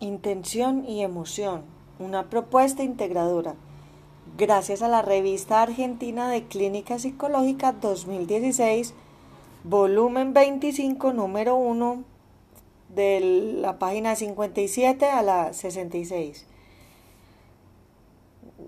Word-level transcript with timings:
Intención 0.00 0.84
y 0.86 1.02
emoción, 1.02 1.62
una 1.98 2.28
propuesta 2.28 2.82
integradora. 2.82 3.54
Gracias 4.36 4.82
a 4.82 4.88
la 4.88 5.00
revista 5.00 5.62
argentina 5.62 6.28
de 6.28 6.44
Clínica 6.44 6.98
Psicológica 6.98 7.72
2016, 7.72 8.92
volumen 9.64 10.34
25, 10.34 11.14
número 11.14 11.56
1, 11.56 12.04
de 12.90 13.56
la 13.62 13.78
página 13.78 14.16
57 14.16 15.06
a 15.06 15.22
la 15.22 15.54
66. 15.54 16.46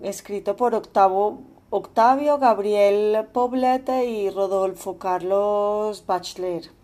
Escrito 0.03 0.57
por 0.57 0.75
Octavo, 0.75 1.41
Octavio 1.69 2.39
Gabriel 2.39 3.27
Poblete 3.35 4.07
y 4.07 4.31
Rodolfo 4.31 4.97
Carlos 4.97 6.07
Bachler. 6.07 6.78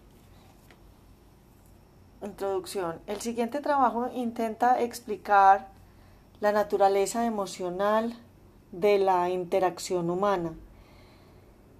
Introducción. 2.24 3.00
El 3.06 3.20
siguiente 3.20 3.60
trabajo 3.60 4.08
intenta 4.14 4.80
explicar 4.80 5.68
la 6.40 6.52
naturaleza 6.52 7.26
emocional 7.26 8.14
de 8.72 8.98
la 8.98 9.28
interacción 9.28 10.08
humana. 10.08 10.54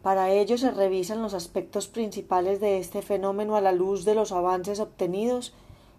Para 0.03 0.31
ello 0.31 0.59
se 0.59 0.71
revisan 0.71 1.23
los 1.23 1.33
aspectos 1.33 1.89
principales 1.89 2.61
de 2.61 2.79
este 2.79 3.01
fenómeno 3.01 3.57
a 3.57 3.63
la 3.63 3.73
luz 3.73 4.05
de 4.05 4.15
los 4.15 4.33
avances 4.33 4.81
obtenidos 4.81 5.55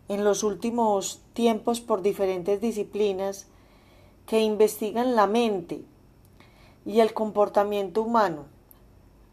en 0.09 0.23
los 0.23 0.43
últimos 0.43 1.23
tiempos 1.33 1.81
por 1.81 2.03
diferentes 2.03 2.61
disciplinas 2.61 3.47
que 4.27 4.41
investigan 4.41 5.15
la 5.15 5.25
mente 5.25 5.83
y 6.85 6.99
el 6.99 7.15
comportamiento 7.15 8.03
humano, 8.03 8.45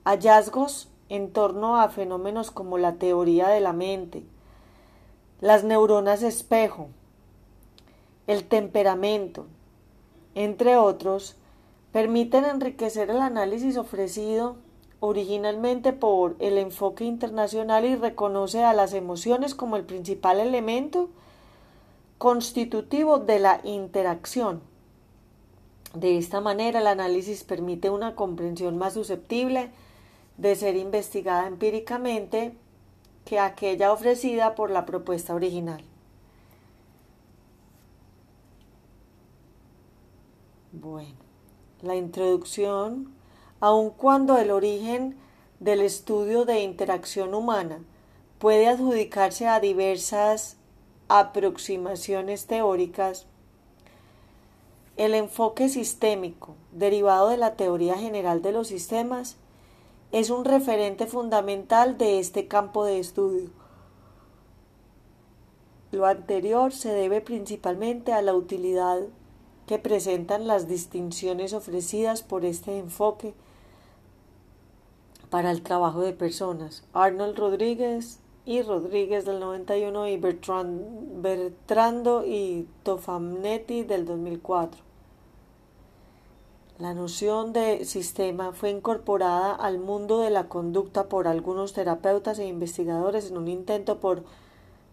hallazgos 0.04 0.88
en 1.10 1.30
torno 1.34 1.76
a 1.76 1.90
fenómenos 1.90 2.50
como 2.50 2.78
la 2.78 2.94
teoría 2.94 3.48
de 3.48 3.60
la 3.60 3.74
mente, 3.74 4.24
las 5.42 5.64
neuronas 5.64 6.22
espejo, 6.22 6.88
el 8.28 8.44
temperamento, 8.44 9.46
entre 10.36 10.76
otros, 10.76 11.34
permiten 11.90 12.44
enriquecer 12.44 13.10
el 13.10 13.20
análisis 13.20 13.76
ofrecido 13.76 14.54
originalmente 15.00 15.92
por 15.92 16.36
el 16.38 16.58
enfoque 16.58 17.04
internacional 17.04 17.84
y 17.84 17.96
reconoce 17.96 18.62
a 18.62 18.72
las 18.72 18.94
emociones 18.94 19.56
como 19.56 19.74
el 19.74 19.82
principal 19.82 20.38
elemento 20.38 21.10
constitutivo 22.18 23.18
de 23.18 23.40
la 23.40 23.60
interacción. 23.64 24.62
De 25.92 26.18
esta 26.18 26.40
manera, 26.40 26.78
el 26.78 26.86
análisis 26.86 27.42
permite 27.42 27.90
una 27.90 28.14
comprensión 28.14 28.78
más 28.78 28.94
susceptible 28.94 29.72
de 30.36 30.54
ser 30.54 30.76
investigada 30.76 31.48
empíricamente 31.48 32.54
que 33.24 33.38
aquella 33.38 33.92
ofrecida 33.92 34.54
por 34.54 34.70
la 34.70 34.84
propuesta 34.84 35.34
original. 35.34 35.84
Bueno, 40.72 41.16
la 41.82 41.96
introducción, 41.96 43.12
aun 43.60 43.90
cuando 43.90 44.38
el 44.38 44.50
origen 44.50 45.16
del 45.60 45.80
estudio 45.80 46.44
de 46.44 46.62
interacción 46.62 47.34
humana 47.34 47.80
puede 48.38 48.66
adjudicarse 48.68 49.46
a 49.46 49.60
diversas 49.60 50.56
aproximaciones 51.08 52.46
teóricas, 52.46 53.26
el 54.96 55.14
enfoque 55.14 55.68
sistémico, 55.68 56.56
derivado 56.72 57.28
de 57.28 57.36
la 57.36 57.54
teoría 57.54 57.96
general 57.96 58.42
de 58.42 58.52
los 58.52 58.68
sistemas, 58.68 59.36
es 60.12 60.28
un 60.28 60.44
referente 60.44 61.06
fundamental 61.06 61.96
de 61.96 62.18
este 62.18 62.46
campo 62.46 62.84
de 62.84 62.98
estudio. 62.98 63.48
Lo 65.90 66.04
anterior 66.06 66.72
se 66.72 66.92
debe 66.92 67.22
principalmente 67.22 68.12
a 68.12 68.22
la 68.22 68.34
utilidad 68.34 69.00
que 69.66 69.78
presentan 69.78 70.46
las 70.46 70.68
distinciones 70.68 71.54
ofrecidas 71.54 72.22
por 72.22 72.44
este 72.44 72.78
enfoque 72.78 73.32
para 75.30 75.50
el 75.50 75.62
trabajo 75.62 76.02
de 76.02 76.12
personas. 76.12 76.84
Arnold 76.92 77.38
Rodríguez 77.38 78.20
y 78.44 78.60
Rodríguez 78.60 79.24
del 79.24 79.40
91 79.40 80.08
y 80.08 80.18
Bertrando 80.18 82.26
y 82.26 82.68
Tofamnetti 82.82 83.84
del 83.84 84.04
2004. 84.04 84.91
La 86.78 86.94
noción 86.94 87.52
de 87.52 87.84
sistema 87.84 88.52
fue 88.52 88.70
incorporada 88.70 89.54
al 89.54 89.78
mundo 89.78 90.20
de 90.20 90.30
la 90.30 90.48
conducta 90.48 91.04
por 91.04 91.28
algunos 91.28 91.74
terapeutas 91.74 92.38
e 92.38 92.46
investigadores 92.46 93.30
en 93.30 93.36
un 93.36 93.46
intento 93.48 93.98
por 94.00 94.24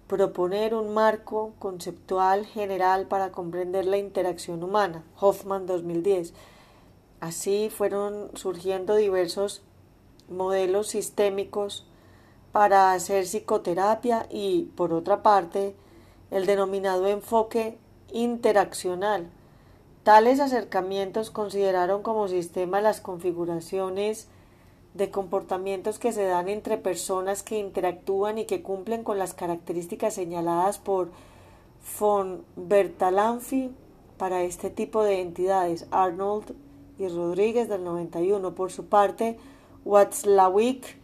proponer 0.07 0.75
un 0.75 0.93
marco 0.93 1.53
conceptual 1.57 2.45
general 2.45 3.07
para 3.07 3.31
comprender 3.31 3.85
la 3.85 3.97
interacción 3.97 4.61
humana. 4.61 5.03
Hoffman 5.19 5.67
2010. 5.67 6.33
Así 7.21 7.69
fueron 7.69 8.29
surgiendo 8.33 8.95
diversos 8.95 9.61
modelos 10.29 10.87
sistémicos 10.89 11.85
para 12.51 12.91
hacer 12.91 13.23
psicoterapia 13.23 14.27
y, 14.29 14.63
por 14.75 14.91
otra 14.91 15.23
parte, 15.23 15.75
el 16.29 16.45
denominado 16.45 17.07
enfoque 17.07 17.77
interaccional 18.11 19.29
Tales 20.03 20.39
acercamientos 20.39 21.29
consideraron 21.29 22.01
como 22.03 22.27
sistema 22.27 22.81
las 22.81 23.01
configuraciones 23.01 24.27
de 24.93 25.11
comportamientos 25.11 25.99
que 25.99 26.11
se 26.11 26.23
dan 26.23 26.49
entre 26.49 26.77
personas 26.77 27.43
que 27.43 27.59
interactúan 27.59 28.37
y 28.37 28.45
que 28.45 28.63
cumplen 28.63 29.03
con 29.03 29.19
las 29.19 29.33
características 29.33 30.13
señaladas 30.13 30.79
por 30.79 31.11
von 31.99 32.43
Bertalanffy 32.55 33.71
para 34.17 34.43
este 34.43 34.69
tipo 34.69 35.03
de 35.03 35.21
entidades. 35.21 35.87
Arnold 35.91 36.55
y 36.97 37.07
Rodríguez 37.07 37.69
del 37.69 37.83
91. 37.83 38.55
Por 38.55 38.71
su 38.71 38.85
parte, 38.85 39.37
Watzlawick, 39.85 40.97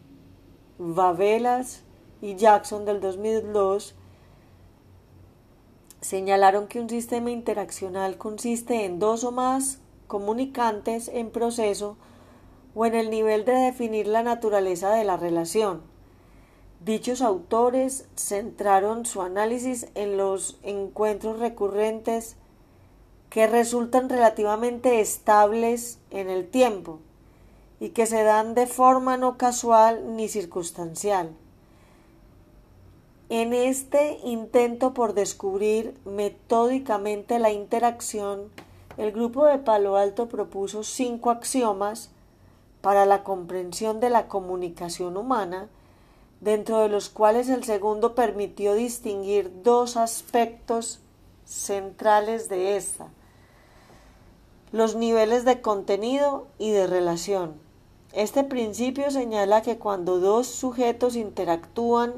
Vavelas 0.78 1.84
y 2.22 2.36
Jackson 2.36 2.86
del 2.86 3.02
2002 3.02 3.96
señalaron 6.06 6.68
que 6.68 6.80
un 6.80 6.88
sistema 6.88 7.32
interaccional 7.32 8.20
consiste 8.20 8.86
en 8.86 9.00
dos 9.00 9.24
o 9.24 9.32
más 9.32 9.80
comunicantes 10.06 11.08
en 11.08 11.32
proceso 11.32 11.98
o 12.76 12.86
en 12.86 12.94
el 12.94 13.10
nivel 13.10 13.44
de 13.44 13.54
definir 13.54 14.06
la 14.06 14.22
naturaleza 14.22 14.94
de 14.94 15.04
la 15.04 15.18
relación. 15.18 15.82
Dichos 16.80 17.24
autores 17.24 18.06
centraron 18.16 19.08
su 19.08 19.24
análisis 19.24 19.88
en 19.96 20.16
los 20.16 20.60
encuentros 20.62 21.40
recurrentes 21.40 22.36
que 23.32 23.48
resultan 23.48 24.08
relativamente 24.08 25.00
estables 25.02 25.98
en 26.12 26.30
el 26.30 26.48
tiempo 26.48 27.00
y 27.80 27.90
que 27.90 28.06
se 28.06 28.22
dan 28.22 28.54
de 28.54 28.68
forma 28.68 29.18
no 29.18 29.38
casual 29.38 30.16
ni 30.16 30.30
circunstancial. 30.30 31.32
En 33.30 33.54
este 33.54 34.20
intento 34.24 34.94
por 34.94 35.16
descubrir 35.16 35.98
metódicamente 36.06 37.40
la 37.40 37.52
interacción, 37.52 38.52
el 38.98 39.12
grupo 39.12 39.48
de 39.48 39.58
Palo 39.58 39.98
Alto 39.98 40.28
propuso 40.28 40.84
cinco 40.84 41.32
axiomas 41.32 42.12
para 42.82 43.08
la 43.08 43.24
comprensión 43.24 44.00
de 44.00 44.12
la 44.12 44.28
comunicación 44.28 45.18
humana, 45.18 45.70
dentro 46.40 46.82
de 46.82 46.88
los 46.88 47.10
cuales 47.10 47.50
el 47.50 47.64
segundo 47.64 48.14
permitió 48.14 48.76
distinguir 48.76 49.52
dos 49.64 49.98
aspectos 49.98 51.00
centrales 51.46 52.48
de 52.48 52.78
esta, 52.78 53.08
los 54.72 54.96
niveles 54.96 55.46
de 55.46 55.62
contenido 55.62 56.46
y 56.60 56.70
de 56.70 56.86
relación. 56.86 57.54
Este 58.14 58.44
principio 58.44 59.10
señala 59.10 59.64
que 59.64 59.80
cuando 59.80 60.20
dos 60.20 60.46
sujetos 60.46 61.16
interactúan 61.16 62.14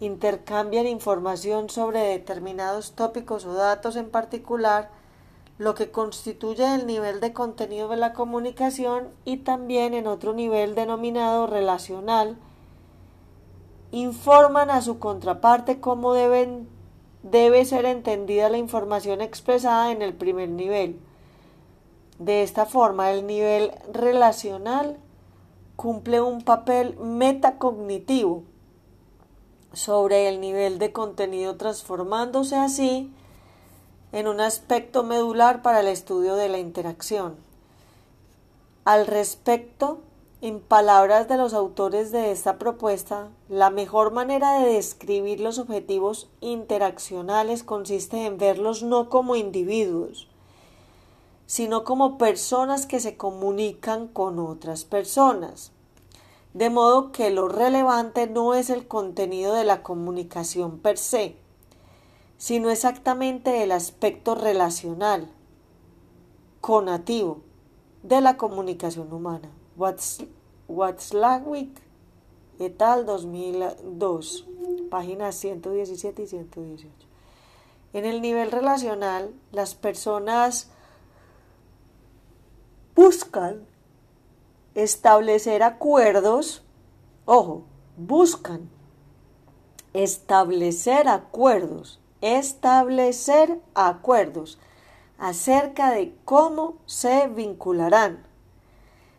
intercambian 0.00 0.86
información 0.86 1.70
sobre 1.70 2.00
determinados 2.00 2.92
tópicos 2.92 3.44
o 3.46 3.54
datos 3.54 3.96
en 3.96 4.10
particular, 4.10 4.90
lo 5.58 5.74
que 5.74 5.90
constituye 5.90 6.74
el 6.74 6.86
nivel 6.86 7.20
de 7.20 7.32
contenido 7.32 7.88
de 7.88 7.96
la 7.96 8.12
comunicación 8.12 9.08
y 9.24 9.38
también 9.38 9.94
en 9.94 10.06
otro 10.06 10.34
nivel 10.34 10.74
denominado 10.74 11.46
relacional, 11.46 12.36
informan 13.90 14.68
a 14.70 14.82
su 14.82 14.98
contraparte 14.98 15.80
cómo 15.80 16.12
deben, 16.12 16.68
debe 17.22 17.64
ser 17.64 17.86
entendida 17.86 18.50
la 18.50 18.58
información 18.58 19.22
expresada 19.22 19.90
en 19.92 20.02
el 20.02 20.12
primer 20.12 20.50
nivel. 20.50 21.00
De 22.18 22.42
esta 22.42 22.66
forma, 22.66 23.12
el 23.12 23.26
nivel 23.26 23.72
relacional 23.92 24.98
cumple 25.76 26.20
un 26.20 26.42
papel 26.42 26.98
metacognitivo 26.98 28.44
sobre 29.76 30.26
el 30.28 30.40
nivel 30.40 30.78
de 30.78 30.90
contenido 30.90 31.56
transformándose 31.56 32.56
así 32.56 33.12
en 34.10 34.26
un 34.26 34.40
aspecto 34.40 35.02
medular 35.02 35.60
para 35.60 35.80
el 35.80 35.88
estudio 35.88 36.34
de 36.34 36.48
la 36.48 36.58
interacción. 36.58 37.36
Al 38.86 39.06
respecto, 39.06 39.98
en 40.40 40.60
palabras 40.60 41.28
de 41.28 41.36
los 41.36 41.52
autores 41.52 42.10
de 42.10 42.30
esta 42.30 42.56
propuesta, 42.56 43.28
la 43.50 43.68
mejor 43.68 44.12
manera 44.12 44.58
de 44.60 44.72
describir 44.72 45.40
los 45.40 45.58
objetivos 45.58 46.30
interaccionales 46.40 47.62
consiste 47.62 48.24
en 48.24 48.38
verlos 48.38 48.82
no 48.82 49.10
como 49.10 49.36
individuos, 49.36 50.26
sino 51.44 51.84
como 51.84 52.16
personas 52.16 52.86
que 52.86 52.98
se 52.98 53.18
comunican 53.18 54.08
con 54.08 54.38
otras 54.38 54.84
personas. 54.84 55.72
De 56.56 56.70
modo 56.70 57.12
que 57.12 57.28
lo 57.28 57.48
relevante 57.48 58.26
no 58.26 58.54
es 58.54 58.70
el 58.70 58.88
contenido 58.88 59.52
de 59.52 59.64
la 59.64 59.82
comunicación 59.82 60.78
per 60.78 60.96
se, 60.96 61.36
sino 62.38 62.70
exactamente 62.70 63.62
el 63.62 63.72
aspecto 63.72 64.34
relacional, 64.34 65.28
conativo, 66.62 67.42
de 68.02 68.22
la 68.22 68.38
comunicación 68.38 69.12
humana. 69.12 69.50
Watzlawick 70.66 71.78
et 72.58 72.80
al. 72.80 73.04
2002, 73.04 74.46
páginas 74.88 75.34
117 75.34 76.22
y 76.22 76.26
118. 76.26 76.88
En 77.92 78.06
el 78.06 78.22
nivel 78.22 78.50
relacional, 78.50 79.34
las 79.52 79.74
personas 79.74 80.70
buscan 82.94 83.66
establecer 84.76 85.62
acuerdos, 85.62 86.62
ojo, 87.24 87.64
buscan 87.96 88.68
establecer 89.94 91.08
acuerdos, 91.08 91.98
establecer 92.20 93.58
acuerdos 93.74 94.58
acerca 95.16 95.90
de 95.90 96.14
cómo 96.26 96.76
se 96.84 97.26
vincularán. 97.28 98.22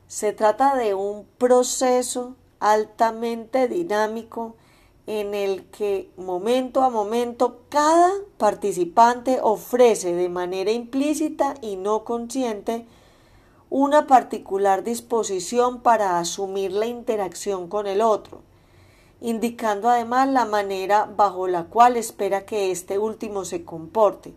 Se 0.07 0.31
trata 0.31 0.75
de 0.75 0.93
un 0.93 1.25
proceso 1.39 2.35
altamente 2.59 3.67
dinámico 3.67 4.55
en 5.07 5.33
el 5.33 5.65
que 5.71 6.11
momento 6.17 6.83
a 6.83 6.91
momento 6.91 7.61
cada 7.69 8.11
participante 8.37 9.39
ofrece 9.41 10.13
de 10.13 10.29
manera 10.29 10.71
implícita 10.71 11.55
y 11.61 11.77
no 11.77 12.03
consciente 12.03 12.85
una 13.69 14.07
particular 14.07 14.83
disposición 14.83 15.81
para 15.81 16.19
asumir 16.19 16.71
la 16.71 16.85
interacción 16.85 17.67
con 17.67 17.87
el 17.87 18.01
otro, 18.01 18.41
indicando 19.21 19.89
además 19.89 20.29
la 20.29 20.45
manera 20.45 21.09
bajo 21.15 21.47
la 21.47 21.65
cual 21.65 21.97
espera 21.97 22.45
que 22.45 22.71
éste 22.71 22.97
último 22.97 23.45
se 23.45 23.65
comporte, 23.65 24.33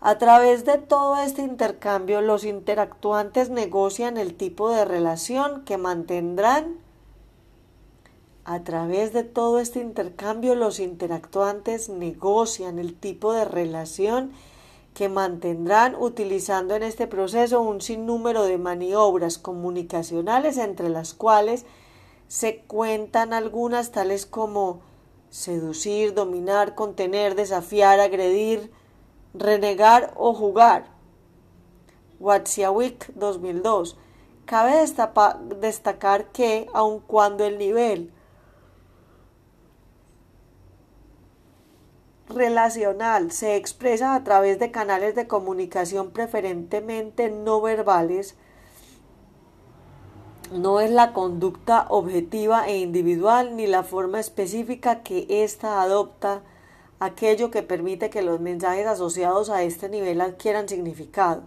a 0.00 0.16
través 0.16 0.64
de 0.64 0.78
todo 0.78 1.16
este 1.16 1.42
intercambio, 1.42 2.20
los 2.20 2.44
interactuantes 2.44 3.50
negocian 3.50 4.16
el 4.16 4.36
tipo 4.36 4.70
de 4.70 4.84
relación 4.84 5.64
que 5.64 5.76
mantendrán. 5.76 6.76
A 8.44 8.62
través 8.62 9.12
de 9.12 9.24
todo 9.24 9.58
este 9.58 9.80
intercambio, 9.80 10.54
los 10.54 10.78
interactuantes 10.78 11.88
negocian 11.88 12.78
el 12.78 12.94
tipo 12.94 13.32
de 13.32 13.44
relación 13.44 14.30
que 14.30 14.47
mantendrán 15.06 15.94
utilizando 15.94 16.74
en 16.74 16.82
este 16.82 17.06
proceso 17.06 17.60
un 17.60 17.80
sinnúmero 17.80 18.42
de 18.42 18.58
maniobras 18.58 19.38
comunicacionales 19.38 20.58
entre 20.58 20.88
las 20.88 21.14
cuales 21.14 21.64
se 22.26 22.62
cuentan 22.62 23.32
algunas 23.32 23.92
tales 23.92 24.26
como 24.26 24.80
seducir, 25.30 26.14
dominar, 26.14 26.74
contener, 26.74 27.36
desafiar, 27.36 28.00
agredir, 28.00 28.72
renegar 29.34 30.12
o 30.16 30.34
jugar. 30.34 30.86
Watsiawik 32.18 33.14
2002. 33.14 33.96
Cabe 34.46 34.84
destacar 35.60 36.32
que, 36.32 36.66
aun 36.72 37.00
cuando 37.00 37.44
el 37.44 37.58
nivel 37.58 38.12
relacional 42.28 43.30
se 43.32 43.56
expresa 43.56 44.14
a 44.14 44.24
través 44.24 44.58
de 44.58 44.70
canales 44.70 45.14
de 45.14 45.26
comunicación 45.26 46.10
preferentemente 46.10 47.30
no 47.30 47.60
verbales, 47.60 48.36
no 50.52 50.80
es 50.80 50.90
la 50.90 51.12
conducta 51.12 51.86
objetiva 51.90 52.68
e 52.68 52.78
individual 52.78 53.56
ni 53.56 53.66
la 53.66 53.82
forma 53.82 54.18
específica 54.18 55.02
que 55.02 55.26
ésta 55.28 55.82
adopta 55.82 56.42
aquello 57.00 57.50
que 57.50 57.62
permite 57.62 58.10
que 58.10 58.22
los 58.22 58.40
mensajes 58.40 58.86
asociados 58.86 59.50
a 59.50 59.62
este 59.62 59.88
nivel 59.88 60.20
adquieran 60.20 60.68
significado. 60.68 61.42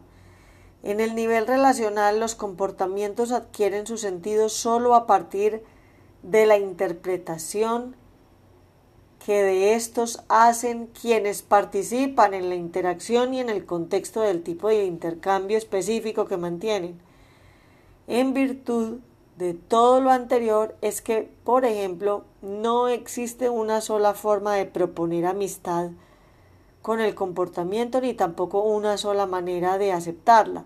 En 0.83 0.99
el 0.99 1.15
nivel 1.15 1.47
relacional 1.47 2.19
los 2.19 2.35
comportamientos 2.35 3.31
adquieren 3.31 3.85
su 3.85 3.97
sentido 3.97 4.49
solo 4.49 4.95
a 4.95 5.07
partir 5.07 5.63
de 6.23 6.45
la 6.45 6.57
interpretación 6.57 7.95
que 9.25 9.43
de 9.43 9.75
estos 9.75 10.23
hacen 10.29 10.87
quienes 10.87 11.43
participan 11.43 12.33
en 12.33 12.49
la 12.49 12.55
interacción 12.55 13.33
y 13.33 13.39
en 13.39 13.49
el 13.49 13.65
contexto 13.65 14.21
del 14.21 14.41
tipo 14.41 14.69
de 14.69 14.85
intercambio 14.85 15.57
específico 15.57 16.25
que 16.25 16.37
mantienen. 16.37 16.99
En 18.07 18.33
virtud 18.33 18.97
de 19.37 19.53
todo 19.53 20.01
lo 20.01 20.11
anterior 20.11 20.75
es 20.81 21.01
que, 21.01 21.29
por 21.43 21.65
ejemplo, 21.65 22.23
no 22.41 22.87
existe 22.87 23.49
una 23.49 23.81
sola 23.81 24.15
forma 24.15 24.55
de 24.55 24.65
proponer 24.65 25.27
amistad 25.27 25.91
con 26.81 26.99
el 26.99 27.13
comportamiento 27.13 28.01
ni 28.01 28.15
tampoco 28.15 28.63
una 28.63 28.97
sola 28.97 29.27
manera 29.27 29.77
de 29.77 29.91
aceptarla. 29.91 30.65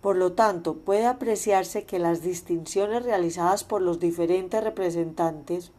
Por 0.00 0.16
lo 0.16 0.32
tanto, 0.32 0.74
puede 0.76 1.04
apreciarse 1.04 1.84
que 1.84 1.98
las 1.98 2.22
distinciones 2.22 3.02
realizadas 3.02 3.64
por 3.64 3.82
los 3.82 4.00
diferentes 4.00 4.64
representantes 4.64 5.72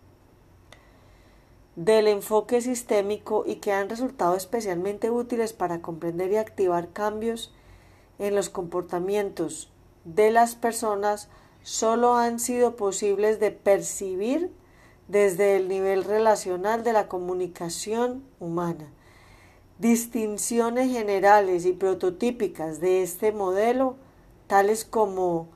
del 1.77 2.07
enfoque 2.07 2.59
sistémico 2.59 3.43
y 3.45 3.57
que 3.57 3.71
han 3.71 3.87
resultado 3.87 4.35
especialmente 4.35 5.11
útiles 5.11 5.53
para 5.53 5.79
comprender 5.79 6.31
y 6.31 6.37
activar 6.37 6.89
cambios 6.89 7.53
en 8.17 8.35
los 8.35 8.49
comportamientos 8.49 9.71
de 10.03 10.31
las 10.31 10.55
personas 10.55 11.29
solo 11.61 12.15
han 12.15 12.39
sido 12.39 12.75
posibles 12.75 13.39
de 13.39 13.51
percibir 13.51 14.51
desde 15.07 15.55
el 15.55 15.67
nivel 15.67 16.03
relacional 16.03 16.83
de 16.83 16.93
la 16.93 17.07
comunicación 17.07 18.23
humana. 18.39 18.91
Distinciones 19.77 20.91
generales 20.91 21.65
y 21.65 21.73
prototípicas 21.73 22.79
de 22.79 23.03
este 23.03 23.31
modelo, 23.31 23.97
tales 24.47 24.83
como 24.83 25.47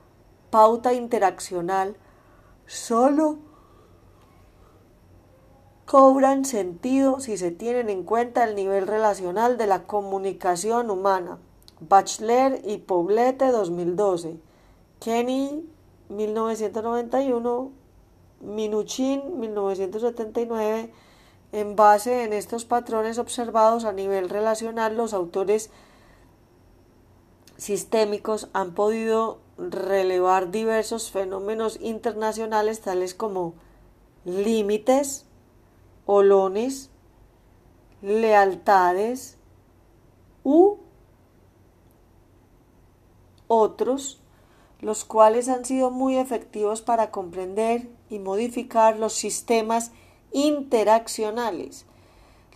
pauta 0.50 0.94
interaccional, 0.94 1.96
solo 2.66 3.38
cobran 5.92 6.46
sentido 6.46 7.20
si 7.20 7.36
se 7.36 7.50
tienen 7.50 7.90
en 7.90 8.02
cuenta 8.02 8.44
el 8.44 8.54
nivel 8.54 8.86
relacional 8.86 9.58
de 9.58 9.66
la 9.66 9.82
comunicación 9.82 10.88
humana. 10.88 11.36
Bachler 11.80 12.62
y 12.64 12.78
Poblete 12.78 13.48
2012. 13.48 14.38
Kenny 15.00 15.68
1991, 16.08 17.72
Minuchin 18.40 19.38
1979. 19.38 20.90
En 21.52 21.76
base 21.76 22.24
en 22.24 22.32
estos 22.32 22.64
patrones 22.64 23.18
observados 23.18 23.84
a 23.84 23.92
nivel 23.92 24.30
relacional, 24.30 24.96
los 24.96 25.12
autores 25.12 25.68
sistémicos 27.58 28.48
han 28.54 28.72
podido 28.72 29.40
relevar 29.58 30.50
diversos 30.50 31.10
fenómenos 31.10 31.78
internacionales 31.82 32.80
tales 32.80 33.12
como 33.12 33.52
límites, 34.24 35.26
olones, 36.06 36.90
lealtades 38.00 39.38
u 40.44 40.78
otros 43.48 44.22
los 44.82 45.04
cuales 45.04 45.48
han 45.48 45.64
sido 45.64 45.90
muy 45.90 46.18
efectivos 46.18 46.82
para 46.82 47.12
comprender 47.12 47.88
y 48.10 48.18
modificar 48.18 48.98
los 48.98 49.12
sistemas 49.12 49.92
interaccionales. 50.32 51.86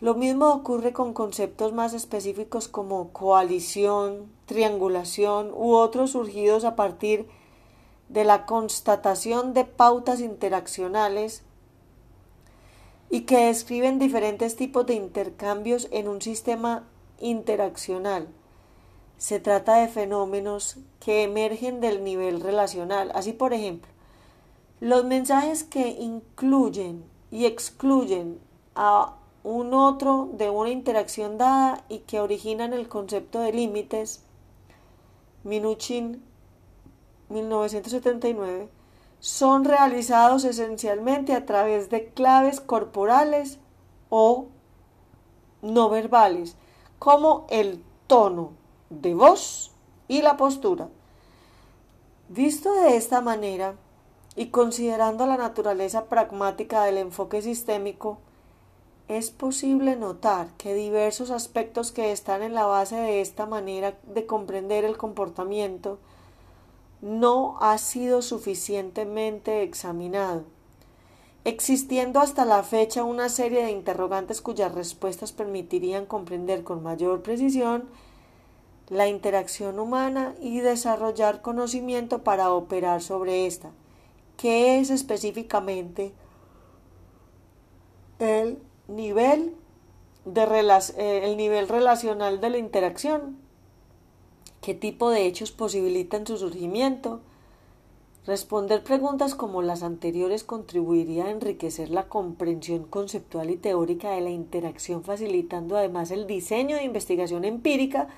Lo 0.00 0.14
mismo 0.14 0.52
ocurre 0.52 0.92
con 0.92 1.14
conceptos 1.14 1.72
más 1.72 1.94
específicos 1.94 2.66
como 2.66 3.10
coalición, 3.12 4.30
triangulación 4.44 5.52
u 5.54 5.74
otros 5.74 6.10
surgidos 6.10 6.64
a 6.64 6.74
partir 6.74 7.28
de 8.08 8.24
la 8.24 8.44
constatación 8.44 9.54
de 9.54 9.64
pautas 9.64 10.20
interaccionales 10.20 11.44
y 13.10 13.22
que 13.22 13.46
describen 13.46 13.98
diferentes 13.98 14.56
tipos 14.56 14.86
de 14.86 14.94
intercambios 14.94 15.88
en 15.90 16.08
un 16.08 16.20
sistema 16.22 16.88
interaccional. 17.20 18.28
Se 19.18 19.40
trata 19.40 19.76
de 19.76 19.88
fenómenos 19.88 20.78
que 21.00 21.22
emergen 21.22 21.80
del 21.80 22.04
nivel 22.04 22.40
relacional. 22.40 23.10
Así, 23.14 23.32
por 23.32 23.54
ejemplo, 23.54 23.90
los 24.80 25.04
mensajes 25.04 25.64
que 25.64 25.88
incluyen 25.88 27.04
y 27.30 27.46
excluyen 27.46 28.38
a 28.74 29.16
un 29.42 29.72
otro 29.72 30.28
de 30.32 30.50
una 30.50 30.70
interacción 30.70 31.38
dada 31.38 31.84
y 31.88 32.00
que 32.00 32.20
originan 32.20 32.74
el 32.74 32.88
concepto 32.88 33.40
de 33.40 33.52
límites, 33.52 34.22
Minuchin 35.44 36.22
1979, 37.28 38.68
son 39.20 39.64
realizados 39.64 40.44
esencialmente 40.44 41.34
a 41.34 41.46
través 41.46 41.90
de 41.90 42.08
claves 42.10 42.60
corporales 42.60 43.58
o 44.08 44.46
no 45.62 45.88
verbales, 45.88 46.56
como 46.98 47.46
el 47.50 47.82
tono 48.06 48.52
de 48.90 49.14
voz 49.14 49.72
y 50.08 50.22
la 50.22 50.36
postura. 50.36 50.88
Visto 52.28 52.74
de 52.74 52.96
esta 52.96 53.20
manera, 53.20 53.74
y 54.36 54.46
considerando 54.48 55.26
la 55.26 55.36
naturaleza 55.36 56.04
pragmática 56.06 56.84
del 56.84 56.98
enfoque 56.98 57.40
sistémico, 57.40 58.18
es 59.08 59.30
posible 59.30 59.96
notar 59.96 60.48
que 60.58 60.74
diversos 60.74 61.30
aspectos 61.30 61.92
que 61.92 62.12
están 62.12 62.42
en 62.42 62.52
la 62.52 62.66
base 62.66 62.96
de 62.96 63.20
esta 63.20 63.46
manera 63.46 63.96
de 64.02 64.26
comprender 64.26 64.84
el 64.84 64.96
comportamiento 64.96 65.98
no 67.06 67.56
ha 67.60 67.78
sido 67.78 68.20
suficientemente 68.20 69.62
examinado, 69.62 70.42
existiendo 71.44 72.18
hasta 72.18 72.44
la 72.44 72.64
fecha 72.64 73.04
una 73.04 73.28
serie 73.28 73.62
de 73.64 73.70
interrogantes 73.70 74.40
cuyas 74.40 74.74
respuestas 74.74 75.30
permitirían 75.30 76.04
comprender 76.04 76.64
con 76.64 76.82
mayor 76.82 77.22
precisión 77.22 77.88
la 78.88 79.06
interacción 79.06 79.78
humana 79.78 80.34
y 80.40 80.58
desarrollar 80.58 81.42
conocimiento 81.42 82.24
para 82.24 82.50
operar 82.50 83.00
sobre 83.02 83.46
esta. 83.46 83.70
¿Qué 84.36 84.80
es 84.80 84.90
específicamente 84.90 86.12
el 88.18 88.58
nivel, 88.88 89.54
de 90.24 90.42
eh, 90.42 91.20
el 91.22 91.36
nivel 91.36 91.68
relacional 91.68 92.40
de 92.40 92.50
la 92.50 92.58
interacción? 92.58 93.45
¿Qué 94.66 94.74
tipo 94.74 95.10
de 95.10 95.26
hechos 95.26 95.52
posibilitan 95.52 96.26
su 96.26 96.38
surgimiento? 96.38 97.20
Responder 98.26 98.82
preguntas 98.82 99.36
como 99.36 99.62
las 99.62 99.84
anteriores 99.84 100.42
contribuiría 100.42 101.26
a 101.26 101.30
enriquecer 101.30 101.88
la 101.90 102.08
comprensión 102.08 102.82
conceptual 102.82 103.50
y 103.50 103.58
teórica 103.58 104.10
de 104.10 104.22
la 104.22 104.30
interacción, 104.30 105.04
facilitando 105.04 105.76
además 105.76 106.10
el 106.10 106.26
diseño 106.26 106.74
de 106.74 106.82
investigación 106.82 107.44
empírica 107.44 108.08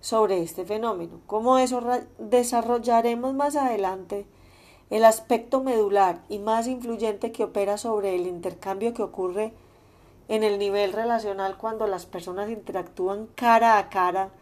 sobre 0.00 0.42
este 0.42 0.64
fenómeno. 0.64 1.20
Como 1.28 1.56
desarrollaremos 2.18 3.34
más 3.34 3.54
adelante, 3.54 4.26
el 4.90 5.04
aspecto 5.04 5.62
medular 5.62 6.24
y 6.28 6.40
más 6.40 6.66
influyente 6.66 7.30
que 7.30 7.44
opera 7.44 7.78
sobre 7.78 8.16
el 8.16 8.26
intercambio 8.26 8.94
que 8.94 9.04
ocurre 9.04 9.52
en 10.26 10.42
el 10.42 10.58
nivel 10.58 10.92
relacional 10.92 11.56
cuando 11.56 11.86
las 11.86 12.04
personas 12.04 12.50
interactúan 12.50 13.28
cara 13.36 13.78
a 13.78 13.90
cara 13.90 14.32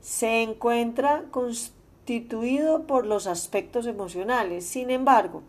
se 0.00 0.42
encuentra 0.42 1.24
constituido 1.30 2.86
por 2.86 3.06
los 3.06 3.26
aspectos 3.26 3.86
emocionales. 3.86 4.64
Sin 4.64 4.90
embargo, 4.90 5.42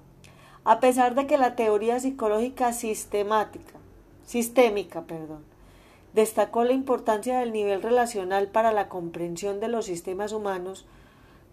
a 0.63 0.79
pesar 0.79 1.15
de 1.15 1.27
que 1.27 1.37
la 1.37 1.55
teoría 1.55 1.99
psicológica 1.99 2.73
sistemática, 2.73 3.73
sistémica, 4.25 5.01
perdón, 5.03 5.43
destacó 6.13 6.63
la 6.63 6.73
importancia 6.73 7.39
del 7.39 7.53
nivel 7.53 7.81
relacional 7.81 8.47
para 8.47 8.71
la 8.71 8.89
comprensión 8.89 9.59
de 9.59 9.67
los 9.67 9.85
sistemas 9.85 10.31
humanos, 10.31 10.85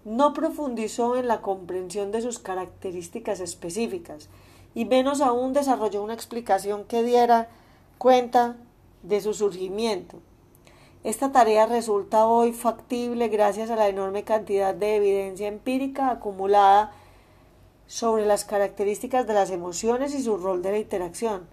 no 0.04 0.32
profundizó 0.32 1.16
en 1.16 1.28
la 1.28 1.40
comprensión 1.40 2.12
de 2.12 2.22
sus 2.22 2.38
características 2.38 3.40
específicas 3.40 4.28
y 4.74 4.84
menos 4.84 5.20
aún 5.20 5.52
desarrolló 5.52 6.02
una 6.02 6.14
explicación 6.14 6.84
que 6.84 7.02
diera 7.02 7.48
cuenta 7.98 8.56
de 9.02 9.20
su 9.20 9.34
surgimiento. 9.34 10.18
Esta 11.06 11.30
tarea 11.30 11.66
resulta 11.66 12.26
hoy 12.26 12.52
factible 12.52 13.28
gracias 13.28 13.70
a 13.70 13.76
la 13.76 13.86
enorme 13.86 14.24
cantidad 14.24 14.74
de 14.74 14.96
evidencia 14.96 15.46
empírica 15.46 16.10
acumulada 16.10 16.90
sobre 17.86 18.26
las 18.26 18.44
características 18.44 19.24
de 19.24 19.34
las 19.34 19.52
emociones 19.52 20.16
y 20.16 20.22
su 20.24 20.36
rol 20.36 20.62
de 20.62 20.72
la 20.72 20.78
interacción. 20.78 21.46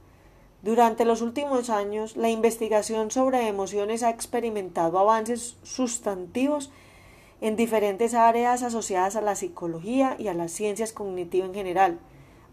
Durante 0.64 1.06
los 1.06 1.22
últimos 1.22 1.70
años, 1.70 2.18
la 2.18 2.32
investigación 2.32 3.12
sobre 3.12 3.48
emociones 3.48 4.02
ha 4.02 4.10
experimentado 4.10 4.98
avances 4.98 5.56
sustantivos 5.62 6.72
en 7.40 7.56
diferentes 7.56 8.16
áreas 8.16 8.64
asociadas 8.64 9.16
a 9.16 9.22
la 9.22 9.36
psicología 9.36 10.16
y 10.18 10.30
a 10.30 10.34
las 10.34 10.52
ciencias 10.52 10.94
cognitivas 10.94 11.50
en 11.50 11.54
general. 11.54 12.00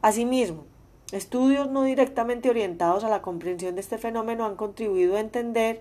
Asimismo, 0.03 0.67
estudios 1.13 1.71
no 1.71 1.85
directamente 1.85 2.51
orientados 2.51 3.05
a 3.05 3.09
la 3.09 3.23
comprensión 3.23 3.75
de 3.75 3.81
este 3.81 3.97
fenómeno 3.97 4.45
han 4.45 4.57
contribuido 4.57 5.17
a 5.17 5.21
entender 5.21 5.81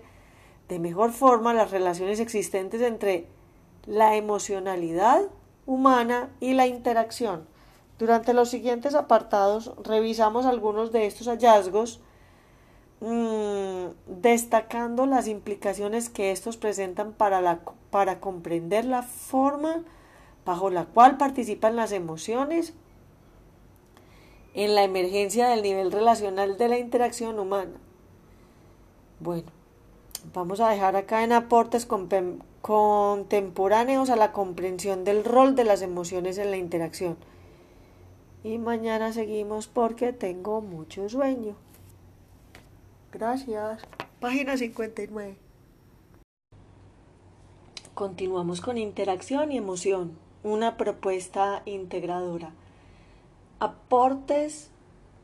de 0.70 0.78
mejor 0.78 1.12
forma 1.12 1.52
las 1.52 1.70
relaciones 1.70 2.18
existentes 2.18 2.80
entre 2.80 3.26
la 3.84 4.16
emocionalidad 4.16 5.24
humana 5.66 6.30
y 6.40 6.54
la 6.54 6.66
interacción. 6.66 7.44
Durante 7.98 8.32
los 8.32 8.48
siguientes 8.48 8.94
apartados 8.94 9.74
revisamos 9.84 10.46
algunos 10.46 10.92
de 10.92 11.04
estos 11.04 11.28
hallazgos 11.28 12.00
Mm, 13.00 13.92
destacando 14.06 15.06
las 15.06 15.26
implicaciones 15.26 16.10
que 16.10 16.32
estos 16.32 16.58
presentan 16.58 17.14
para, 17.14 17.40
la, 17.40 17.60
para 17.90 18.20
comprender 18.20 18.84
la 18.84 19.02
forma 19.02 19.84
bajo 20.44 20.68
la 20.68 20.84
cual 20.84 21.16
participan 21.16 21.76
las 21.76 21.92
emociones 21.92 22.74
en 24.52 24.74
la 24.74 24.84
emergencia 24.84 25.48
del 25.48 25.62
nivel 25.62 25.90
relacional 25.92 26.58
de 26.58 26.68
la 26.68 26.78
interacción 26.78 27.38
humana. 27.38 27.72
Bueno, 29.18 29.50
vamos 30.32 30.60
a 30.60 30.70
dejar 30.70 30.96
acá 30.96 31.24
en 31.24 31.32
aportes 31.32 31.86
contemporáneos 32.62 34.10
a 34.10 34.16
la 34.16 34.32
comprensión 34.32 35.04
del 35.04 35.24
rol 35.24 35.54
de 35.54 35.64
las 35.64 35.82
emociones 35.82 36.38
en 36.38 36.50
la 36.50 36.56
interacción. 36.56 37.16
Y 38.42 38.58
mañana 38.58 39.12
seguimos 39.12 39.68
porque 39.68 40.12
tengo 40.12 40.60
mucho 40.60 41.08
sueño. 41.08 41.56
Gracias. 43.12 43.82
Página 44.20 44.56
59. 44.56 45.36
Continuamos 47.94 48.60
con 48.60 48.78
interacción 48.78 49.52
y 49.52 49.58
emoción, 49.58 50.16
una 50.42 50.76
propuesta 50.76 51.62
integradora. 51.66 52.52
Aportes 53.58 54.70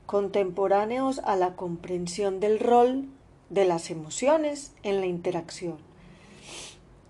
contemporáneos 0.05 1.21
a 1.21 1.37
la 1.37 1.57
comprensión 1.57 2.38
del 2.38 2.59
rol 2.59 3.09
de 3.50 3.65
las 3.65 3.91
emociones 3.91 4.73
en 4.83 5.00
la 5.00 5.07
interacción. 5.07 5.79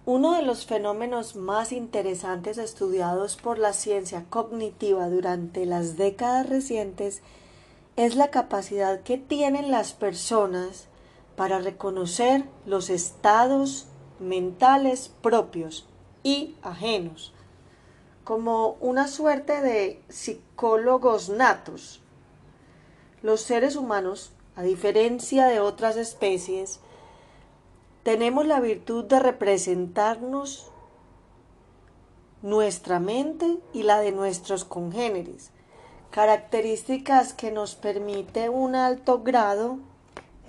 Uno 0.04 0.34
de 0.34 0.42
los 0.42 0.66
fenómenos 0.66 1.34
más 1.34 1.72
interesantes 1.72 2.58
estudiados 2.58 3.36
por 3.36 3.58
la 3.58 3.72
ciencia 3.72 4.24
cognitiva 4.30 5.08
durante 5.08 5.66
las 5.66 5.96
décadas 5.96 6.48
recientes 6.48 7.22
es 7.96 8.14
la 8.14 8.30
capacidad 8.30 9.00
que 9.00 9.18
tienen 9.18 9.70
las 9.70 9.94
personas 9.94 10.86
para 11.34 11.58
reconocer 11.58 12.44
los 12.66 12.88
estados 12.88 13.86
mentales 14.20 15.10
propios 15.22 15.88
y 16.22 16.54
ajenos, 16.62 17.32
como 18.24 18.76
una 18.80 19.08
suerte 19.08 19.60
de 19.60 20.02
psicólogos 20.08 21.28
natos. 21.28 22.00
Los 23.22 23.40
seres 23.40 23.76
humanos, 23.76 24.32
a 24.56 24.62
diferencia 24.62 25.46
de 25.46 25.60
otras 25.60 25.96
especies, 25.96 26.80
tenemos 28.02 28.46
la 28.46 28.60
virtud 28.60 29.04
de 29.04 29.20
representarnos 29.20 30.70
nuestra 32.42 33.00
mente 33.00 33.58
y 33.72 33.82
la 33.82 34.00
de 34.00 34.12
nuestros 34.12 34.64
congéneres 34.64 35.50
características 36.10 37.34
que 37.34 37.50
nos 37.50 37.74
permite 37.74 38.48
un 38.48 38.74
alto 38.74 39.22
grado 39.22 39.78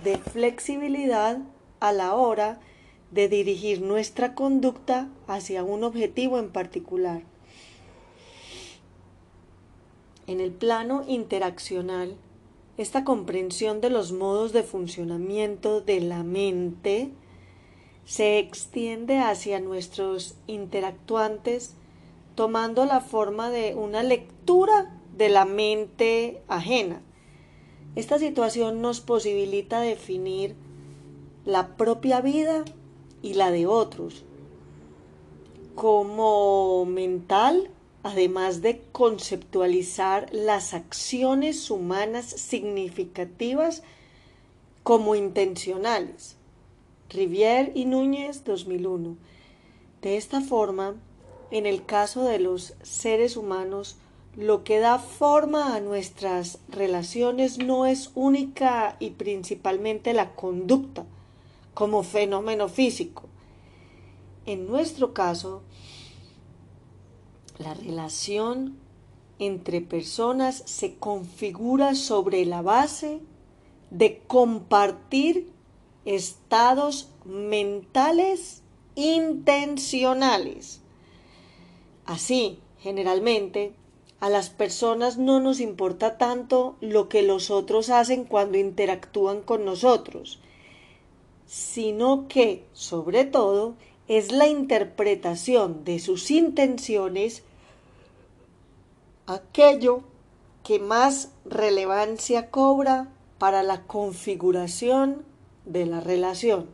de 0.02 0.16
flexibilidad 0.16 1.38
a 1.80 1.92
la 1.92 2.14
hora 2.14 2.58
de 3.10 3.28
dirigir 3.28 3.82
nuestra 3.82 4.34
conducta 4.34 5.08
hacia 5.26 5.64
un 5.64 5.84
objetivo 5.84 6.38
en 6.38 6.50
particular. 6.50 7.22
En 10.26 10.40
el 10.40 10.52
plano 10.52 11.04
interaccional, 11.06 12.16
esta 12.78 13.04
comprensión 13.04 13.82
de 13.82 13.90
los 13.90 14.12
modos 14.12 14.52
de 14.52 14.62
funcionamiento 14.62 15.82
de 15.82 16.00
la 16.00 16.22
mente 16.22 17.10
se 18.06 18.38
extiende 18.38 19.18
hacia 19.18 19.60
nuestros 19.60 20.36
interactuantes 20.46 21.74
tomando 22.34 22.86
la 22.86 23.00
forma 23.00 23.50
de 23.50 23.74
una 23.74 24.02
lectura 24.02 24.98
de 25.16 25.28
la 25.28 25.44
mente 25.44 26.40
ajena. 26.48 27.02
Esta 27.96 28.18
situación 28.18 28.80
nos 28.80 29.00
posibilita 29.00 29.80
definir 29.80 30.54
la 31.44 31.76
propia 31.76 32.20
vida 32.20 32.64
y 33.20 33.34
la 33.34 33.50
de 33.50 33.66
otros 33.66 34.24
como 35.78 36.84
mental, 36.86 37.70
además 38.08 38.62
de 38.62 38.80
conceptualizar 38.92 40.28
las 40.32 40.74
acciones 40.74 41.70
humanas 41.70 42.24
significativas 42.24 43.82
como 44.82 45.14
intencionales. 45.14 46.36
Rivière 47.10 47.72
y 47.74 47.84
Núñez 47.84 48.44
2001. 48.44 49.16
De 50.02 50.16
esta 50.16 50.40
forma, 50.40 50.94
en 51.50 51.66
el 51.66 51.84
caso 51.84 52.24
de 52.24 52.38
los 52.38 52.74
seres 52.82 53.36
humanos, 53.36 53.96
lo 54.36 54.64
que 54.64 54.78
da 54.78 54.98
forma 54.98 55.74
a 55.74 55.80
nuestras 55.80 56.58
relaciones 56.68 57.58
no 57.58 57.86
es 57.86 58.10
única 58.14 58.96
y 59.00 59.10
principalmente 59.10 60.14
la 60.14 60.34
conducta 60.34 61.04
como 61.74 62.02
fenómeno 62.02 62.68
físico. 62.68 63.24
En 64.46 64.66
nuestro 64.66 65.12
caso, 65.12 65.62
la 67.58 67.74
relación 67.74 68.76
entre 69.38 69.80
personas 69.80 70.62
se 70.66 70.96
configura 70.96 71.94
sobre 71.94 72.44
la 72.44 72.62
base 72.62 73.20
de 73.90 74.22
compartir 74.26 75.50
estados 76.04 77.10
mentales 77.24 78.62
intencionales. 78.94 80.80
Así, 82.04 82.58
generalmente, 82.80 83.72
a 84.20 84.28
las 84.28 84.50
personas 84.50 85.18
no 85.18 85.38
nos 85.38 85.60
importa 85.60 86.18
tanto 86.18 86.76
lo 86.80 87.08
que 87.08 87.22
los 87.22 87.50
otros 87.50 87.90
hacen 87.90 88.24
cuando 88.24 88.58
interactúan 88.58 89.42
con 89.42 89.64
nosotros, 89.64 90.40
sino 91.46 92.26
que, 92.26 92.64
sobre 92.72 93.24
todo, 93.24 93.76
es 94.08 94.32
la 94.32 94.48
interpretación 94.48 95.84
de 95.84 95.98
sus 95.98 96.30
intenciones 96.30 97.44
aquello 99.28 100.02
que 100.64 100.78
más 100.78 101.32
relevancia 101.44 102.50
cobra 102.50 103.08
para 103.38 103.62
la 103.62 103.82
configuración 103.82 105.24
de 105.66 105.86
la 105.86 106.00
relación. 106.00 106.66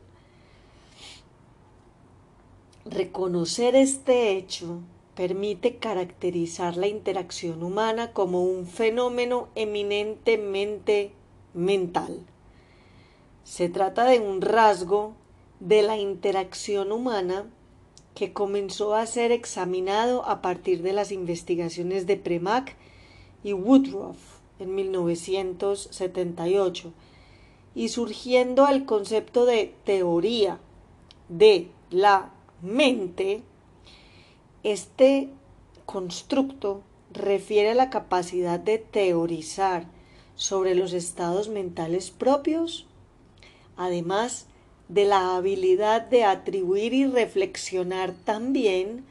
Reconocer 2.84 3.74
este 3.74 4.36
hecho 4.36 4.80
permite 5.16 5.76
caracterizar 5.76 6.76
la 6.76 6.86
interacción 6.86 7.62
humana 7.62 8.12
como 8.12 8.44
un 8.44 8.66
fenómeno 8.66 9.48
eminentemente 9.56 11.12
mental. 11.54 12.20
Se 13.42 13.68
trata 13.68 14.04
de 14.04 14.20
un 14.20 14.40
rasgo 14.40 15.14
de 15.58 15.82
la 15.82 15.98
interacción 15.98 16.92
humana 16.92 17.46
que 18.14 18.32
comenzó 18.32 18.94
a 18.94 19.06
ser 19.06 19.32
examinado 19.32 20.24
a 20.26 20.40
partir 20.40 20.82
de 20.82 20.92
las 20.92 21.12
investigaciones 21.12 22.06
de 22.06 22.16
Premack 22.16 22.76
y 23.42 23.52
Woodruff 23.52 24.16
en 24.58 24.74
1978 24.74 26.92
y 27.74 27.88
surgiendo 27.88 28.68
el 28.68 28.84
concepto 28.84 29.46
de 29.46 29.74
teoría 29.84 30.60
de 31.28 31.68
la 31.90 32.30
mente 32.62 33.42
este 34.62 35.30
constructo 35.84 36.82
refiere 37.12 37.70
a 37.70 37.74
la 37.74 37.90
capacidad 37.90 38.58
de 38.58 38.78
teorizar 38.78 39.86
sobre 40.36 40.74
los 40.74 40.92
estados 40.92 41.48
mentales 41.48 42.10
propios, 42.10 42.86
además 43.76 44.46
de 44.88 45.04
la 45.04 45.36
habilidad 45.36 46.02
de 46.02 46.24
atribuir 46.24 46.92
y 46.92 47.06
reflexionar 47.06 48.12
también 48.24 49.04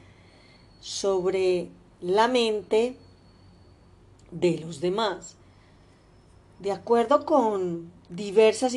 sobre 0.82 1.70
la 2.02 2.28
mente 2.28 2.98
de 4.32 4.60
los 4.60 4.82
demás. 4.82 5.36
De 6.60 6.72
acuerdo 6.72 7.26
con 7.26 7.92
diversas 8.10 8.76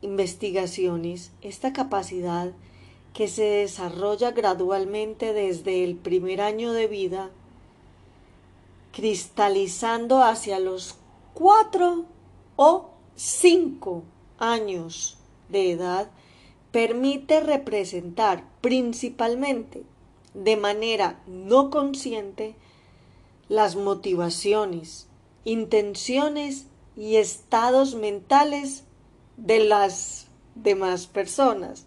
investigaciones, 0.00 1.32
esta 1.42 1.72
capacidad 1.72 2.52
que 3.12 3.28
se 3.28 3.44
desarrolla 3.44 4.30
gradualmente 4.32 5.32
desde 5.32 5.82
el 5.84 5.96
primer 5.96 6.40
año 6.40 6.72
de 6.72 6.86
vida, 6.86 7.30
cristalizando 8.92 10.22
hacia 10.22 10.60
los 10.60 10.96
cuatro 11.34 12.04
o 12.56 12.90
cinco 13.14 14.04
años 14.38 15.15
de 15.48 15.72
edad, 15.72 16.10
permite 16.72 17.40
representar 17.40 18.44
principalmente 18.60 19.82
de 20.34 20.56
manera 20.56 21.22
no 21.26 21.70
consciente 21.70 22.54
las 23.48 23.76
motivaciones, 23.76 25.08
intenciones 25.44 26.66
y 26.96 27.16
estados 27.16 27.94
mentales 27.94 28.84
de 29.36 29.60
las 29.60 30.26
demás 30.54 31.06
personas 31.06 31.86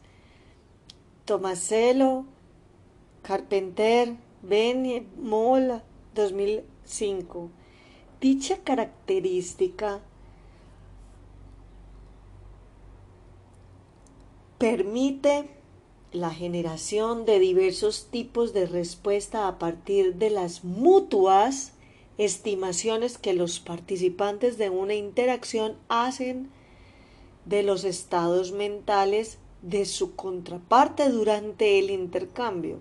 Tomaselo, 1.30 2.26
Carpenter, 3.22 4.16
Beni, 4.42 5.06
Mola, 5.16 5.84
2005. 6.16 7.52
Dicha 8.20 8.58
característica 8.64 10.00
permite 14.60 15.50
la 16.12 16.32
generación 16.32 17.26
de 17.26 17.40
diversos 17.40 18.10
tipos 18.12 18.54
de 18.54 18.66
respuesta 18.66 19.48
a 19.48 19.58
partir 19.58 20.16
de 20.16 20.30
las 20.30 20.66
mutuas 20.66 21.74
estimaciones 22.18 23.18
que 23.18 23.34
los 23.34 23.62
participantes 23.62 24.58
de 24.58 24.70
una 24.70 24.96
interacción 24.96 25.78
hacen 25.88 26.50
de 27.46 27.64
los 27.64 27.86
estados 27.86 28.52
mentales 28.52 29.40
de 29.62 29.86
su 29.86 30.16
contraparte 30.16 31.10
durante 31.10 31.80
el 31.80 31.90
intercambio. 31.90 32.80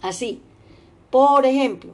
Así, 0.00 0.40
por 1.10 1.44
ejemplo, 1.44 1.92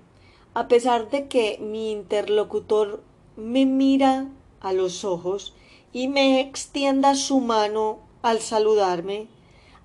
a 0.55 0.69
pesar 0.69 1.11
de 1.11 1.27
que 1.27 1.59
mi 1.61 1.91
interlocutor 1.91 3.03
me 3.37 3.67
mira 3.67 4.29
a 4.61 4.73
los 4.73 5.05
ojos 5.05 5.55
y 5.93 6.07
me 6.07 6.41
extienda 6.41 7.17
su 7.17 7.41
mano 7.41 8.10
al 8.23 8.41
saludarme, 8.41 9.29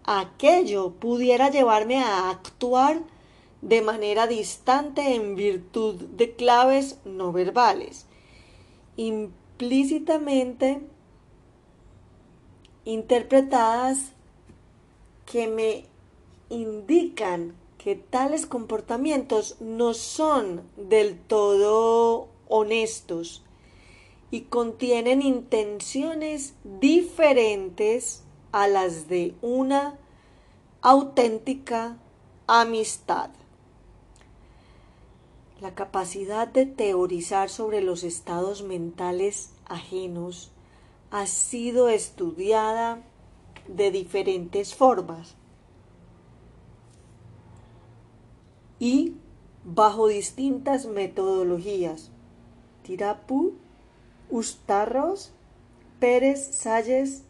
aquello 0.03 0.91
pudiera 0.91 1.49
llevarme 1.49 1.97
a 1.97 2.29
actuar 2.29 3.01
de 3.61 3.81
manera 3.81 4.27
distante 4.27 5.15
en 5.15 5.35
virtud 5.35 5.95
de 5.95 6.35
claves 6.35 6.99
no 7.05 7.31
verbales. 7.31 8.05
Implícitamente 8.97 10.81
interpretadas 12.85 14.11
que 15.25 15.47
me 15.47 15.85
indican 16.49 17.55
que 17.77 17.95
tales 17.95 18.45
comportamientos 18.45 19.57
no 19.59 19.93
son 19.93 20.61
del 20.77 21.17
todo 21.17 22.27
honestos 22.47 23.43
y 24.31 24.41
contienen 24.41 25.21
intenciones 25.21 26.53
diferentes 26.63 28.24
a 28.55 28.69
las 28.69 29.09
de 29.09 29.35
una 29.41 29.97
auténtica 30.81 31.97
amistad. 32.47 33.29
La 35.59 35.75
capacidad 35.75 36.47
de 36.47 36.65
teorizar 36.65 37.49
sobre 37.49 37.81
los 37.81 38.05
estados 38.05 38.63
mentales 38.63 39.49
ajenos 39.65 40.53
ha 41.11 41.27
sido 41.27 41.89
estudiada 41.89 43.01
de 43.67 43.91
diferentes 43.91 44.73
formas 44.73 45.35
y 48.79 49.15
bajo 49.65 50.07
distintas 50.07 50.85
metodologías. 50.85 52.09
Tirapu, 52.83 53.55
Ustarros, 54.29 55.33
Pérez, 55.99 56.55
Salles, 56.55 57.25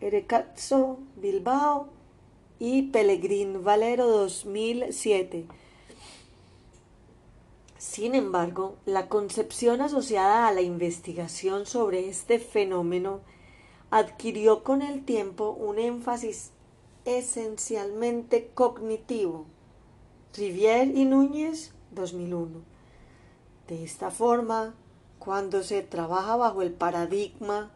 Erecazzo, 0.00 0.98
Bilbao 1.16 1.88
y 2.58 2.82
Pellegrín 2.90 3.64
Valero 3.64 4.06
2007 4.08 5.46
sin 7.78 8.16
embargo, 8.16 8.76
la 8.86 9.08
concepción 9.08 9.80
asociada 9.80 10.48
a 10.48 10.52
la 10.52 10.62
investigación 10.62 11.64
sobre 11.64 12.08
este 12.08 12.40
fenómeno 12.40 13.20
adquirió 13.90 14.64
con 14.64 14.82
el 14.82 15.04
tiempo 15.04 15.50
un 15.50 15.78
énfasis 15.78 16.50
esencialmente 17.04 18.50
cognitivo. 18.52 19.46
Rivière 20.34 20.92
y 20.92 21.04
Núñez, 21.04 21.72
2001. 21.92 22.62
De 23.68 23.84
esta 23.84 24.10
forma, 24.10 24.74
cuando 25.20 25.62
se 25.62 25.82
trabaja 25.82 26.36
bajo 26.36 26.62
el 26.62 26.72
paradigma 26.72 27.70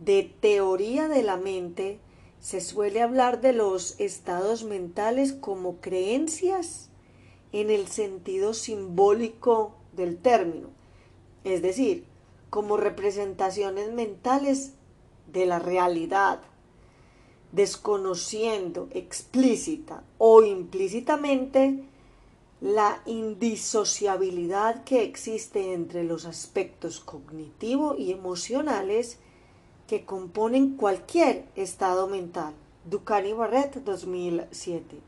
de 0.00 0.32
teoría 0.40 1.08
de 1.08 1.22
la 1.22 1.36
mente, 1.36 1.98
se 2.40 2.60
suele 2.60 3.02
hablar 3.02 3.40
de 3.40 3.52
los 3.52 3.98
estados 4.00 4.64
mentales 4.64 5.32
como 5.32 5.80
creencias 5.80 6.88
en 7.52 7.70
el 7.70 7.88
sentido 7.88 8.54
simbólico 8.54 9.74
del 9.92 10.18
término, 10.18 10.68
es 11.44 11.62
decir, 11.62 12.04
como 12.50 12.76
representaciones 12.76 13.92
mentales 13.92 14.74
de 15.32 15.46
la 15.46 15.58
realidad, 15.58 16.40
desconociendo 17.52 18.88
explícita 18.92 20.04
o 20.18 20.42
implícitamente 20.42 21.84
la 22.60 23.02
indisociabilidad 23.06 24.84
que 24.84 25.02
existe 25.02 25.72
entre 25.72 26.04
los 26.04 26.24
aspectos 26.24 27.00
cognitivo 27.00 27.94
y 27.96 28.12
emocionales 28.12 29.18
que 29.88 30.04
componen 30.04 30.76
cualquier 30.76 31.46
estado 31.56 32.06
mental. 32.06 32.52
Ducani 32.84 33.32
Barrett 33.32 33.74
2007. 33.76 35.00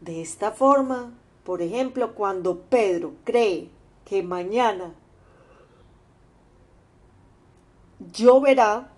De 0.00 0.22
esta 0.22 0.52
forma, 0.52 1.12
por 1.44 1.60
ejemplo, 1.60 2.14
cuando 2.14 2.60
Pedro 2.60 3.14
cree 3.24 3.70
que 4.04 4.22
mañana 4.22 4.94
lloverá, 8.12 8.92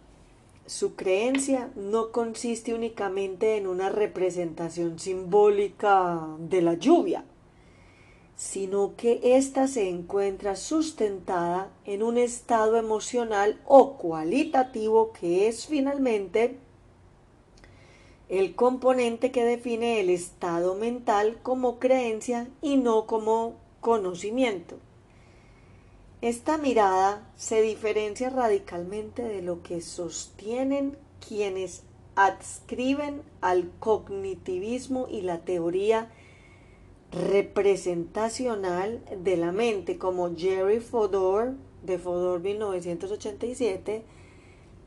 su 0.66 0.94
creencia 0.94 1.70
no 1.74 2.12
consiste 2.12 2.74
únicamente 2.74 3.56
en 3.56 3.66
una 3.66 3.88
representación 3.88 4.98
simbólica 4.98 6.28
de 6.38 6.62
la 6.62 6.74
lluvia, 6.74 7.24
sino 8.40 8.96
que 8.96 9.20
ésta 9.36 9.68
se 9.68 9.90
encuentra 9.90 10.56
sustentada 10.56 11.68
en 11.84 12.02
un 12.02 12.16
estado 12.16 12.78
emocional 12.78 13.60
o 13.66 13.98
cualitativo 13.98 15.12
que 15.12 15.46
es 15.46 15.66
finalmente 15.66 16.56
el 18.30 18.54
componente 18.54 19.30
que 19.30 19.44
define 19.44 20.00
el 20.00 20.08
estado 20.08 20.74
mental 20.74 21.36
como 21.42 21.78
creencia 21.78 22.48
y 22.62 22.78
no 22.78 23.06
como 23.06 23.56
conocimiento. 23.82 24.76
Esta 26.22 26.56
mirada 26.56 27.30
se 27.36 27.60
diferencia 27.60 28.30
radicalmente 28.30 29.22
de 29.22 29.42
lo 29.42 29.62
que 29.62 29.82
sostienen 29.82 30.96
quienes 31.28 31.82
adscriben 32.16 33.20
al 33.42 33.70
cognitivismo 33.80 35.08
y 35.10 35.20
la 35.20 35.40
teoría 35.40 36.10
representacional 37.12 39.02
de 39.22 39.36
la 39.36 39.52
mente, 39.52 39.98
como 39.98 40.34
Jerry 40.36 40.80
Fodor, 40.80 41.54
de 41.82 41.98
Fodor 41.98 42.40
1987, 42.40 44.04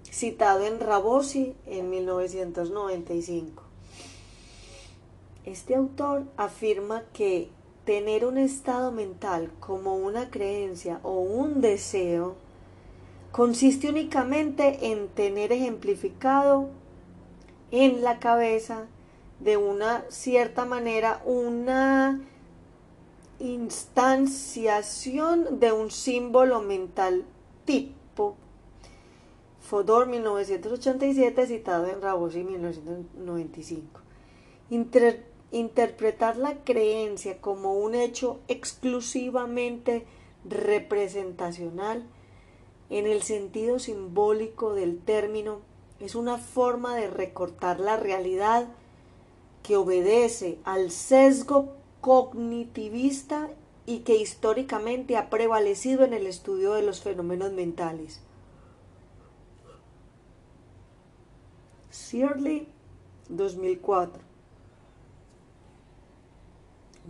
citado 0.09 0.65
en 0.65 0.79
Rabosi 0.79 1.55
en 1.65 1.89
1995. 1.89 3.63
Este 5.45 5.75
autor 5.75 6.23
afirma 6.37 7.03
que 7.13 7.49
tener 7.85 8.25
un 8.25 8.37
estado 8.37 8.91
mental 8.91 9.51
como 9.59 9.97
una 9.97 10.29
creencia 10.29 10.99
o 11.03 11.19
un 11.19 11.59
deseo 11.59 12.35
consiste 13.33 13.89
únicamente 13.89 14.91
en 14.91 15.07
tener 15.09 15.51
ejemplificado 15.51 16.69
en 17.71 18.03
la 18.03 18.19
cabeza 18.19 18.85
de 19.43 19.57
una 19.57 20.05
cierta 20.09 20.65
manera 20.65 21.21
una 21.25 22.21
instanciación 23.39 25.59
de 25.59 25.71
un 25.71 25.91
símbolo 25.91 26.61
mental 26.61 27.25
tipo. 27.65 28.35
Fodor 29.59 30.07
1987 30.07 31.47
citado 31.47 31.87
en 31.87 32.01
Rabosi 32.01 32.43
1995 32.43 34.01
interpretar 35.51 36.37
la 36.37 36.63
creencia 36.63 37.39
como 37.39 37.73
un 37.73 37.95
hecho 37.95 38.39
exclusivamente 38.47 40.05
representacional 40.45 42.03
en 42.89 43.07
el 43.07 43.23
sentido 43.23 43.79
simbólico 43.79 44.73
del 44.73 44.99
término 44.99 45.59
es 45.99 46.15
una 46.15 46.37
forma 46.37 46.95
de 46.95 47.09
recortar 47.09 47.79
la 47.79 47.97
realidad 47.97 48.67
que 49.63 49.77
obedece 49.77 50.59
al 50.63 50.91
sesgo 50.91 51.73
cognitivista 52.01 53.49
y 53.85 53.99
que 53.99 54.15
históricamente 54.15 55.17
ha 55.17 55.29
prevalecido 55.29 56.03
en 56.03 56.13
el 56.13 56.27
estudio 56.27 56.73
de 56.73 56.83
los 56.83 57.01
fenómenos 57.01 57.51
mentales. 57.53 58.21
Searley 61.89 62.67
2004 63.29 64.33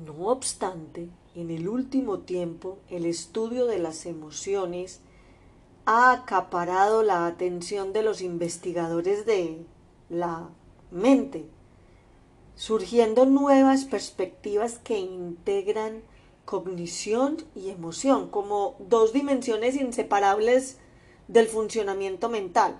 no 0.06 0.28
obstante, 0.30 1.10
en 1.36 1.52
el 1.52 1.68
último 1.68 2.20
tiempo 2.20 2.80
el 2.90 3.06
estudio 3.06 3.68
de 3.68 3.78
las 3.78 4.06
emociones 4.06 5.02
ha 5.86 6.12
acaparado 6.12 7.04
la 7.04 7.28
atención 7.28 7.94
de 7.94 8.02
los 8.02 8.22
investigadores 8.22 9.26
de 9.26 9.66
la 10.10 10.50
mente, 10.90 11.46
surgiendo 12.56 13.26
nuevas 13.26 13.86
perspectivas 13.86 14.78
que 14.80 15.00
integran 15.00 16.04
cognición 16.46 17.38
y 17.56 17.70
emoción 17.70 18.30
como 18.30 18.76
dos 18.80 19.14
dimensiones 19.14 19.76
inseparables 19.76 20.78
del 21.28 21.48
funcionamiento 21.48 22.30
mental. 22.30 22.78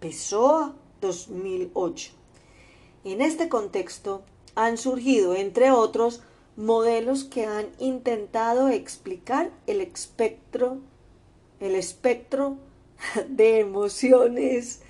Pessoa 0.00 0.76
2008. 1.00 2.12
En 3.04 3.22
este 3.22 3.48
contexto, 3.48 4.22
han 4.54 4.76
surgido, 4.76 5.34
entre 5.34 5.70
otros, 5.70 6.20
modelos 6.56 7.22
que 7.22 7.46
han 7.46 7.68
intentado 7.78 8.68
explicar 8.68 9.52
el 9.68 9.80
espectro, 9.80 10.78
el 11.60 11.76
espectro 11.76 12.56
de 13.28 13.60
emociones 13.60 14.82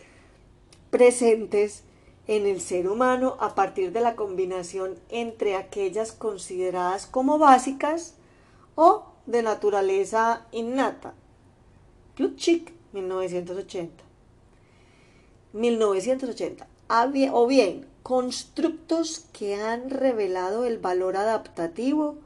presentes 0.91 1.85
en 2.29 2.47
el 2.47 2.61
ser 2.61 2.89
humano 2.89 3.37
a 3.41 3.55
partir 3.55 3.91
de 3.91 4.01
la 4.01 4.15
combinación 4.15 4.95
entre 5.09 5.57
aquellas 5.57 6.13
consideradas 6.13 7.07
como 7.07 7.39
básicas 7.39 8.15
o 8.77 9.07
de 9.27 9.43
naturaleza 9.43 10.47
innata. 10.53 11.15
Plutchik, 12.15 12.73
1980. 12.93 14.05
1980. 15.53 16.67
O 17.33 17.47
bien, 17.47 17.87
constructos 18.03 19.27
que 19.33 19.57
han 19.57 19.91
revelado 19.91 20.65
el 20.65 20.79
valor 20.79 21.17
adaptativo 21.17 22.17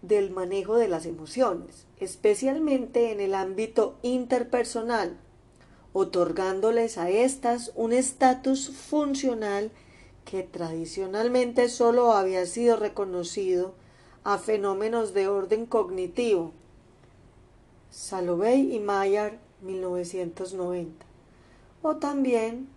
del 0.00 0.30
manejo 0.30 0.76
de 0.76 0.88
las 0.88 1.06
emociones, 1.06 1.86
especialmente 1.98 3.12
en 3.12 3.20
el 3.20 3.34
ámbito 3.34 3.96
interpersonal, 4.02 5.18
otorgándoles 5.92 6.98
a 6.98 7.10
estas 7.10 7.72
un 7.74 7.92
estatus 7.92 8.70
funcional 8.70 9.70
que 10.24 10.42
tradicionalmente 10.42 11.68
solo 11.68 12.12
había 12.12 12.46
sido 12.46 12.76
reconocido 12.76 13.74
a 14.24 14.38
fenómenos 14.38 15.14
de 15.14 15.28
orden 15.28 15.66
cognitivo. 15.66 16.52
Salovey 17.90 18.74
y 18.74 18.80
Mayer, 18.80 19.38
1990 19.60 21.12
o 21.82 21.96
también 21.96 22.68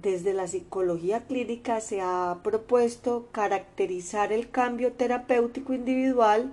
desde 0.00 0.32
la 0.32 0.46
psicología 0.46 1.26
clínica 1.26 1.80
se 1.80 2.00
ha 2.00 2.38
propuesto 2.42 3.26
caracterizar 3.32 4.32
el 4.32 4.50
cambio 4.50 4.92
terapéutico 4.92 5.72
individual 5.72 6.52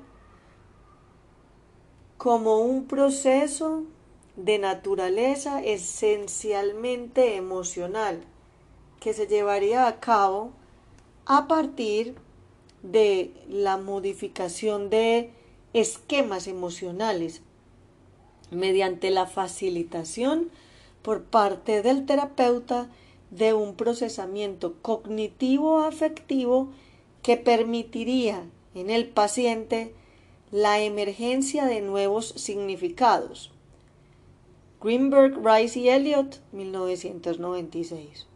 como 2.18 2.60
un 2.60 2.88
proceso 2.88 3.84
de 4.36 4.58
naturaleza 4.58 5.64
esencialmente 5.64 7.36
emocional 7.36 8.24
que 9.00 9.14
se 9.14 9.28
llevaría 9.28 9.88
a 9.88 10.00
cabo 10.00 10.52
a 11.26 11.48
partir 11.48 12.16
de 12.82 13.32
la 13.48 13.78
modificación 13.78 14.90
de 14.90 15.32
esquemas 15.74 16.48
emocionales 16.48 17.42
mediante 18.52 19.10
la 19.10 19.26
facilitación 19.26 20.50
por 21.02 21.24
parte 21.24 21.82
del 21.82 22.06
terapeuta 22.06 22.90
de 23.32 23.54
un 23.54 23.76
procesamiento 23.76 24.76
cognitivo 24.82 25.80
afectivo 25.80 26.70
que 27.24 27.38
permitiría 27.38 28.44
en 28.76 28.90
el 28.90 29.08
paciente 29.08 29.94
la 30.52 30.82
emergencia 30.82 31.66
de 31.66 31.82
nuevos 31.82 32.34
significados. 32.38 33.53
Greenberg, 34.84 35.40
Rice 35.42 35.80
y 35.80 35.88
Elliot, 35.88 36.42
1996. 36.52 38.28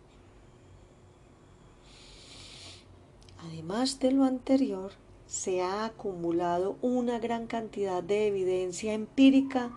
Además 3.40 4.00
de 4.00 4.12
lo 4.14 4.24
anterior, 4.24 4.94
se 5.26 5.62
ha 5.62 5.84
acumulado 5.84 6.78
una 6.82 7.20
gran 7.20 7.48
cantidad 7.48 8.02
de 8.02 8.28
evidencia 8.28 8.94
empírica 8.94 9.72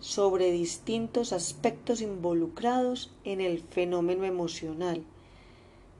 sobre 0.00 0.50
distintos 0.50 1.32
aspectos 1.32 2.00
involucrados 2.00 3.12
en 3.22 3.40
el 3.40 3.60
fenómeno 3.62 4.24
emocional. 4.24 5.04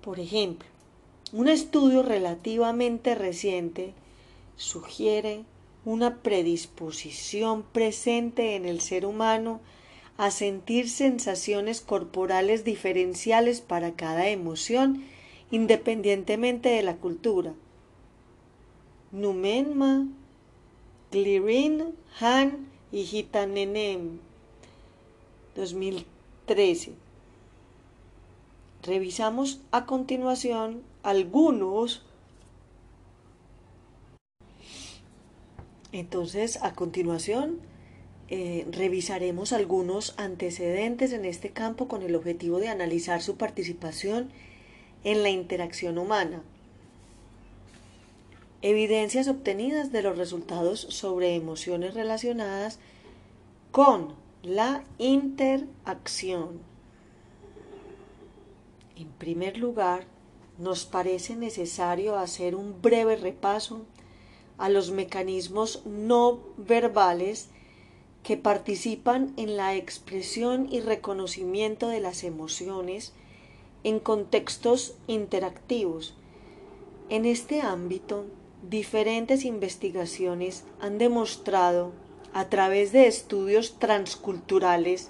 Por 0.03 0.19
ejemplo, 0.19 0.67
un 1.33 1.47
estudio 1.47 2.03
relativamente 2.03 3.15
reciente 3.15 3.95
sugiere 4.57 5.45
una 5.85 6.17
predisposición 6.17 7.63
presente 7.63 8.57
en 8.57 8.65
el 8.65 8.81
ser 8.81 9.07
humano 9.07 9.61
a 10.19 10.33
sentir 10.33 10.91
sensaciones 10.91 11.81
corporales 11.81 12.65
diferenciales 12.65 13.61
para 13.61 13.95
cada 13.95 14.29
emoción 14.29 15.05
independientemente 15.51 16.69
de 16.69 16.83
la 16.83 16.97
cultura. 16.97 17.55
Numenma, 19.13 20.09
Glirin, 21.13 21.95
Han 22.21 22.69
y 22.91 23.05
Gitanenem, 23.05 24.19
2013. 25.55 26.95
Revisamos 28.83 29.61
a 29.71 29.87
continuación 29.87 30.83
algunos. 31.05 32.05
Entonces, 35.93 36.59
a 36.63 36.75
continuación, 36.75 37.61
eh, 38.31 38.67
revisaremos 38.71 39.53
algunos 39.55 40.15
antecedentes 40.19 41.13
en 41.13 41.25
este 41.25 41.51
campo 41.51 41.89
con 41.89 42.03
el 42.03 42.15
objetivo 42.15 42.59
de 42.59 42.69
analizar 42.69 43.23
su 43.23 43.37
participación 43.37 44.29
en 45.03 45.23
la 45.23 45.31
interacción 45.31 45.97
humana. 45.97 46.43
Evidencias 48.61 49.29
obtenidas 49.29 49.93
de 49.93 50.03
los 50.03 50.19
resultados 50.19 50.81
sobre 50.81 51.37
emociones 51.37 51.95
relacionadas 51.95 52.79
con 53.71 54.15
la 54.43 54.85
interacción. 54.99 56.61
En 58.97 59.09
primer 59.09 59.57
lugar, 59.57 60.05
nos 60.59 60.85
parece 60.85 61.37
necesario 61.37 62.17
hacer 62.17 62.57
un 62.57 62.83
breve 62.83 63.17
repaso 63.17 63.87
a 64.59 64.69
los 64.69 64.91
mecanismos 64.91 65.83
no 65.87 66.41
verbales 66.57 67.49
que 68.29 68.37
participan 68.37 69.33
en 69.39 69.57
la 69.57 69.75
expresión 69.75 70.69
y 70.71 70.81
reconocimiento 70.81 71.89
de 71.89 72.01
las 72.01 72.25
emociones 72.25 73.15
en 73.85 74.01
contextos 74.01 74.97
interactivos. 75.07 76.15
En 77.09 77.25
este 77.25 77.63
ámbito, 77.63 78.27
diferentes 78.69 79.47
investigaciones 79.47 80.65
han 80.79 80.99
demostrado 80.99 81.93
a 82.35 82.51
través 82.51 82.93
de 82.93 83.07
estudios 83.07 83.79
transculturales 83.79 85.09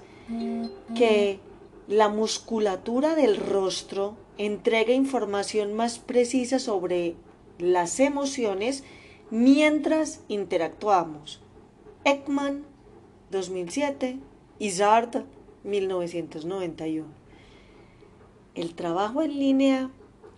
que 0.94 1.40
la 1.88 2.08
musculatura 2.08 3.16
del 3.16 3.36
rostro 3.36 4.14
entrega 4.36 4.92
información 4.92 5.74
más 5.74 5.98
precisa 5.98 6.60
sobre 6.60 7.16
las 7.58 7.98
emociones 7.98 8.84
mientras 9.32 10.20
interactuamos. 10.28 11.40
Ekman 12.04 12.67
2007 13.30 14.18
y 14.58 14.70
Zard 14.70 15.24
1991. 15.64 17.06
El 18.54 18.74
trabajo 18.74 19.22
en 19.22 19.38
línea 19.38 19.90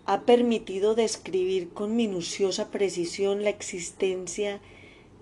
ha 0.05 0.21
permitido 0.21 0.95
describir 0.95 1.69
con 1.69 1.95
minuciosa 1.95 2.69
precisión 2.69 3.43
la 3.43 3.49
existencia 3.49 4.59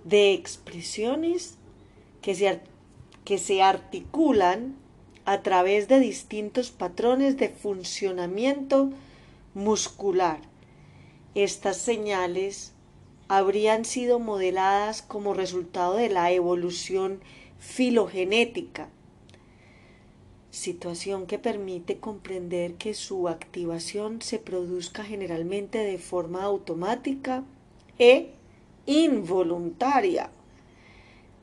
de 0.03 0.33
expresiones 0.33 1.57
que 2.21 2.35
se, 2.35 2.59
que 3.23 3.37
se 3.37 3.61
articulan 3.61 4.75
a 5.25 5.41
través 5.43 5.87
de 5.87 5.99
distintos 5.99 6.71
patrones 6.71 7.37
de 7.37 7.49
funcionamiento 7.49 8.89
muscular. 9.53 10.41
Estas 11.35 11.77
señales 11.77 12.73
habrían 13.27 13.85
sido 13.85 14.17
modeladas 14.17 15.03
como 15.03 15.35
resultado 15.35 15.95
de 15.95 16.09
la 16.09 16.31
evolución 16.31 17.19
filogenética, 17.59 18.89
situación 20.49 21.27
que 21.27 21.37
permite 21.37 21.99
comprender 21.99 22.75
que 22.75 22.93
su 22.93 23.27
activación 23.27 24.21
se 24.21 24.39
produzca 24.39 25.03
generalmente 25.03 25.79
de 25.79 25.97
forma 25.97 26.43
automática 26.43 27.43
e 27.99 28.31
involuntaria. 28.85 30.31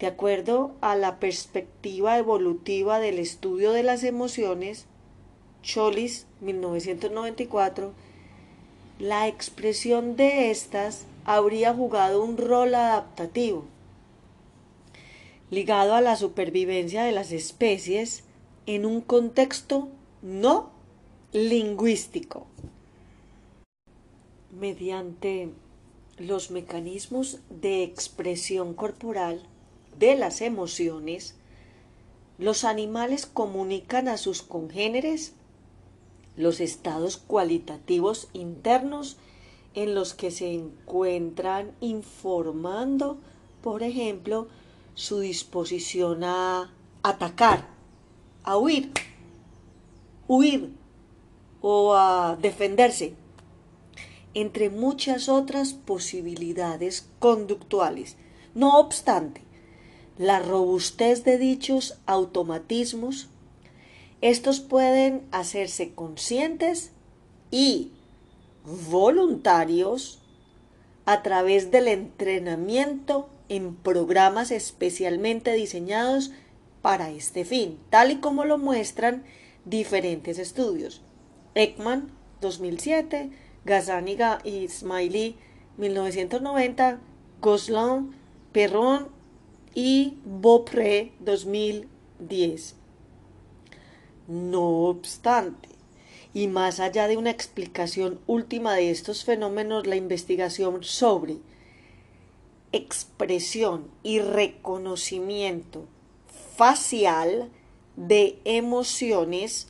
De 0.00 0.06
acuerdo 0.06 0.74
a 0.80 0.96
la 0.96 1.20
perspectiva 1.20 2.18
evolutiva 2.18 2.98
del 2.98 3.18
estudio 3.18 3.72
de 3.72 3.82
las 3.82 4.02
emociones, 4.02 4.86
Cholis 5.62 6.26
1994, 6.40 7.92
la 8.98 9.28
expresión 9.28 10.16
de 10.16 10.50
estas 10.50 11.06
habría 11.24 11.74
jugado 11.74 12.22
un 12.22 12.36
rol 12.36 12.74
adaptativo 12.74 13.64
ligado 15.50 15.94
a 15.94 16.00
la 16.00 16.16
supervivencia 16.16 17.04
de 17.04 17.12
las 17.12 17.32
especies 17.32 18.24
en 18.66 18.84
un 18.84 19.00
contexto 19.00 19.88
no 20.22 20.70
lingüístico. 21.32 22.46
Mediante 24.50 25.50
los 26.18 26.50
mecanismos 26.50 27.40
de 27.50 27.82
expresión 27.82 28.74
corporal 28.74 29.42
de 29.98 30.16
las 30.16 30.40
emociones, 30.40 31.34
los 32.38 32.64
animales 32.64 33.26
comunican 33.26 34.08
a 34.08 34.16
sus 34.16 34.42
congéneres 34.42 35.32
los 36.36 36.60
estados 36.60 37.16
cualitativos 37.16 38.28
internos 38.32 39.16
en 39.74 39.94
los 39.94 40.14
que 40.14 40.30
se 40.30 40.52
encuentran 40.52 41.72
informando, 41.80 43.18
por 43.62 43.82
ejemplo, 43.82 44.48
su 44.96 45.20
disposición 45.20 46.24
a 46.24 46.74
atacar, 47.02 47.68
a 48.42 48.56
huir, 48.56 48.92
huir 50.26 50.72
o 51.60 51.94
a 51.94 52.36
defenderse, 52.40 53.14
entre 54.32 54.70
muchas 54.70 55.28
otras 55.28 55.74
posibilidades 55.74 57.08
conductuales. 57.18 58.16
No 58.54 58.78
obstante, 58.78 59.42
la 60.16 60.40
robustez 60.40 61.24
de 61.24 61.36
dichos 61.36 61.98
automatismos, 62.06 63.28
estos 64.22 64.60
pueden 64.60 65.26
hacerse 65.30 65.92
conscientes 65.94 66.92
y 67.50 67.92
voluntarios 68.64 70.20
a 71.04 71.22
través 71.22 71.70
del 71.70 71.88
entrenamiento 71.88 73.28
en 73.48 73.74
programas 73.76 74.50
especialmente 74.50 75.52
diseñados 75.52 76.32
para 76.82 77.10
este 77.10 77.44
fin, 77.44 77.78
tal 77.90 78.10
y 78.10 78.16
como 78.16 78.44
lo 78.44 78.58
muestran 78.58 79.24
diferentes 79.64 80.38
estudios. 80.38 81.02
Ekman, 81.54 82.10
2007, 82.40 83.30
Gazani 83.64 84.16
y 84.44 84.68
Smiley, 84.68 85.36
1990, 85.76 87.00
Goslan, 87.40 88.14
Perron 88.52 89.08
y 89.74 90.18
Beaupré, 90.24 91.12
2010. 91.20 92.76
No 94.28 94.84
obstante, 94.84 95.68
y 96.32 96.48
más 96.48 96.80
allá 96.80 97.08
de 97.08 97.16
una 97.16 97.30
explicación 97.30 98.20
última 98.26 98.74
de 98.74 98.90
estos 98.90 99.24
fenómenos, 99.24 99.86
la 99.86 99.96
investigación 99.96 100.84
sobre 100.84 101.38
expresión 102.72 103.90
y 104.02 104.20
reconocimiento 104.20 105.84
facial 106.56 107.50
de 107.96 108.38
emociones 108.44 109.68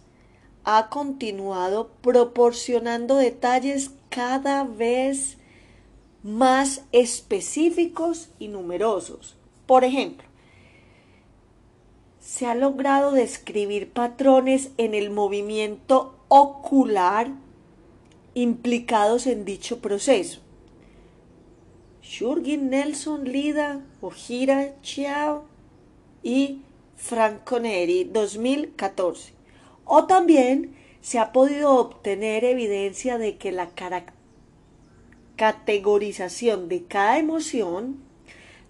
ha 0.64 0.88
continuado 0.88 1.90
proporcionando 2.02 3.16
detalles 3.16 3.92
cada 4.08 4.64
vez 4.64 5.38
más 6.22 6.82
específicos 6.90 8.30
y 8.38 8.48
numerosos. 8.48 9.36
Por 9.66 9.84
ejemplo, 9.84 10.26
se 12.18 12.46
ha 12.46 12.56
logrado 12.56 13.12
describir 13.12 13.92
patrones 13.92 14.70
en 14.76 14.94
el 14.94 15.10
movimiento 15.10 16.16
ocular 16.28 17.30
implicados 18.34 19.28
en 19.28 19.44
dicho 19.44 19.78
proceso. 19.78 20.40
Jürgen 22.08 22.70
Nelson 22.70 23.24
Lida, 23.24 23.80
Ojira 24.00 24.80
Chiao 24.80 25.44
y 26.22 26.60
Franco 26.96 27.58
Neri 27.58 28.04
2014. 28.04 29.32
O 29.84 30.06
también 30.06 30.76
se 31.00 31.18
ha 31.18 31.32
podido 31.32 31.74
obtener 31.74 32.44
evidencia 32.44 33.18
de 33.18 33.36
que 33.36 33.50
la 33.50 33.70
categorización 35.34 36.68
de 36.68 36.84
cada 36.84 37.18
emoción 37.18 37.96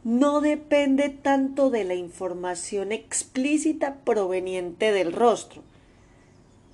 no 0.03 0.41
depende 0.41 1.11
tanto 1.11 1.69
de 1.69 1.85
la 1.85 1.95
información 1.95 2.91
explícita 2.91 3.97
proveniente 3.97 4.93
del 4.93 5.13
rostro. 5.13 5.63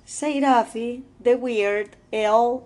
Seirafi, 0.05 1.03
de 1.19 1.35
Weird, 1.35 1.89
el 2.11 2.59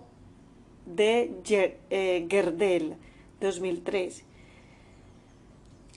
de 0.86 1.76
eh, 1.90 2.26
Gerdel 2.30 2.96
2013. 3.40 4.24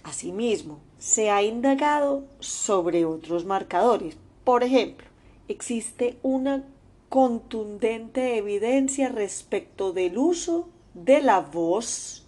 Asimismo, 0.03 0.79
se 0.97 1.29
ha 1.29 1.43
indagado 1.43 2.25
sobre 2.39 3.05
otros 3.05 3.45
marcadores. 3.45 4.17
Por 4.43 4.63
ejemplo, 4.63 5.07
existe 5.47 6.17
una 6.23 6.63
contundente 7.09 8.37
evidencia 8.37 9.09
respecto 9.09 9.93
del 9.93 10.17
uso 10.17 10.69
de 10.93 11.21
la 11.21 11.39
voz 11.39 12.25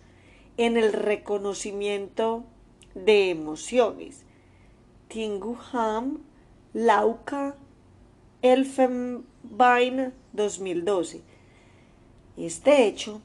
en 0.58 0.78
el 0.78 0.93
reconocimiento 0.93 2.43
de 2.93 3.30
emociones. 3.30 4.23
Tinguham, 5.08 6.19
Lauca, 6.73 7.56
Elfenbein 8.41 10.13
2012. 10.34 11.21
Este 12.38 12.88
hecho 12.88 13.21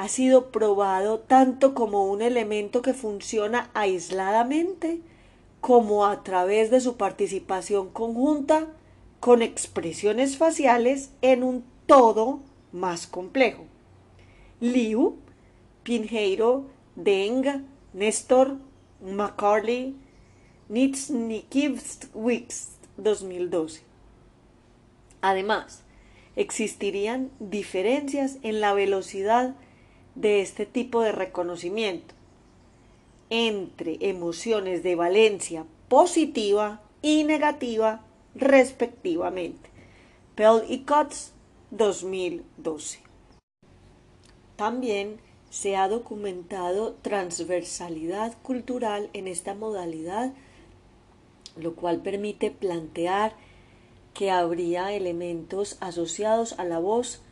ha 0.00 0.08
sido 0.08 0.50
probado 0.50 1.18
tanto 1.18 1.74
como 1.74 2.10
un 2.10 2.22
elemento 2.22 2.80
que 2.80 2.94
funciona 2.94 3.68
aisladamente 3.74 5.02
como 5.60 6.06
a 6.06 6.22
través 6.22 6.70
de 6.70 6.80
su 6.80 6.96
participación 6.96 7.90
conjunta 7.90 8.68
con 9.20 9.42
expresiones 9.42 10.38
faciales 10.38 11.10
en 11.20 11.42
un 11.42 11.64
todo 11.84 12.40
más 12.72 13.06
complejo. 13.06 13.64
Liu, 14.58 15.18
Pinheiro, 15.82 16.64
Deng, 16.96 17.66
Néstor, 17.92 18.56
McCarley, 19.02 19.94
Nitsnikiewicz 20.70 22.68
2012. 22.96 23.82
Además, 25.20 25.82
existirían 26.36 27.30
diferencias 27.38 28.38
en 28.40 28.62
la 28.62 28.72
velocidad 28.72 29.56
de 30.14 30.40
este 30.40 30.66
tipo 30.66 31.02
de 31.02 31.12
reconocimiento 31.12 32.14
entre 33.30 33.96
emociones 34.00 34.82
de 34.82 34.96
valencia 34.96 35.64
positiva 35.88 36.80
y 37.02 37.24
negativa 37.24 38.04
respectivamente. 38.34 39.70
Pell 40.34 40.64
y 40.68 40.80
Cutts 40.80 41.32
2012. 41.70 43.00
También 44.56 45.20
se 45.48 45.76
ha 45.76 45.88
documentado 45.88 46.94
transversalidad 47.02 48.36
cultural 48.42 49.10
en 49.12 49.26
esta 49.26 49.54
modalidad, 49.54 50.32
lo 51.56 51.74
cual 51.74 52.02
permite 52.02 52.50
plantear 52.50 53.34
que 54.14 54.30
habría 54.30 54.92
elementos 54.92 55.76
asociados 55.80 56.58
a 56.58 56.64
la 56.64 56.78
voz 56.78 57.22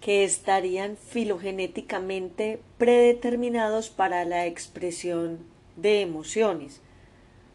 que 0.00 0.24
estarían 0.24 0.96
filogenéticamente 0.96 2.60
predeterminados 2.78 3.90
para 3.90 4.24
la 4.24 4.46
expresión 4.46 5.38
de 5.76 6.00
emociones. 6.00 6.80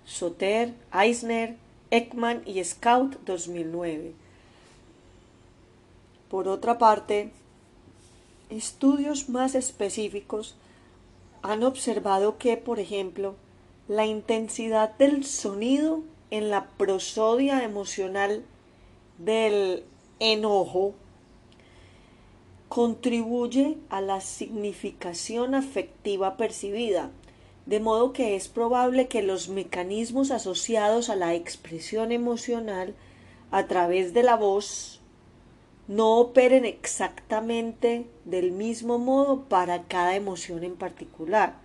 Soter, 0.05 0.73
Eisner, 0.93 1.55
Ekman 1.91 2.41
y 2.45 2.63
Scout 2.63 3.17
2009. 3.25 4.13
Por 6.29 6.47
otra 6.47 6.77
parte, 6.77 7.31
estudios 8.49 9.29
más 9.29 9.55
específicos 9.55 10.55
han 11.41 11.63
observado 11.63 12.37
que, 12.37 12.57
por 12.57 12.79
ejemplo, 12.79 13.35
la 13.87 14.05
intensidad 14.05 14.97
del 14.97 15.25
sonido 15.25 16.03
en 16.29 16.49
la 16.49 16.67
prosodia 16.77 17.63
emocional 17.63 18.45
del 19.17 19.83
enojo 20.19 20.95
contribuye 22.71 23.77
a 23.89 23.99
la 23.99 24.21
significación 24.21 25.55
afectiva 25.55 26.37
percibida, 26.37 27.11
de 27.65 27.81
modo 27.81 28.13
que 28.13 28.37
es 28.37 28.47
probable 28.47 29.09
que 29.09 29.21
los 29.21 29.49
mecanismos 29.49 30.31
asociados 30.31 31.09
a 31.09 31.17
la 31.17 31.35
expresión 31.35 32.13
emocional 32.13 32.95
a 33.51 33.67
través 33.67 34.13
de 34.13 34.23
la 34.23 34.37
voz 34.37 35.01
no 35.89 36.15
operen 36.15 36.63
exactamente 36.63 38.07
del 38.23 38.53
mismo 38.53 38.99
modo 38.99 39.41
para 39.49 39.83
cada 39.83 40.15
emoción 40.15 40.63
en 40.63 40.77
particular. 40.77 41.55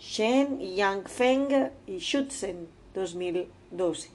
Shen, 0.00 0.58
Yang 0.58 1.04
y 1.86 2.00
Schutzen, 2.00 2.66
2012. 2.92 4.08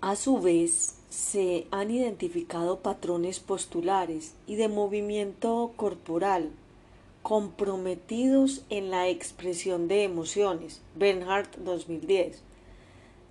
A 0.00 0.16
su 0.16 0.40
vez, 0.40 0.99
se 1.10 1.66
han 1.72 1.90
identificado 1.90 2.80
patrones 2.80 3.40
postulares 3.40 4.34
y 4.46 4.54
de 4.54 4.68
movimiento 4.68 5.72
corporal 5.76 6.50
comprometidos 7.22 8.64
en 8.70 8.90
la 8.90 9.08
expresión 9.08 9.88
de 9.88 10.04
emociones, 10.04 10.80
Bernhardt 10.94 11.56
2010, 11.58 12.42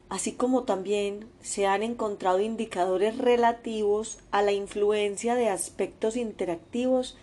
así 0.10 0.34
como 0.34 0.64
también 0.64 1.28
se 1.42 1.66
han 1.66 1.82
encontrado 1.82 2.42
indicadores 2.42 3.18
relativos 3.18 4.20
a 4.32 4.42
la 4.42 4.52
influencia 4.52 5.36
de 5.36 5.50
aspectos 5.50 6.18
interactivos 6.18 7.18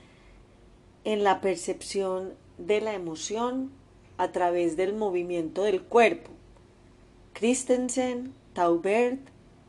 en 1.05 1.23
la 1.23 1.41
percepción 1.41 2.33
de 2.59 2.81
la 2.81 2.95
emoción 2.95 3.71
a 4.17 4.33
través 4.33 4.77
del 4.77 4.95
movimiento 4.95 5.63
del 5.63 5.83
cuerpo. 5.83 6.31
Christensen, 7.35 8.33
Taubert, 8.55 9.21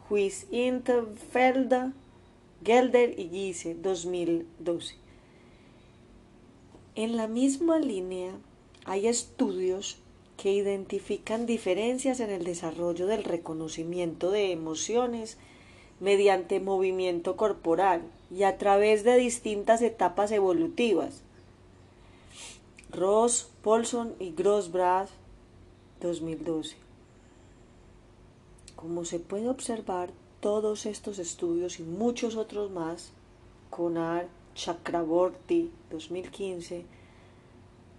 Huis 0.10 0.48
Interfelda, 0.52 1.92
Gelder 2.64 3.20
y 3.20 3.28
Giese, 3.28 3.76
2012. 3.76 4.96
En 6.96 7.18
la 7.18 7.28
misma 7.28 7.78
línea 7.80 8.32
hay 8.86 9.08
estudios 9.08 9.98
que 10.38 10.54
identifican 10.54 11.46
diferencias 11.46 12.22
en 12.22 12.30
el 12.30 12.46
desarrollo 12.46 13.06
del 13.06 13.26
reconocimiento 13.26 14.32
de 14.32 14.54
emociones 14.54 15.38
mediante 16.00 16.62
movimiento 16.62 17.36
corporal 17.36 18.02
y 18.32 18.44
a 18.44 18.58
través 18.58 19.04
de 19.04 19.18
distintas 19.18 19.82
etapas 19.82 20.32
evolutivas. 20.32 21.22
Ross, 22.92 23.50
Paulson 23.62 24.14
y 24.20 24.32
Grossbrad 24.32 25.10
2012. 26.00 26.87
Como 28.78 29.06
se 29.06 29.20
puede 29.20 29.50
observar, 29.50 30.12
todos 30.40 30.86
estos 30.86 31.18
estudios 31.18 31.80
y 31.80 31.84
muchos 31.84 32.36
otros 32.36 32.70
más, 32.70 33.12
Conar, 33.72 34.28
Chakraborty 34.54 35.72
2015, 35.90 36.86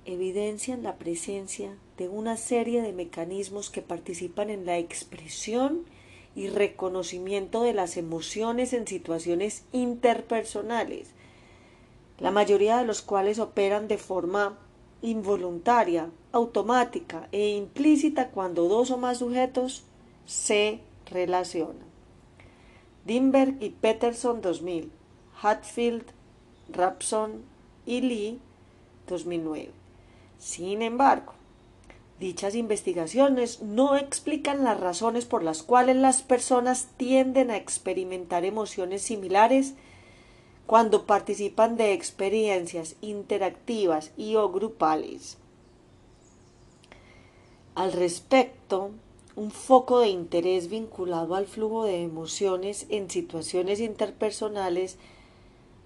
evidencian 0.04 0.84
la 0.84 0.96
presencia 0.96 1.76
de 1.96 2.08
una 2.08 2.36
serie 2.36 2.80
de 2.80 2.92
mecanismos 2.92 3.70
que 3.70 3.82
participan 3.82 4.50
en 4.50 4.66
la 4.66 4.78
expresión 4.78 5.84
y 6.36 6.48
reconocimiento 6.48 7.62
de 7.62 7.74
las 7.74 7.96
emociones 7.96 8.72
en 8.72 8.86
situaciones 8.86 9.64
interpersonales, 9.72 11.10
la 12.20 12.30
mayoría 12.30 12.78
de 12.78 12.86
los 12.86 13.02
cuales 13.02 13.40
operan 13.40 13.88
de 13.88 13.98
forma 13.98 14.56
involuntaria, 15.02 16.08
automática 16.30 17.28
e 17.32 17.48
implícita 17.48 18.30
cuando 18.30 18.68
dos 18.68 18.92
o 18.92 18.96
más 18.96 19.18
sujetos 19.18 19.87
se 20.28 20.80
relacionan. 21.06 21.88
Dimberg 23.06 23.56
y 23.60 23.70
Peterson 23.70 24.42
2000, 24.42 24.92
Hatfield, 25.40 26.04
Rapson 26.70 27.42
y 27.86 28.02
Lee 28.02 28.38
2009. 29.08 29.70
Sin 30.38 30.82
embargo, 30.82 31.32
dichas 32.20 32.54
investigaciones 32.54 33.62
no 33.62 33.96
explican 33.96 34.64
las 34.64 34.78
razones 34.78 35.24
por 35.24 35.42
las 35.42 35.62
cuales 35.62 35.96
las 35.96 36.20
personas 36.20 36.88
tienden 36.98 37.50
a 37.50 37.56
experimentar 37.56 38.44
emociones 38.44 39.00
similares 39.00 39.72
cuando 40.66 41.06
participan 41.06 41.78
de 41.78 41.94
experiencias 41.94 42.96
interactivas 43.00 44.10
y 44.18 44.34
o 44.34 44.50
grupales. 44.50 45.38
Al 47.74 47.92
respecto, 47.92 48.90
un 49.38 49.52
foco 49.52 50.00
de 50.00 50.08
interés 50.08 50.68
vinculado 50.68 51.36
al 51.36 51.46
flujo 51.46 51.84
de 51.84 52.02
emociones 52.02 52.86
en 52.88 53.08
situaciones 53.08 53.78
interpersonales 53.78 54.96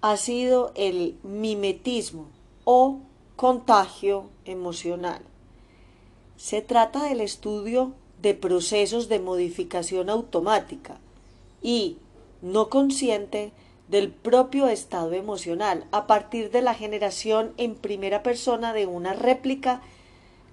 ha 0.01 0.17
sido 0.17 0.71
el 0.73 1.15
mimetismo 1.21 2.25
o 2.63 2.97
contagio 3.35 4.25
emocional. 4.45 5.21
Se 6.35 6.63
trata 6.63 7.03
del 7.03 7.21
estudio 7.21 7.93
de 8.23 8.33
procesos 8.33 9.07
de 9.07 9.19
modificación 9.19 10.09
automática 10.09 10.97
y 11.61 11.97
no 12.41 12.71
consciente 12.71 13.51
del 13.87 14.09
propio 14.09 14.67
estado 14.67 15.13
emocional 15.13 15.85
a 15.91 16.07
partir 16.07 16.49
de 16.49 16.63
la 16.63 16.73
generación 16.73 17.53
en 17.57 17.75
primera 17.75 18.23
persona 18.23 18.73
de 18.73 18.87
una 18.87 19.13
réplica 19.13 19.83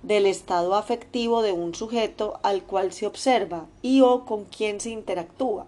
del 0.02 0.26
estado 0.26 0.74
afectivo 0.74 1.42
de 1.42 1.52
un 1.52 1.74
sujeto 1.74 2.40
al 2.42 2.62
cual 2.62 2.92
se 2.92 3.06
observa 3.06 3.66
y 3.82 4.00
o 4.00 4.24
con 4.24 4.44
quien 4.44 4.80
se 4.80 4.90
interactúa. 4.90 5.66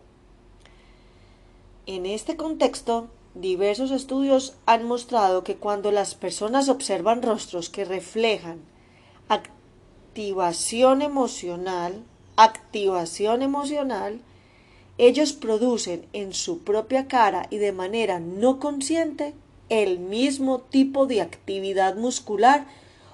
En 1.87 2.07
este 2.07 2.37
contexto, 2.37 3.09
diversos 3.35 3.91
estudios 3.91 4.55
han 4.67 4.85
mostrado 4.85 5.43
que 5.43 5.57
cuando 5.57 5.91
las 5.91 6.15
personas 6.15 6.69
observan 6.69 7.23
rostros 7.23 7.69
que 7.69 7.85
reflejan 7.85 8.61
activación 9.29 11.03
emocional, 11.03 12.03
activación 12.37 13.43
emocional, 13.43 14.21
ellos 14.99 15.33
producen 15.33 16.07
en 16.13 16.35
su 16.35 16.61
propia 16.61 17.09
cara 17.09 17.47
y 17.51 17.57
de 17.57 17.73
manera 17.73 18.21
no 18.21 18.59
consciente 18.61 19.35
el 19.69 19.99
mismo 19.99 20.61
tipo 20.61 21.07
de 21.07 21.23
actividad 21.23 21.97
muscular 21.97 22.67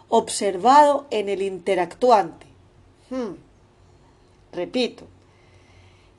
observado 0.08 1.06
en 1.10 1.28
el 1.28 1.42
interactuante. 1.42 2.46
Hmm. 3.10 3.34
Repito, 4.52 5.06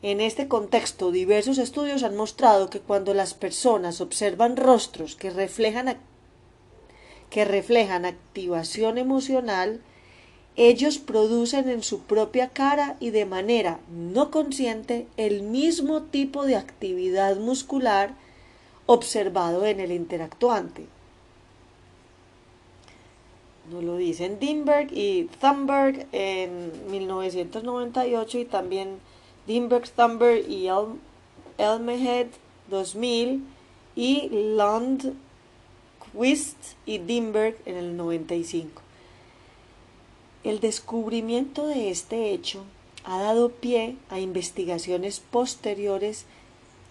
en 0.02 0.22
este 0.22 0.48
contexto 0.48 1.12
diversos 1.12 1.58
estudios 1.58 2.04
han 2.04 2.16
mostrado 2.16 2.70
que 2.70 2.80
cuando 2.80 3.14
las 3.14 3.34
personas 3.34 4.00
observan 4.00 4.56
rostros 4.56 5.16
que 5.16 5.30
reflejan, 5.30 5.98
que 7.30 7.46
reflejan 7.46 8.06
activación 8.06 8.98
emocional, 8.98 9.82
ellos 10.56 10.98
producen 10.98 11.70
en 11.70 11.84
su 11.84 12.02
propia 12.02 12.50
cara 12.50 12.98
y 13.00 13.10
de 13.10 13.26
manera 13.26 13.80
no 13.90 14.32
consciente 14.32 15.08
el 15.18 15.42
mismo 15.44 16.04
tipo 16.04 16.46
de 16.46 16.56
actividad 16.56 17.38
muscular 17.38 18.14
observado 18.86 19.66
en 19.66 19.80
el 19.80 19.92
interactuante. 19.92 20.88
Nos 23.72 23.84
lo 23.84 23.97
dicen 23.97 24.39
Dimberg 24.39 24.91
y 24.91 25.30
Thunberg 25.39 26.07
en 26.11 26.72
1998 26.89 28.39
y 28.39 28.45
también 28.45 28.97
Dimberg, 29.45 29.88
Thunberg 29.91 30.49
y 30.49 30.70
Elmehead 31.59 32.28
2000 32.70 33.43
y 33.95 34.30
Lundquist 34.57 35.17
y 36.88 36.97
Dimberg 36.97 37.57
en 37.65 37.76
el 37.76 37.95
95. 37.95 38.82
El 40.43 40.59
descubrimiento 40.61 41.67
de 41.67 41.91
este 41.91 42.32
hecho 42.32 42.63
ha 43.03 43.20
dado 43.20 43.49
pie 43.49 43.97
a 44.09 44.20
investigaciones 44.20 45.20
posteriores 45.20 46.26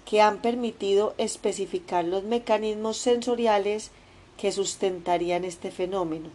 que 0.05 0.21
han 0.23 0.39
permitido 0.39 1.15
especificar 1.19 2.05
los 2.05 2.23
mecanismos 2.23 2.99
sensoriales 2.99 3.91
que 4.37 4.53
sustentarían 4.53 5.45
este 5.45 5.73
fenómeno. 5.73 6.31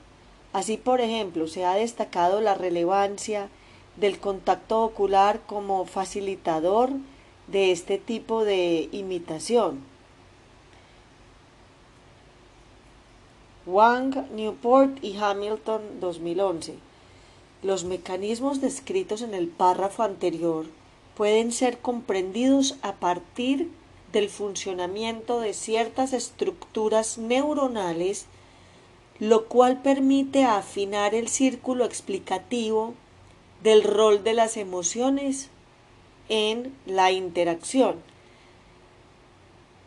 Así, 0.53 0.77
por 0.77 1.01
ejemplo, 1.01 1.47
se 1.47 1.65
ha 1.65 1.73
destacado 1.73 2.39
la 2.39 2.53
relevancia 2.53 3.49
del 3.97 4.19
contacto 4.19 4.83
ocular 4.83 5.41
como 5.45 5.85
facilitador 5.85 6.91
de 7.47 7.71
este 7.71 7.97
tipo 7.97 8.45
de 8.45 8.87
imitación. 8.91 9.83
Wang, 13.65 14.31
Newport 14.31 15.03
y 15.03 15.17
Hamilton 15.17 15.99
2011 15.99 16.75
los 17.63 17.85
mecanismos 17.85 18.59
descritos 18.59 19.21
en 19.21 19.33
el 19.33 19.47
párrafo 19.47 20.03
anterior 20.03 20.65
pueden 21.15 21.51
ser 21.51 21.79
comprendidos 21.79 22.75
a 22.81 22.93
partir 22.95 23.71
del 24.11 24.29
funcionamiento 24.29 25.39
de 25.39 25.53
ciertas 25.53 26.11
estructuras 26.11 27.17
neuronales, 27.17 28.25
lo 29.19 29.45
cual 29.45 29.81
permite 29.81 30.43
afinar 30.43 31.15
el 31.15 31.27
círculo 31.27 31.85
explicativo 31.85 32.93
del 33.61 33.83
rol 33.83 34.23
de 34.23 34.33
las 34.33 34.57
emociones 34.57 35.49
en 36.29 36.73
la 36.85 37.11
interacción. 37.11 37.95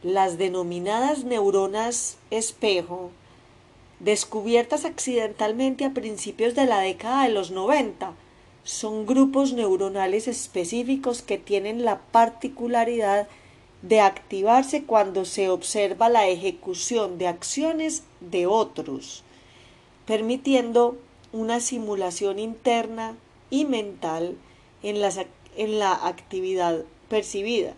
Las 0.02 0.38
denominadas 0.38 1.24
neuronas 1.24 2.18
espejo 2.30 3.10
descubiertas 4.00 4.84
accidentalmente 4.84 5.84
a 5.84 5.94
principios 5.94 6.54
de 6.54 6.66
la 6.66 6.80
década 6.80 7.24
de 7.24 7.30
los 7.30 7.50
90. 7.50 8.12
Son 8.62 9.06
grupos 9.06 9.52
neuronales 9.52 10.28
específicos 10.28 11.22
que 11.22 11.38
tienen 11.38 11.84
la 11.84 11.98
particularidad 11.98 13.22
de 13.22 13.45
activarse 14.00 14.84
cuando 14.84 15.24
se 15.24 15.48
observa 15.48 16.08
la 16.08 16.28
ejecución 16.28 17.18
de 17.18 17.28
acciones 17.28 18.02
de 18.20 18.46
otros, 18.46 19.22
permitiendo 20.06 20.96
una 21.32 21.60
simulación 21.60 22.38
interna 22.38 23.16
y 23.50 23.64
mental 23.64 24.36
en, 24.82 24.96
en 25.56 25.78
la 25.78 25.92
actividad 26.06 26.84
percibida. 27.08 27.74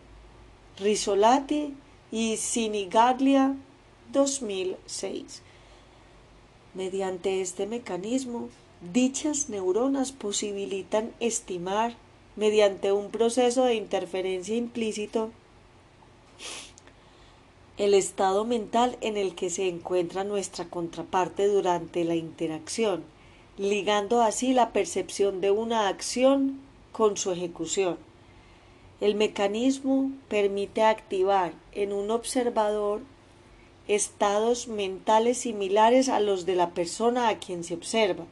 Risolati 0.78 1.74
y 2.10 2.36
Sinigaglia 2.36 3.56
2006. 4.12 5.42
Mediante 6.74 7.40
este 7.40 7.66
mecanismo, 7.66 8.48
dichas 8.92 9.48
neuronas 9.48 10.12
posibilitan 10.12 11.12
estimar, 11.18 11.96
mediante 12.36 12.92
un 12.92 13.10
proceso 13.10 13.64
de 13.64 13.74
interferencia 13.74 14.54
implícito, 14.54 15.30
el 17.78 17.94
estado 17.94 18.44
mental 18.44 18.98
en 19.00 19.16
el 19.16 19.36
que 19.36 19.50
se 19.50 19.68
encuentra 19.68 20.24
nuestra 20.24 20.64
contraparte 20.64 21.46
durante 21.46 22.04
la 22.04 22.16
interacción, 22.16 23.04
ligando 23.56 24.20
así 24.20 24.52
la 24.52 24.72
percepción 24.72 25.40
de 25.40 25.52
una 25.52 25.88
acción 25.88 26.60
con 26.90 27.16
su 27.16 27.30
ejecución. 27.30 27.96
El 29.00 29.14
mecanismo 29.14 30.10
permite 30.28 30.82
activar 30.82 31.52
en 31.72 31.92
un 31.92 32.10
observador 32.10 33.00
estados 33.86 34.66
mentales 34.66 35.38
similares 35.38 36.08
a 36.08 36.18
los 36.18 36.46
de 36.46 36.56
la 36.56 36.70
persona 36.70 37.28
a 37.28 37.38
quien 37.38 37.62
se 37.62 37.74
observa, 37.74 38.24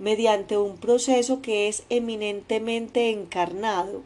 mediante 0.00 0.58
un 0.58 0.76
proceso 0.76 1.40
que 1.40 1.68
es 1.68 1.84
eminentemente 1.88 3.10
encarnado, 3.10 4.02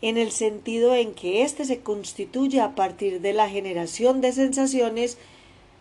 en 0.00 0.16
el 0.16 0.30
sentido 0.30 0.94
en 0.94 1.14
que 1.14 1.42
éste 1.42 1.64
se 1.64 1.80
constituye 1.80 2.60
a 2.60 2.74
partir 2.74 3.20
de 3.20 3.32
la 3.32 3.48
generación 3.48 4.20
de 4.20 4.32
sensaciones 4.32 5.18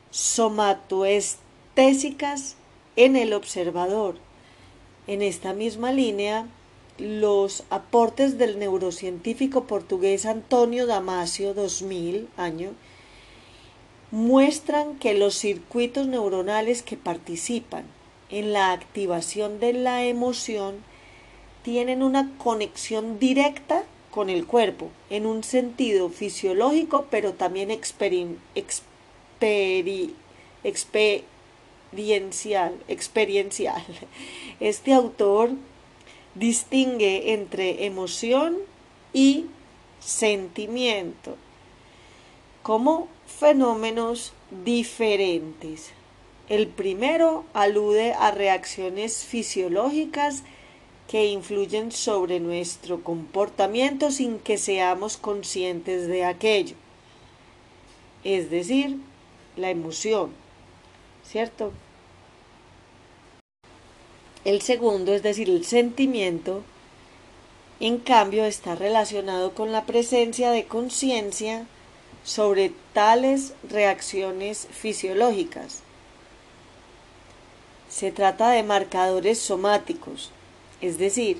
somatoestésicas 0.09 2.55
en 2.95 3.15
el 3.15 3.33
observador. 3.33 4.15
En 5.05 5.21
esta 5.21 5.53
misma 5.53 5.91
línea, 5.91 6.47
los 6.97 7.63
aportes 7.69 8.39
del 8.39 8.57
neurocientífico 8.57 9.65
portugués 9.65 10.25
Antonio 10.25 10.87
Damasio 10.87 11.53
2000 11.53 12.27
año 12.37 12.71
muestran 14.09 14.97
que 14.97 15.13
los 15.13 15.35
circuitos 15.35 16.07
neuronales 16.07 16.81
que 16.81 16.97
participan 16.97 17.83
en 18.29 18.51
la 18.51 18.71
activación 18.71 19.59
de 19.59 19.73
la 19.73 20.05
emoción 20.05 20.77
tienen 21.61 22.01
una 22.01 22.31
conexión 22.37 23.19
directa 23.19 23.83
con 24.17 24.31
el 24.31 24.47
cuerpo 24.47 24.89
en 25.11 25.27
un 25.27 25.43
sentido 25.43 26.09
fisiológico 26.09 27.05
pero 27.11 27.33
también 27.33 27.69
experiencial, 27.69 28.33
experiencial. 32.87 33.83
Este 34.59 34.93
autor 34.93 35.51
distingue 36.33 37.33
entre 37.33 37.85
emoción 37.85 38.57
y 39.13 39.45
sentimiento 39.99 41.35
como 42.63 43.09
fenómenos 43.27 44.33
diferentes. 44.65 45.91
El 46.49 46.65
primero 46.69 47.45
alude 47.53 48.13
a 48.13 48.31
reacciones 48.31 49.25
fisiológicas 49.25 50.41
que 51.07 51.27
influyen 51.27 51.91
sobre 51.91 52.39
nuestro 52.39 53.03
comportamiento 53.03 54.11
sin 54.11 54.39
que 54.39 54.57
seamos 54.57 55.17
conscientes 55.17 56.07
de 56.07 56.25
aquello. 56.25 56.75
Es 58.23 58.49
decir, 58.49 58.97
la 59.55 59.69
emoción, 59.69 60.31
¿cierto? 61.25 61.71
El 64.43 64.61
segundo, 64.61 65.13
es 65.13 65.23
decir, 65.23 65.49
el 65.49 65.65
sentimiento, 65.65 66.63
en 67.79 67.99
cambio 67.99 68.45
está 68.45 68.75
relacionado 68.75 69.53
con 69.53 69.71
la 69.71 69.85
presencia 69.85 70.51
de 70.51 70.65
conciencia 70.65 71.67
sobre 72.23 72.73
tales 72.93 73.53
reacciones 73.69 74.67
fisiológicas. 74.71 75.83
Se 77.89 78.11
trata 78.11 78.49
de 78.49 78.63
marcadores 78.63 79.39
somáticos, 79.39 80.31
es 80.81 80.97
decir, 80.97 81.39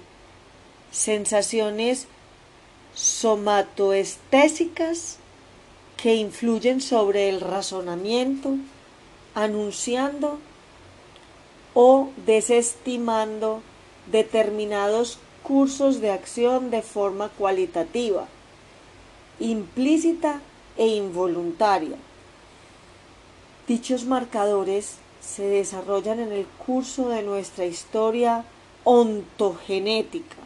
sensaciones 0.91 2.07
somatoestésicas 2.93 5.17
que 5.97 6.15
influyen 6.15 6.79
sobre 6.81 7.29
el 7.29 7.39
razonamiento, 7.41 8.55
anunciando 9.35 10.39
o 11.73 12.09
desestimando 12.25 13.61
determinados 14.11 15.19
cursos 15.43 16.01
de 16.01 16.11
acción 16.11 16.71
de 16.71 16.81
forma 16.81 17.29
cualitativa, 17.29 18.27
implícita 19.39 20.41
e 20.75 20.87
involuntaria. 20.87 21.97
Dichos 23.67 24.05
marcadores 24.05 24.95
se 25.21 25.43
desarrollan 25.43 26.19
en 26.19 26.31
el 26.31 26.47
curso 26.65 27.09
de 27.09 27.21
nuestra 27.21 27.65
historia 27.65 28.43
ontogenética, 28.89 30.37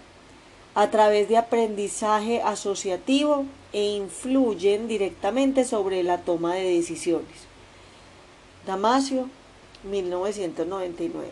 a 0.73 0.89
través 0.89 1.29
de 1.29 1.37
aprendizaje 1.37 2.41
asociativo 2.41 3.45
e 3.71 3.91
influyen 3.91 4.87
directamente 4.87 5.63
sobre 5.63 6.01
la 6.01 6.17
toma 6.21 6.55
de 6.55 6.63
decisiones. 6.63 7.45
Damasio, 8.65 9.29
1999. 9.83 11.27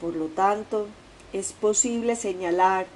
Por 0.00 0.14
lo 0.14 0.26
tanto, 0.26 0.86
es 1.32 1.52
posible 1.52 2.14
señalar 2.14 2.86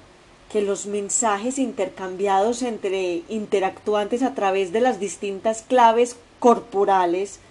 que 0.49 0.61
los 0.61 0.85
mensajes 0.85 1.59
intercambiados 1.59 2.61
entre 2.61 3.23
interactuantes 3.27 4.23
a 4.23 4.33
través 4.33 4.71
de 4.71 4.79
las 4.79 5.01
distintas 5.01 5.61
claves 5.61 6.15
corporales 6.39 7.41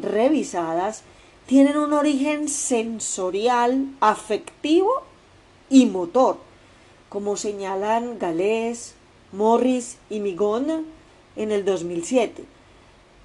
revisadas 0.00 1.02
tienen 1.48 1.78
un 1.78 1.94
origen 1.94 2.46
sensorial, 2.50 3.86
afectivo 4.00 5.00
y 5.70 5.86
motor, 5.86 6.36
como 7.08 7.38
señalan 7.38 8.18
Galés, 8.18 8.94
Morris 9.32 9.96
y 10.10 10.20
Migona 10.20 10.82
en 11.36 11.50
el 11.50 11.64
2007. 11.64 12.44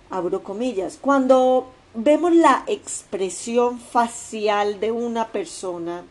Abro 0.09 0.41
comillas. 0.41 0.97
Cuando 1.01 1.67
vemos 1.93 2.34
la 2.34 2.63
expresión 2.67 3.78
facial 3.78 4.80
de 4.80 4.93
una 4.93 5.28
persona 5.28 6.05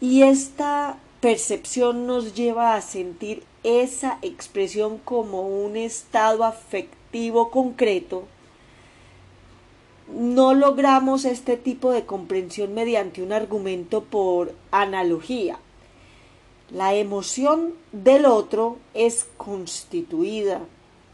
y 0.00 0.22
esta 0.22 0.98
percepción 1.20 2.06
nos 2.06 2.36
lleva 2.36 2.76
a 2.76 2.80
sentir 2.80 3.42
esa 3.64 4.20
expresión 4.22 4.98
como 4.98 5.42
un 5.48 5.76
estado 5.76 6.44
afectivo 6.44 7.50
concreto, 7.50 8.28
no 10.08 10.54
logramos 10.54 11.24
este 11.24 11.56
tipo 11.56 11.90
de 11.90 12.04
comprensión 12.04 12.74
mediante 12.74 13.22
un 13.22 13.32
argumento 13.32 14.04
por 14.04 14.54
analogía. 14.70 15.58
La 16.70 16.94
emoción 16.94 17.74
del 17.92 18.26
otro 18.26 18.78
es 18.94 19.26
constituida, 19.36 20.60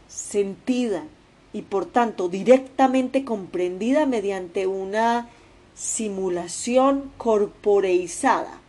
sentida 0.07 1.03
y 1.53 1.63
por 1.63 1.85
tanto 1.85 2.29
directamente 2.29 3.25
comprendida 3.25 4.05
mediante 4.05 4.67
una 4.67 5.29
simulación 5.75 7.11
corporeizada 7.17 8.59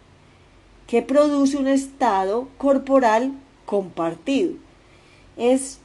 que 0.86 1.02
produce 1.02 1.56
un 1.56 1.68
estado 1.68 2.48
corporal 2.58 3.32
compartido. 3.64 4.54
Es 5.36 5.78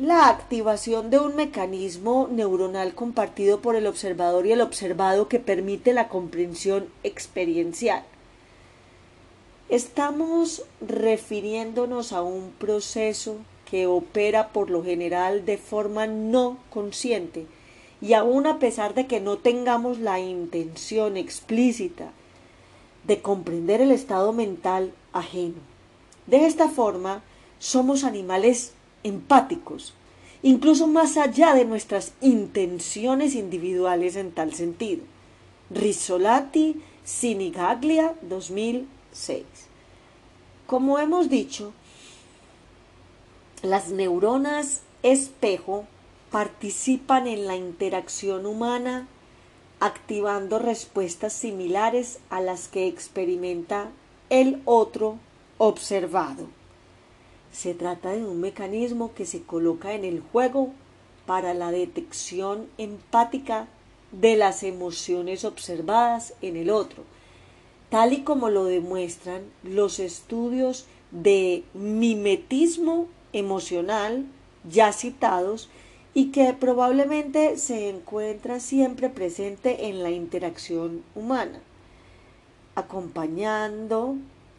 la 0.00 0.30
activación 0.30 1.10
de 1.10 1.18
un 1.18 1.36
mecanismo 1.36 2.26
neuronal 2.30 2.94
compartido 2.94 3.60
por 3.60 3.76
el 3.76 3.86
observador 3.86 4.46
y 4.46 4.52
el 4.52 4.62
observado 4.62 5.28
que 5.28 5.40
permite 5.40 5.92
la 5.92 6.08
comprensión 6.08 6.88
experiencial. 7.02 8.02
Estamos 9.68 10.64
refiriéndonos 10.80 12.14
a 12.14 12.22
un 12.22 12.50
proceso 12.52 13.36
que 13.70 13.86
opera 13.86 14.48
por 14.54 14.70
lo 14.70 14.82
general 14.82 15.44
de 15.44 15.58
forma 15.58 16.06
no 16.06 16.56
consciente 16.70 17.46
y 18.00 18.14
aun 18.14 18.46
a 18.46 18.58
pesar 18.58 18.94
de 18.94 19.06
que 19.06 19.20
no 19.20 19.36
tengamos 19.36 19.98
la 19.98 20.18
intención 20.18 21.18
explícita 21.18 22.10
de 23.04 23.20
comprender 23.20 23.82
el 23.82 23.90
estado 23.90 24.32
mental 24.32 24.94
ajeno. 25.12 25.60
De 26.26 26.46
esta 26.46 26.70
forma, 26.70 27.22
somos 27.58 28.02
animales 28.02 28.72
empáticos, 29.02 29.94
incluso 30.42 30.86
más 30.86 31.16
allá 31.16 31.54
de 31.54 31.64
nuestras 31.64 32.12
intenciones 32.20 33.34
individuales 33.34 34.16
en 34.16 34.32
tal 34.32 34.54
sentido. 34.54 35.02
Rizzolatti, 35.70 36.82
Sinigaglia, 37.04 38.14
2006. 38.22 39.44
Como 40.66 40.98
hemos 40.98 41.28
dicho, 41.28 41.72
las 43.62 43.90
neuronas 43.90 44.82
espejo 45.02 45.84
participan 46.30 47.26
en 47.26 47.46
la 47.46 47.56
interacción 47.56 48.46
humana 48.46 49.08
activando 49.80 50.58
respuestas 50.58 51.32
similares 51.32 52.18
a 52.28 52.40
las 52.40 52.68
que 52.68 52.86
experimenta 52.86 53.88
el 54.28 54.60
otro 54.66 55.18
observado. 55.58 56.46
Se 57.52 57.74
trata 57.74 58.10
de 58.10 58.24
un 58.24 58.40
mecanismo 58.40 59.12
que 59.14 59.26
se 59.26 59.42
coloca 59.42 59.94
en 59.94 60.04
el 60.04 60.20
juego 60.20 60.70
para 61.26 61.54
la 61.54 61.70
detección 61.70 62.66
empática 62.78 63.66
de 64.12 64.36
las 64.36 64.62
emociones 64.62 65.44
observadas 65.44 66.34
en 66.42 66.56
el 66.56 66.70
otro, 66.70 67.04
tal 67.88 68.12
y 68.12 68.22
como 68.22 68.50
lo 68.50 68.64
demuestran 68.64 69.42
los 69.62 69.98
estudios 69.98 70.86
de 71.10 71.64
mimetismo 71.74 73.06
emocional 73.32 74.26
ya 74.68 74.92
citados 74.92 75.68
y 76.12 76.32
que 76.32 76.52
probablemente 76.52 77.56
se 77.56 77.88
encuentra 77.88 78.58
siempre 78.58 79.08
presente 79.08 79.88
en 79.88 80.02
la 80.02 80.10
interacción 80.10 81.02
humana, 81.14 81.60
acompañando 82.74 84.16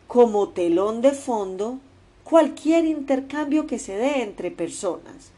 como 0.07 0.49
telón 0.49 1.01
de 1.01 1.11
fondo 1.11 1.79
cualquier 2.23 2.85
intercambio 2.85 3.67
que 3.67 3.79
se 3.79 3.95
dé 3.95 4.23
entre 4.23 4.51
personas. 4.51 5.31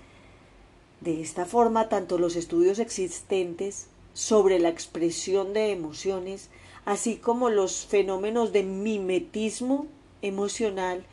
De 1.01 1.21
esta 1.21 1.45
forma, 1.45 1.89
tanto 1.89 2.17
los 2.17 2.35
estudios 2.35 2.79
existentes 2.79 3.87
sobre 4.13 4.59
la 4.59 4.69
expresión 4.69 5.53
de 5.53 5.71
emociones, 5.71 6.49
así 6.85 7.17
como 7.17 7.49
los 7.49 7.85
fenómenos 7.85 8.53
de 8.53 8.63
mimetismo 8.63 9.87
emocional 10.21 11.03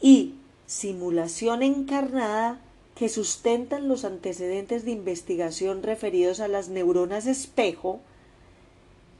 y 0.00 0.34
simulación 0.66 1.62
encarnada 1.62 2.60
que 2.94 3.08
sustentan 3.08 3.88
los 3.88 4.04
antecedentes 4.04 4.84
de 4.84 4.92
investigación 4.92 5.82
referidos 5.82 6.40
a 6.40 6.48
las 6.48 6.68
neuronas 6.68 7.26
espejo 7.26 8.00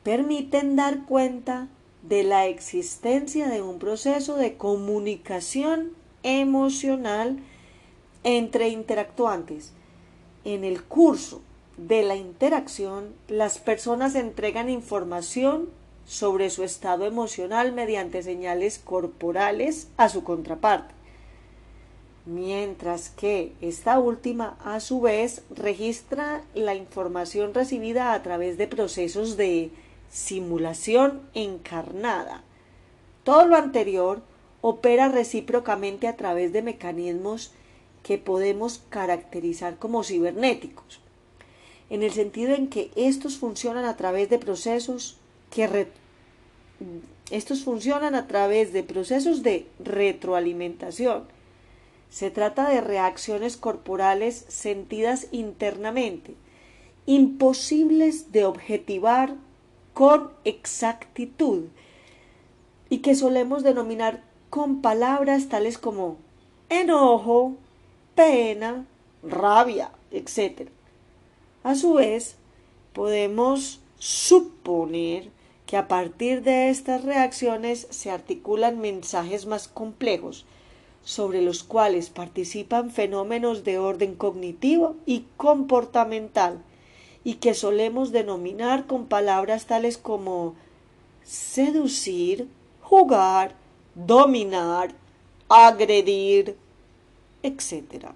permiten 0.03 0.77
dar 0.77 1.05
cuenta 1.07 1.68
de 2.09 2.22
la 2.22 2.46
existencia 2.46 3.48
de 3.48 3.62
un 3.62 3.78
proceso 3.78 4.36
de 4.36 4.57
comunicación 4.57 5.92
emocional 6.22 7.38
entre 8.22 8.68
interactuantes. 8.68 9.72
En 10.44 10.64
el 10.64 10.82
curso 10.82 11.40
de 11.76 12.02
la 12.02 12.16
interacción, 12.16 13.14
las 13.28 13.59
personas 13.59 14.14
entregan 14.14 14.68
información 14.68 15.68
sobre 16.07 16.50
su 16.50 16.62
estado 16.62 17.07
emocional 17.07 17.72
mediante 17.72 18.22
señales 18.22 18.78
corporales 18.78 19.88
a 19.96 20.09
su 20.09 20.22
contraparte 20.22 20.94
mientras 22.26 23.11
que 23.11 23.52
esta 23.61 23.98
última 23.98 24.57
a 24.64 24.80
su 24.80 25.00
vez 25.00 25.42
registra 25.55 26.42
la 26.55 26.74
información 26.74 27.52
recibida 27.52 28.14
a 28.14 28.22
través 28.22 28.57
de 28.57 28.66
procesos 28.66 29.36
de 29.36 29.70
simulación 30.14 31.22
encarnada. 31.34 32.44
Todo 33.24 33.46
lo 33.46 33.56
anterior 33.56 34.22
opera 34.60 35.08
recíprocamente 35.08 36.06
a 36.06 36.16
través 36.16 36.52
de 36.52 36.62
mecanismos 36.62 37.52
que 38.04 38.16
podemos 38.16 38.80
caracterizar 38.90 39.76
como 39.76 40.04
cibernéticos, 40.04 41.00
en 41.90 42.04
el 42.04 42.12
sentido 42.12 42.54
en 42.54 42.68
que 42.68 42.92
estos 42.94 43.38
funcionan 43.38 43.84
a 43.86 43.96
través 43.96 44.30
de 44.30 44.38
procesos 44.38 45.18
que 45.50 45.88
estos 47.30 47.64
funcionan 47.64 48.14
a 48.14 48.28
través 48.28 48.72
de 48.72 48.84
procesos 48.84 49.42
de 49.42 49.66
retroalimentación 49.80 51.24
se 52.08 52.30
trata 52.30 52.68
de 52.68 52.80
reacciones 52.80 53.56
corporales 53.56 54.44
sentidas 54.46 55.26
internamente, 55.32 56.36
imposibles 57.06 58.30
de 58.30 58.44
objetivar 58.44 59.34
con 59.95 60.30
exactitud 60.45 61.68
y 62.90 62.99
que 62.99 63.14
solemos 63.14 63.62
denominar 63.62 64.22
con 64.51 64.82
palabras 64.82 65.49
tales 65.49 65.78
como 65.78 66.18
enojo, 66.68 67.55
pena, 68.14 68.84
rabia, 69.22 69.90
etc. 70.11 70.68
A 71.62 71.74
su 71.74 71.95
vez, 71.95 72.36
podemos 72.92 73.80
suponer 73.99 75.30
que 75.66 75.76
a 75.76 75.88
partir 75.88 76.42
de 76.42 76.68
estas 76.68 77.05
reacciones 77.05 77.86
se 77.90 78.11
articulan 78.11 78.80
mensajes 78.80 79.47
más 79.47 79.66
complejos 79.66 80.45
sobre 81.05 81.42
los 81.42 81.62
cuales 81.62 82.11
participan 82.11 82.90
fenómenos 82.90 83.64
de 83.64 83.78
orden 83.78 84.14
cognitivo 84.14 84.97
y 85.07 85.24
comportamental 85.36 86.62
y 87.25 87.35
que 87.35 87.55
solemos 87.55 88.12
denominar 88.12 88.87
con 88.87 89.07
palabras 89.07 89.66
tales 89.66 89.99
como 89.99 90.55
seducir, 91.25 92.49
jugar, 92.83 93.55
dominar, 93.95 94.93
agredir, 95.49 96.57
etc. 97.43 98.11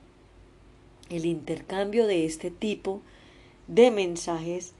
El 1.09 1.25
intercambio 1.25 2.07
de 2.07 2.27
este 2.27 2.51
tipo 2.51 3.01
de 3.67 3.91
mensajes 3.91 4.75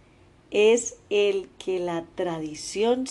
es 0.51 0.97
el 1.11 1.49
que 1.59 1.81
la 1.81 2.05
tradición 2.13 3.07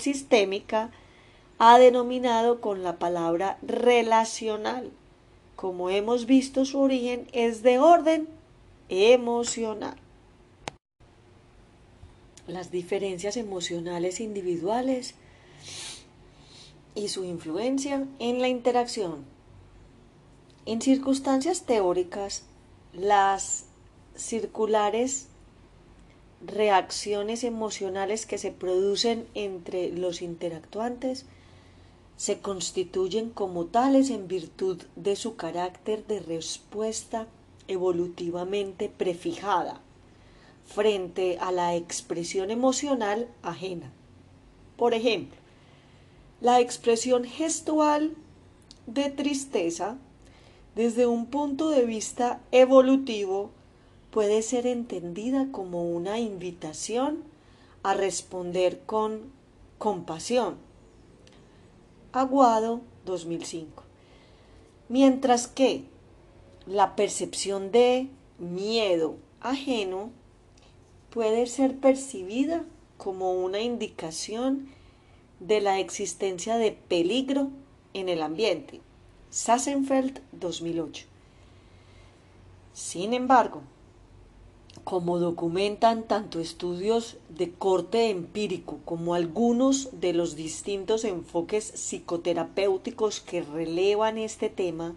sistémica 0.00 0.90
ha 1.58 1.78
denominado 1.78 2.60
con 2.60 2.82
la 2.82 2.98
palabra 2.98 3.58
relacional. 3.62 4.90
Como 5.60 5.90
hemos 5.90 6.24
visto, 6.24 6.64
su 6.64 6.80
origen 6.80 7.28
es 7.34 7.62
de 7.62 7.78
orden 7.78 8.28
emocional. 8.88 9.94
Las 12.46 12.70
diferencias 12.70 13.36
emocionales 13.36 14.20
individuales 14.20 15.16
y 16.94 17.08
su 17.08 17.24
influencia 17.24 18.06
en 18.20 18.40
la 18.40 18.48
interacción. 18.48 19.26
En 20.64 20.80
circunstancias 20.80 21.64
teóricas, 21.66 22.44
las 22.94 23.66
circulares 24.16 25.26
reacciones 26.40 27.44
emocionales 27.44 28.24
que 28.24 28.38
se 28.38 28.50
producen 28.50 29.26
entre 29.34 29.90
los 29.90 30.22
interactuantes 30.22 31.26
se 32.20 32.38
constituyen 32.38 33.30
como 33.30 33.64
tales 33.64 34.10
en 34.10 34.28
virtud 34.28 34.82
de 34.94 35.16
su 35.16 35.36
carácter 35.36 36.06
de 36.06 36.20
respuesta 36.20 37.26
evolutivamente 37.66 38.90
prefijada 38.90 39.80
frente 40.66 41.38
a 41.40 41.50
la 41.50 41.76
expresión 41.76 42.50
emocional 42.50 43.26
ajena. 43.40 43.90
Por 44.76 44.92
ejemplo, 44.92 45.38
la 46.42 46.60
expresión 46.60 47.24
gestual 47.24 48.14
de 48.86 49.08
tristeza 49.08 49.96
desde 50.74 51.06
un 51.06 51.24
punto 51.24 51.70
de 51.70 51.86
vista 51.86 52.42
evolutivo 52.52 53.50
puede 54.10 54.42
ser 54.42 54.66
entendida 54.66 55.48
como 55.50 55.90
una 55.90 56.18
invitación 56.18 57.24
a 57.82 57.94
responder 57.94 58.82
con 58.84 59.22
compasión 59.78 60.68
Aguado 62.12 62.80
2005. 63.04 63.84
Mientras 64.88 65.46
que 65.46 65.84
la 66.66 66.96
percepción 66.96 67.70
de 67.70 68.08
miedo 68.38 69.16
ajeno 69.40 70.10
puede 71.10 71.46
ser 71.46 71.78
percibida 71.78 72.64
como 72.96 73.32
una 73.32 73.60
indicación 73.60 74.68
de 75.38 75.60
la 75.60 75.78
existencia 75.78 76.56
de 76.56 76.72
peligro 76.72 77.50
en 77.94 78.08
el 78.08 78.22
ambiente. 78.22 78.80
Sassenfeld 79.30 80.20
2008. 80.32 81.06
Sin 82.72 83.14
embargo, 83.14 83.62
como 84.84 85.18
documentan 85.18 86.02
tanto 86.04 86.40
estudios 86.40 87.16
de 87.28 87.52
corte 87.52 88.10
empírico 88.10 88.78
como 88.84 89.14
algunos 89.14 90.00
de 90.00 90.12
los 90.12 90.36
distintos 90.36 91.04
enfoques 91.04 91.72
psicoterapéuticos 91.74 93.20
que 93.20 93.42
relevan 93.42 94.18
este 94.18 94.48
tema, 94.48 94.94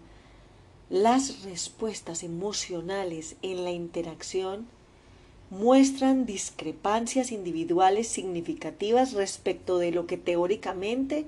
las 0.90 1.42
respuestas 1.42 2.22
emocionales 2.22 3.36
en 3.42 3.64
la 3.64 3.72
interacción 3.72 4.66
muestran 5.50 6.26
discrepancias 6.26 7.32
individuales 7.32 8.08
significativas 8.08 9.12
respecto 9.12 9.78
de 9.78 9.92
lo 9.92 10.06
que 10.06 10.16
teóricamente 10.16 11.26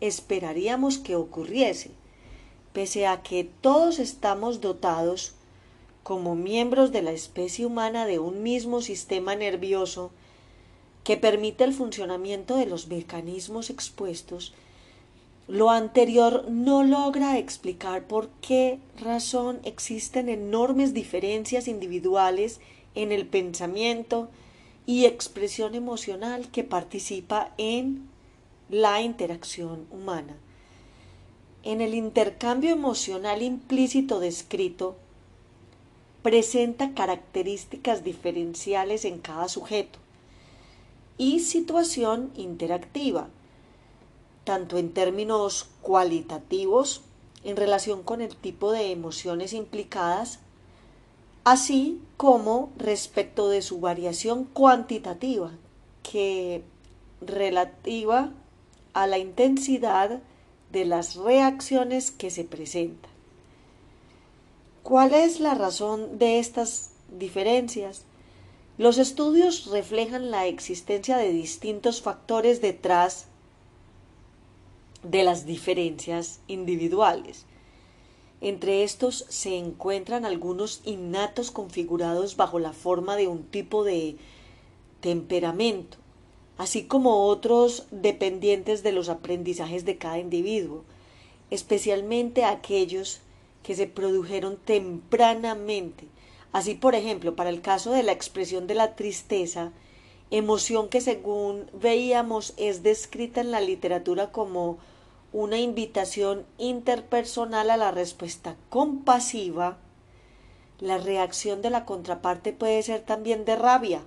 esperaríamos 0.00 0.98
que 0.98 1.16
ocurriese, 1.16 1.90
pese 2.72 3.06
a 3.06 3.22
que 3.22 3.48
todos 3.60 3.98
estamos 3.98 4.60
dotados 4.60 5.33
como 6.04 6.36
miembros 6.36 6.92
de 6.92 7.02
la 7.02 7.12
especie 7.12 7.66
humana 7.66 8.06
de 8.06 8.20
un 8.20 8.42
mismo 8.42 8.82
sistema 8.82 9.34
nervioso 9.34 10.12
que 11.02 11.16
permite 11.16 11.64
el 11.64 11.72
funcionamiento 11.72 12.56
de 12.56 12.66
los 12.66 12.86
mecanismos 12.88 13.70
expuestos, 13.70 14.52
lo 15.48 15.70
anterior 15.70 16.46
no 16.48 16.82
logra 16.82 17.38
explicar 17.38 18.06
por 18.06 18.28
qué 18.40 18.78
razón 19.00 19.60
existen 19.64 20.28
enormes 20.28 20.94
diferencias 20.94 21.68
individuales 21.68 22.60
en 22.94 23.10
el 23.10 23.26
pensamiento 23.26 24.28
y 24.86 25.06
expresión 25.06 25.74
emocional 25.74 26.48
que 26.50 26.64
participa 26.64 27.52
en 27.56 28.08
la 28.68 29.00
interacción 29.00 29.86
humana. 29.90 30.36
En 31.62 31.80
el 31.80 31.94
intercambio 31.94 32.72
emocional 32.72 33.42
implícito 33.42 34.20
descrito, 34.20 34.96
presenta 36.24 36.94
características 36.94 38.02
diferenciales 38.02 39.04
en 39.04 39.18
cada 39.18 39.46
sujeto 39.46 39.98
y 41.18 41.40
situación 41.40 42.30
interactiva, 42.34 43.28
tanto 44.44 44.78
en 44.78 44.94
términos 44.94 45.68
cualitativos 45.82 47.02
en 47.44 47.58
relación 47.58 48.02
con 48.02 48.22
el 48.22 48.34
tipo 48.36 48.72
de 48.72 48.90
emociones 48.90 49.52
implicadas, 49.52 50.38
así 51.44 52.00
como 52.16 52.72
respecto 52.78 53.50
de 53.50 53.60
su 53.60 53.80
variación 53.80 54.44
cuantitativa, 54.44 55.50
que 56.02 56.62
relativa 57.20 58.30
a 58.94 59.06
la 59.06 59.18
intensidad 59.18 60.22
de 60.72 60.84
las 60.86 61.16
reacciones 61.16 62.10
que 62.10 62.30
se 62.30 62.44
presentan. 62.44 63.13
¿Cuál 64.84 65.14
es 65.14 65.40
la 65.40 65.54
razón 65.54 66.18
de 66.18 66.38
estas 66.38 66.90
diferencias? 67.18 68.02
Los 68.76 68.98
estudios 68.98 69.64
reflejan 69.70 70.30
la 70.30 70.46
existencia 70.46 71.16
de 71.16 71.32
distintos 71.32 72.02
factores 72.02 72.60
detrás 72.60 73.24
de 75.02 75.22
las 75.22 75.46
diferencias 75.46 76.40
individuales. 76.48 77.46
Entre 78.42 78.84
estos 78.84 79.24
se 79.30 79.56
encuentran 79.56 80.26
algunos 80.26 80.82
innatos 80.84 81.50
configurados 81.50 82.36
bajo 82.36 82.58
la 82.58 82.74
forma 82.74 83.16
de 83.16 83.26
un 83.26 83.42
tipo 83.42 83.84
de 83.84 84.18
temperamento, 85.00 85.96
así 86.58 86.84
como 86.84 87.24
otros 87.24 87.86
dependientes 87.90 88.82
de 88.82 88.92
los 88.92 89.08
aprendizajes 89.08 89.86
de 89.86 89.96
cada 89.96 90.18
individuo, 90.18 90.84
especialmente 91.48 92.44
aquellos 92.44 93.22
que 93.64 93.74
se 93.74 93.88
produjeron 93.88 94.56
tempranamente. 94.56 96.06
Así, 96.52 96.74
por 96.74 96.94
ejemplo, 96.94 97.34
para 97.34 97.50
el 97.50 97.62
caso 97.62 97.90
de 97.90 98.04
la 98.04 98.12
expresión 98.12 98.68
de 98.68 98.74
la 98.74 98.94
tristeza, 98.94 99.72
emoción 100.30 100.88
que 100.88 101.00
según 101.00 101.68
veíamos 101.72 102.54
es 102.56 102.84
descrita 102.84 103.40
en 103.40 103.50
la 103.50 103.60
literatura 103.60 104.30
como 104.30 104.78
una 105.32 105.58
invitación 105.58 106.46
interpersonal 106.58 107.70
a 107.70 107.76
la 107.76 107.90
respuesta 107.90 108.54
compasiva, 108.70 109.78
la 110.78 110.98
reacción 110.98 111.62
de 111.62 111.70
la 111.70 111.84
contraparte 111.84 112.52
puede 112.52 112.82
ser 112.82 113.00
también 113.00 113.44
de 113.44 113.56
rabia. 113.56 114.02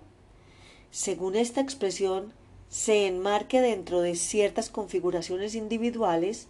Según 0.91 1.35
esta 1.35 1.59
expresión, 1.59 2.31
se 2.69 3.07
enmarque 3.07 3.59
dentro 3.59 4.01
de 4.01 4.15
ciertas 4.15 4.69
configuraciones 4.69 5.55
individuales 5.55 6.47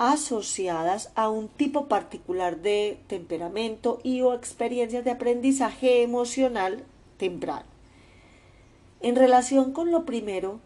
asociadas 0.00 1.12
a 1.14 1.28
un 1.28 1.48
tipo 1.48 1.86
particular 1.86 2.62
de 2.62 2.98
temperamento 3.06 4.00
y 4.02 4.22
o 4.22 4.32
experiencias 4.32 5.04
de 5.04 5.10
aprendizaje 5.10 6.02
emocional 6.02 6.84
temprano. 7.18 7.66
En 9.02 9.14
relación 9.14 9.72
con 9.72 9.90
lo 9.90 10.06
primero, 10.06 10.58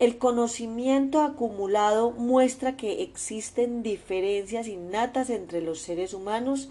el 0.00 0.18
conocimiento 0.18 1.22
acumulado 1.22 2.10
muestra 2.10 2.76
que 2.76 3.02
existen 3.02 3.82
diferencias 3.82 4.68
innatas 4.68 5.30
entre 5.30 5.62
los 5.62 5.80
seres 5.80 6.12
humanos 6.12 6.68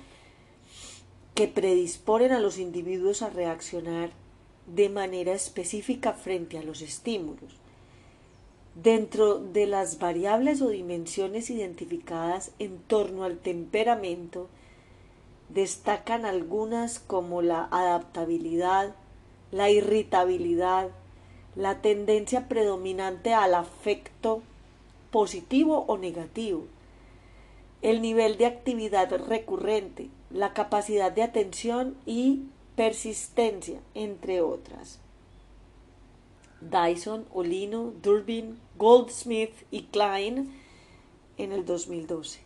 que 1.34 1.48
predisponen 1.48 2.32
a 2.32 2.39
los 2.39 2.60
individuos 2.60 3.24
a 3.24 3.32
reaccionar 3.32 4.12
de 4.68 4.89
manera 4.89 5.34
específica 5.34 6.14
frente 6.14 6.60
a 6.60 6.64
los 6.64 6.84
estímulos. 6.84 7.56
Dentro 8.84 9.40
de 9.40 9.66
las 9.66 9.98
variables 9.98 10.62
o 10.62 10.70
dimensiones 10.70 11.50
identificadas 11.50 12.52
en 12.60 12.78
torno 12.78 13.24
al 13.24 13.40
temperamento, 13.40 14.50
destacan 15.50 16.26
algunas 16.26 17.00
como 17.00 17.42
la 17.42 17.68
adaptabilidad, 17.72 18.94
la 19.52 19.72
irritabilidad, 19.72 20.90
la 21.56 21.82
tendencia 21.82 22.48
predominante 22.48 23.34
al 23.34 23.56
afecto 23.56 24.44
positivo 25.10 25.86
o 25.88 25.98
negativo, 25.98 26.66
el 27.82 28.00
nivel 28.00 28.38
de 28.38 28.46
actividad 28.46 29.12
recurrente, 29.28 30.10
la 30.30 30.54
capacidad 30.54 31.12
de 31.12 31.24
atención 31.24 31.96
y 32.06 32.44
persistencia, 32.76 33.80
entre 33.96 34.42
otras. 34.42 35.00
Dyson, 36.62 37.26
Olino, 37.34 37.94
Durbin, 38.04 38.60
Goldsmith 38.78 39.54
y 39.72 39.84
Klein 39.84 40.54
en 41.38 41.52
el 41.52 41.66
2012. 41.66 42.40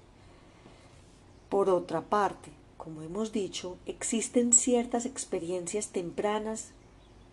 Por 1.49 1.69
otra 1.69 2.01
parte, 2.01 2.51
como 2.77 3.01
hemos 3.01 3.31
dicho, 3.31 3.77
existen 3.85 4.53
ciertas 4.53 5.05
experiencias 5.05 5.89
tempranas 5.89 6.71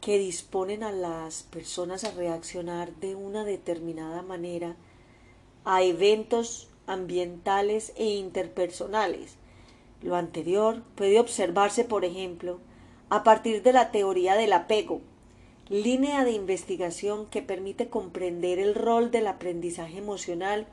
que 0.01 0.19
disponen 0.19 0.83
a 0.83 0.93
las 0.93 1.45
personas 1.45 2.05
a 2.05 2.11
reaccionar 2.11 2.93
de 2.97 3.15
una 3.15 3.45
determinada 3.45 4.23
manera 4.23 4.77
a 5.65 5.83
eventos 5.83 6.69
ambientales 6.87 7.93
e 7.97 8.07
interpersonales. 8.07 9.37
Lo 10.03 10.17
anterior 10.17 10.83
puede 10.95 11.21
observarse, 11.21 11.85
por 11.85 12.05
ejemplo, 12.05 12.59
a 13.11 13.23
partir 13.23 13.63
de 13.63 13.73
la 13.73 13.91
teoría 13.91 14.35
del 14.35 14.53
apego, 14.53 15.01
línea 15.71 16.25
de 16.25 16.33
investigación 16.33 17.27
que 17.27 17.43
permite 17.43 17.89
comprender 17.89 18.59
el 18.59 18.75
rol 18.75 19.11
del 19.11 19.27
aprendizaje 19.27 19.99
emocional 19.99 20.66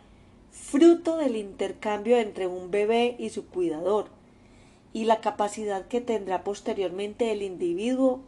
fruto 0.52 1.18
del 1.18 1.36
intercambio 1.36 2.18
entre 2.18 2.48
un 2.48 2.72
bebé 2.72 3.16
y 3.20 3.30
su 3.30 3.46
cuidador, 3.46 4.08
y 4.94 5.04
la 5.04 5.20
capacidad 5.20 5.88
que 5.88 6.00
tendrá 6.00 6.44
posteriormente 6.44 7.32
el 7.32 7.42
individuo 7.42 8.22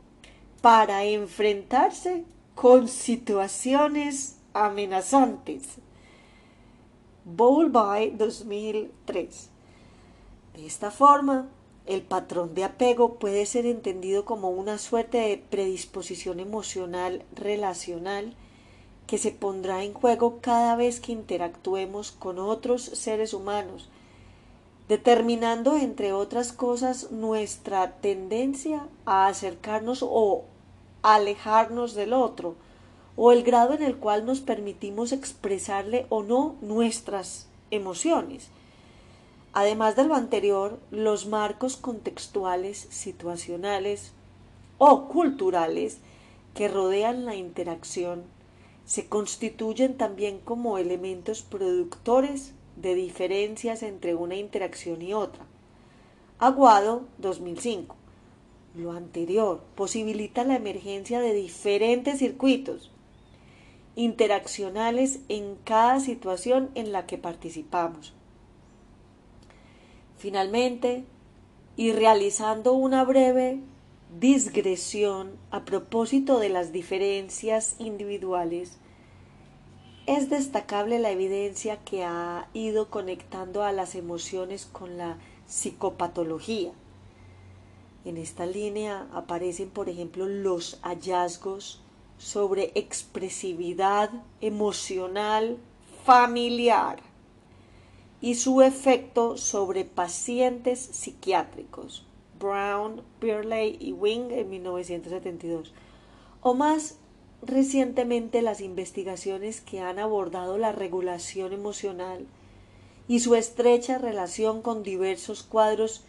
para 0.61 1.05
enfrentarse 1.05 2.25
con 2.55 2.89
situaciones 2.89 4.37
amenazantes. 4.53 5.77
Bowlby 7.23 8.11
2003. 8.17 9.49
De 10.55 10.65
esta 10.65 10.91
forma, 10.91 11.47
el 11.87 12.01
patrón 12.01 12.53
de 12.53 12.65
apego 12.65 13.15
puede 13.15 13.45
ser 13.45 13.65
entendido 13.65 14.25
como 14.25 14.49
una 14.49 14.77
suerte 14.77 15.17
de 15.17 15.37
predisposición 15.37 16.39
emocional 16.39 17.23
relacional 17.33 18.35
que 19.07 19.17
se 19.17 19.31
pondrá 19.31 19.83
en 19.83 19.93
juego 19.93 20.39
cada 20.41 20.75
vez 20.75 20.99
que 20.99 21.13
interactuemos 21.13 22.11
con 22.11 22.39
otros 22.39 22.83
seres 22.83 23.33
humanos, 23.33 23.89
determinando, 24.89 25.77
entre 25.77 26.11
otras 26.11 26.51
cosas, 26.51 27.11
nuestra 27.11 27.93
tendencia 28.01 28.87
a 29.05 29.27
acercarnos 29.27 30.03
o 30.03 30.43
alejarnos 31.03 31.95
del 31.95 32.11
otro, 32.11 32.55
o 33.15 33.31
el 33.31 33.43
grado 33.43 33.73
en 33.73 33.81
el 33.81 33.97
cual 33.97 34.25
nos 34.25 34.41
permitimos 34.41 35.13
expresarle 35.13 36.05
o 36.09 36.21
no 36.21 36.55
nuestras 36.61 37.47
emociones. 37.71 38.49
Además 39.59 39.95
de 39.95 40.03
lo 40.03 40.13
anterior, 40.13 40.77
los 40.91 41.25
marcos 41.25 41.77
contextuales, 41.77 42.85
situacionales 42.91 44.11
o 44.77 45.07
culturales 45.07 45.97
que 46.53 46.67
rodean 46.67 47.25
la 47.25 47.33
interacción 47.33 48.21
se 48.85 49.07
constituyen 49.07 49.97
también 49.97 50.37
como 50.37 50.77
elementos 50.77 51.41
productores 51.41 52.53
de 52.75 52.93
diferencias 52.93 53.81
entre 53.81 54.13
una 54.13 54.35
interacción 54.35 55.01
y 55.01 55.15
otra. 55.15 55.43
Aguado 56.37 57.05
2005. 57.17 57.95
Lo 58.75 58.91
anterior 58.91 59.63
posibilita 59.73 60.43
la 60.43 60.57
emergencia 60.57 61.19
de 61.19 61.33
diferentes 61.33 62.19
circuitos 62.19 62.91
interaccionales 63.95 65.21
en 65.29 65.55
cada 65.63 65.99
situación 65.99 66.69
en 66.75 66.91
la 66.91 67.07
que 67.07 67.17
participamos. 67.17 68.13
Finalmente, 70.17 71.05
y 71.75 71.91
realizando 71.91 72.73
una 72.73 73.03
breve 73.03 73.59
digresión 74.19 75.37
a 75.51 75.63
propósito 75.63 76.39
de 76.39 76.49
las 76.49 76.71
diferencias 76.71 77.75
individuales, 77.77 78.77
es 80.07 80.29
destacable 80.29 80.99
la 80.99 81.11
evidencia 81.11 81.77
que 81.83 82.03
ha 82.03 82.47
ido 82.53 82.89
conectando 82.89 83.63
a 83.63 83.71
las 83.71 83.93
emociones 83.93 84.65
con 84.65 84.97
la 84.97 85.17
psicopatología. 85.45 86.71
En 88.05 88.17
esta 88.17 88.45
línea 88.45 89.07
aparecen, 89.13 89.69
por 89.69 89.89
ejemplo, 89.89 90.27
los 90.27 90.79
hallazgos 90.81 91.81
sobre 92.17 92.71
expresividad 92.73 94.09
emocional 94.41 95.57
familiar 96.05 97.06
y 98.21 98.35
su 98.35 98.61
efecto 98.61 99.37
sobre 99.37 99.85
pacientes 99.85 100.79
psiquiátricos. 100.79 102.05
Brown, 102.39 103.01
Birley 103.19 103.77
y 103.79 103.93
Wing 103.93 104.31
en 104.31 104.49
1972. 104.49 105.73
O 106.41 106.53
más 106.53 106.97
recientemente 107.41 108.41
las 108.41 108.61
investigaciones 108.61 109.61
que 109.61 109.79
han 109.81 109.99
abordado 109.99 110.57
la 110.57 110.71
regulación 110.71 111.53
emocional 111.53 112.25
y 113.07 113.19
su 113.19 113.35
estrecha 113.35 113.97
relación 113.97 114.61
con 114.61 114.83
diversos 114.83 115.43
cuadros 115.43 116.03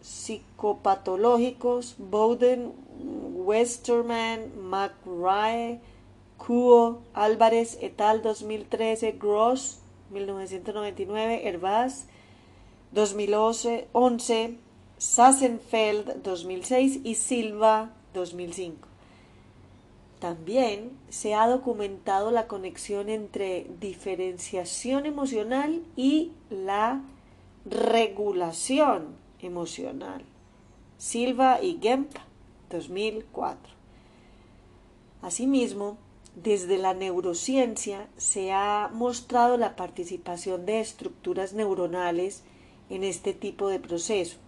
psicopatológicos, 0.00 1.96
Bowden, 1.98 2.72
Westerman, 3.34 4.52
McRae, 4.70 5.80
Kuo, 6.46 7.00
Álvarez 7.14 7.78
et 7.80 8.00
al. 8.00 8.20
2013, 8.20 9.12
Gross 9.12 9.78
1999, 10.10 11.48
Hervás 11.48 12.06
2011, 12.92 13.88
Sassenfeld 14.98 16.22
2006 16.22 17.00
y 17.02 17.14
Silva 17.14 17.92
2005. 18.12 18.88
También 20.20 20.90
se 21.08 21.34
ha 21.34 21.48
documentado 21.48 22.30
la 22.30 22.46
conexión 22.46 23.08
entre 23.08 23.66
diferenciación 23.80 25.06
emocional 25.06 25.82
y 25.96 26.32
la 26.50 27.02
regulación 27.64 29.16
emocional. 29.40 30.22
Silva 30.98 31.62
y 31.62 31.78
Gemp 31.80 32.10
2004. 32.70 33.72
Asimismo, 35.22 35.98
desde 36.34 36.78
la 36.78 36.94
neurociencia 36.94 38.08
se 38.16 38.52
ha 38.52 38.90
mostrado 38.92 39.56
la 39.56 39.76
participación 39.76 40.66
de 40.66 40.80
estructuras 40.80 41.52
neuronales 41.52 42.42
en 42.90 43.04
este 43.04 43.34
tipo 43.34 43.68
de 43.68 43.78
proceso, 43.78 44.38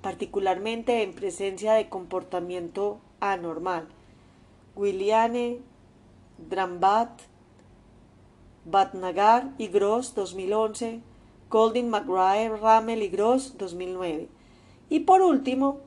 particularmente 0.00 1.02
en 1.02 1.14
presencia 1.14 1.74
de 1.74 1.88
comportamiento 1.88 2.98
anormal. 3.20 3.88
Williane, 4.74 5.58
Drambat, 6.48 7.20
Batnagar 8.64 9.52
y 9.58 9.68
Gross 9.68 10.14
2011, 10.14 11.00
Golding, 11.50 11.90
McGrath, 11.90 12.60
Ramel 12.60 13.02
y 13.02 13.08
Gross 13.08 13.56
2009. 13.58 14.28
Y 14.88 15.00
por 15.00 15.20
último, 15.20 15.80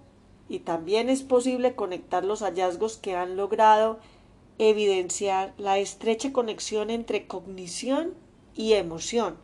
y 0.47 0.59
también 0.59 1.09
es 1.09 1.23
posible 1.23 1.75
conectar 1.75 2.23
los 2.23 2.41
hallazgos 2.41 2.97
que 2.97 3.15
han 3.15 3.35
logrado 3.35 3.99
evidenciar 4.59 5.53
la 5.57 5.77
estrecha 5.77 6.33
conexión 6.33 6.89
entre 6.89 7.27
cognición 7.27 8.13
y 8.55 8.73
emoción, 8.73 9.37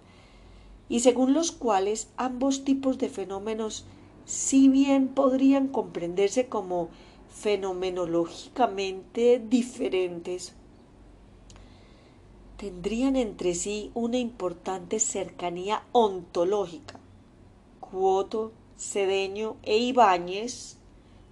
y 0.89 1.01
según 1.01 1.33
los 1.33 1.51
cuales 1.51 2.09
ambos 2.17 2.63
tipos 2.63 2.97
de 2.97 3.09
fenómenos, 3.09 3.85
si 4.25 4.69
bien 4.69 5.09
podrían 5.09 5.67
comprenderse 5.67 6.47
como 6.47 6.89
fenomenológicamente 7.29 9.39
diferentes, 9.49 10.53
tendrían 12.57 13.15
entre 13.15 13.53
sí 13.55 13.91
una 13.93 14.17
importante 14.17 14.99
cercanía 14.99 15.83
ontológica. 15.91 16.99
Cuoto, 17.79 18.51
Cedeño 18.77 19.57
e 19.63 19.77
Ibáñez, 19.77 20.77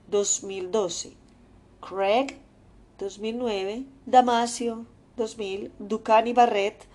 2012. 0.10 1.14
Craig 1.80 2.38
2009, 3.02 3.86
Damasio 4.06 4.86
2000, 5.18 5.72
Ducani 5.80 6.34
Barret 6.34 6.86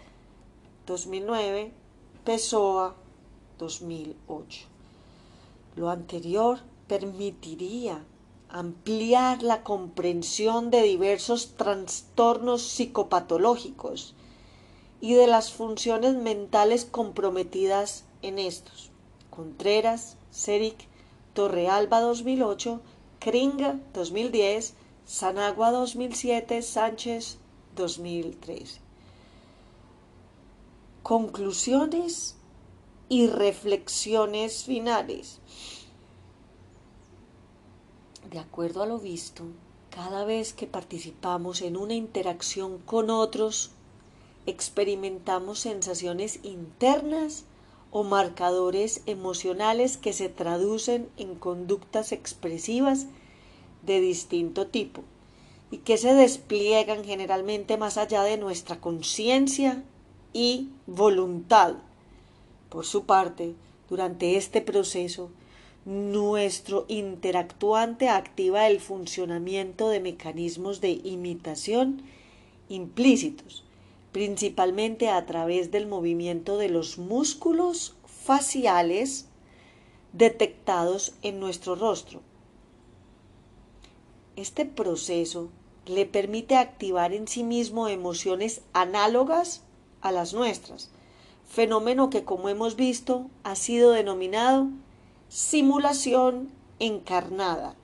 2009, 0.86 1.72
Pessoa 2.24 2.94
2008. 3.58 4.66
Lo 5.74 5.90
anterior 5.90 6.60
permitiría 6.86 8.04
ampliar 8.48 9.42
la 9.42 9.64
comprensión 9.64 10.70
de 10.70 10.82
diversos 10.82 11.56
trastornos 11.56 12.62
psicopatológicos 12.62 14.14
y 15.00 15.14
de 15.14 15.26
las 15.26 15.52
funciones 15.52 16.14
mentales 16.14 16.84
comprometidas 16.84 18.04
en 18.22 18.38
estos. 18.38 18.92
Contreras, 19.30 20.16
Ceric, 20.30 20.86
Torrealba 21.34 22.00
2008, 22.00 22.80
Kringa 23.18 23.80
2010, 23.92 24.74
Sanagua 25.06 25.70
2007, 25.70 26.62
Sánchez 26.62 27.38
2013. 27.76 28.80
Conclusiones 31.04 32.34
y 33.08 33.28
reflexiones 33.28 34.64
finales. 34.64 35.38
De 38.28 38.40
acuerdo 38.40 38.82
a 38.82 38.86
lo 38.86 38.98
visto, 38.98 39.44
cada 39.90 40.24
vez 40.24 40.52
que 40.52 40.66
participamos 40.66 41.62
en 41.62 41.76
una 41.76 41.94
interacción 41.94 42.78
con 42.78 43.08
otros, 43.08 43.70
experimentamos 44.46 45.60
sensaciones 45.60 46.40
internas 46.42 47.44
o 47.92 48.02
marcadores 48.02 49.02
emocionales 49.06 49.98
que 49.98 50.12
se 50.12 50.28
traducen 50.28 51.08
en 51.16 51.36
conductas 51.36 52.10
expresivas 52.10 53.06
de 53.86 54.00
distinto 54.00 54.66
tipo 54.66 55.02
y 55.70 55.78
que 55.78 55.96
se 55.96 56.14
despliegan 56.14 57.04
generalmente 57.04 57.76
más 57.76 57.96
allá 57.96 58.22
de 58.22 58.36
nuestra 58.36 58.80
conciencia 58.80 59.82
y 60.32 60.68
voluntad. 60.86 61.74
Por 62.68 62.84
su 62.84 63.04
parte, 63.04 63.54
durante 63.88 64.36
este 64.36 64.60
proceso, 64.60 65.30
nuestro 65.84 66.84
interactuante 66.88 68.08
activa 68.08 68.66
el 68.66 68.80
funcionamiento 68.80 69.88
de 69.88 70.00
mecanismos 70.00 70.80
de 70.80 70.90
imitación 70.90 72.02
implícitos, 72.68 73.62
principalmente 74.12 75.08
a 75.08 75.24
través 75.26 75.70
del 75.70 75.86
movimiento 75.86 76.58
de 76.58 76.68
los 76.68 76.98
músculos 76.98 77.94
faciales 78.04 79.26
detectados 80.12 81.14
en 81.22 81.38
nuestro 81.38 81.76
rostro. 81.76 82.20
Este 84.36 84.66
proceso 84.66 85.48
le 85.86 86.04
permite 86.04 86.56
activar 86.56 87.14
en 87.14 87.26
sí 87.26 87.42
mismo 87.42 87.88
emociones 87.88 88.60
análogas 88.74 89.62
a 90.02 90.12
las 90.12 90.34
nuestras, 90.34 90.90
fenómeno 91.48 92.10
que 92.10 92.24
como 92.24 92.50
hemos 92.50 92.76
visto 92.76 93.30
ha 93.44 93.56
sido 93.56 93.92
denominado 93.92 94.68
simulación 95.30 96.50
encarnada. 96.78 97.76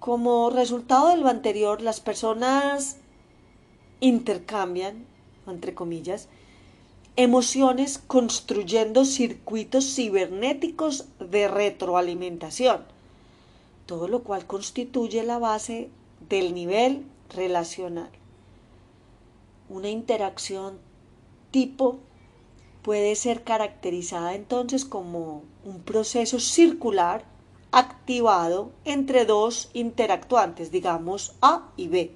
Como 0.00 0.50
resultado 0.50 1.10
de 1.10 1.18
lo 1.18 1.28
anterior, 1.28 1.80
las 1.80 2.00
personas 2.00 2.96
intercambian, 4.00 5.06
entre 5.46 5.72
comillas, 5.72 6.28
emociones 7.14 7.98
construyendo 7.98 9.04
circuitos 9.04 9.94
cibernéticos 9.94 11.06
de 11.20 11.46
retroalimentación 11.46 12.93
todo 13.86 14.08
lo 14.08 14.22
cual 14.22 14.46
constituye 14.46 15.22
la 15.22 15.38
base 15.38 15.90
del 16.28 16.54
nivel 16.54 17.06
relacional. 17.30 18.10
Una 19.68 19.88
interacción 19.88 20.78
tipo 21.50 21.98
puede 22.82 23.16
ser 23.16 23.44
caracterizada 23.44 24.34
entonces 24.34 24.84
como 24.84 25.42
un 25.64 25.80
proceso 25.80 26.38
circular 26.38 27.24
activado 27.72 28.70
entre 28.84 29.24
dos 29.24 29.70
interactuantes, 29.72 30.70
digamos 30.70 31.34
A 31.40 31.72
y 31.76 31.88
B, 31.88 32.12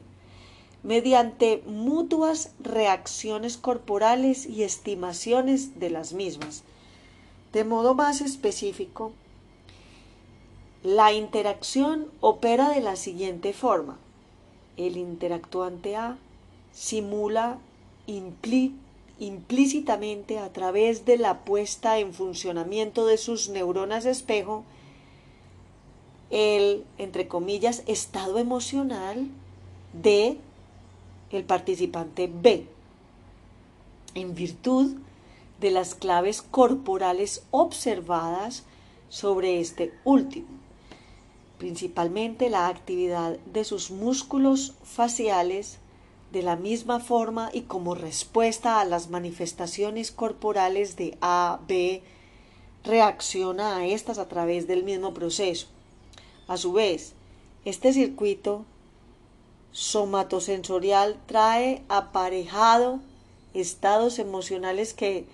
mediante 0.83 1.65
mutuas 1.67 2.53
reacciones 2.61 3.57
corporales 3.57 4.47
y 4.47 4.63
estimaciones 4.63 5.81
de 5.81 5.91
las 5.91 6.13
mismas. 6.13 6.63
De 7.53 7.65
modo 7.65 7.95
más 7.95 8.21
específico, 8.21 9.13
la 10.83 11.13
interacción 11.13 12.07
opera 12.21 12.71
de 12.71 12.81
la 12.81 12.97
siguiente 12.97 13.53
forma. 13.53 13.99
El 14.77 14.97
interactuante 14.97 15.97
A 15.97 16.17
simula 16.73 17.59
implícitamente 19.19 20.39
a 20.39 20.53
través 20.53 21.05
de 21.05 21.19
la 21.19 21.41
puesta 21.41 21.99
en 21.99 22.15
funcionamiento 22.15 23.07
de 23.07 23.19
sus 23.19 23.49
neuronas 23.49 24.07
espejo 24.07 24.65
el, 26.31 26.85
entre 26.99 27.27
comillas, 27.27 27.83
estado 27.87 28.39
emocional 28.39 29.27
de 29.93 30.37
el 31.31 31.45
participante 31.45 32.31
B, 32.33 32.67
en 34.15 34.35
virtud 34.35 34.97
de 35.61 35.71
las 35.71 35.95
claves 35.95 36.43
corporales 36.43 37.43
observadas 37.51 38.65
sobre 39.09 39.59
este 39.61 39.93
último 40.05 40.58
principalmente 41.59 42.51
la 42.51 42.69
actividad 42.69 43.37
de 43.53 43.65
sus 43.65 43.91
músculos 43.91 44.75
faciales 44.85 45.79
de 46.33 46.43
la 46.43 46.57
misma 46.57 47.01
forma 47.01 47.51
y 47.53 47.63
como 47.63 47.95
respuesta 47.95 48.81
a 48.81 48.85
las 48.85 49.11
manifestaciones 49.11 50.13
corporales 50.13 50.97
de 50.97 51.17
A, 51.21 51.61
B, 51.67 52.03
reacciona 52.85 53.79
a 53.79 53.87
estas 53.87 54.19
a 54.19 54.29
través 54.29 54.67
del 54.67 54.85
mismo 54.85 55.15
proceso. 55.15 55.67
A 56.47 56.57
su 56.57 56.73
vez, 56.73 57.15
este 57.65 57.93
circuito 57.93 58.65
somatosensorial 59.73 61.19
trae 61.27 61.83
aparejado 61.89 63.01
estados 63.55 64.19
emocionales 64.19 64.95
que, 64.95 65.27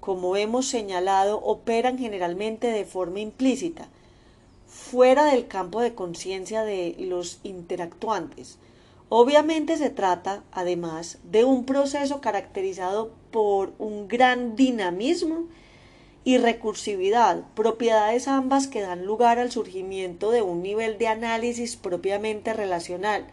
como 0.00 0.36
hemos 0.36 0.66
señalado, 0.66 1.38
operan 1.42 1.98
generalmente 1.98 2.66
de 2.68 2.84
forma 2.84 3.20
implícita, 3.20 3.88
fuera 4.70 5.24
del 5.24 5.48
campo 5.48 5.80
de 5.80 5.94
conciencia 5.94 6.62
de 6.62 6.94
los 6.98 7.40
interactuantes. 7.42 8.58
Obviamente 9.08 9.76
se 9.76 9.90
trata, 9.90 10.44
además, 10.52 11.18
de 11.24 11.44
un 11.44 11.64
proceso 11.64 12.20
caracterizado 12.20 13.10
por 13.32 13.72
un 13.78 14.06
gran 14.06 14.54
dinamismo 14.54 15.46
y 16.22 16.38
recursividad, 16.38 17.42
propiedades 17.54 18.28
ambas 18.28 18.68
que 18.68 18.82
dan 18.82 19.04
lugar 19.04 19.40
al 19.40 19.50
surgimiento 19.50 20.30
de 20.30 20.42
un 20.42 20.62
nivel 20.62 20.98
de 20.98 21.08
análisis 21.08 21.76
propiamente 21.76 22.52
relacional. 22.52 23.26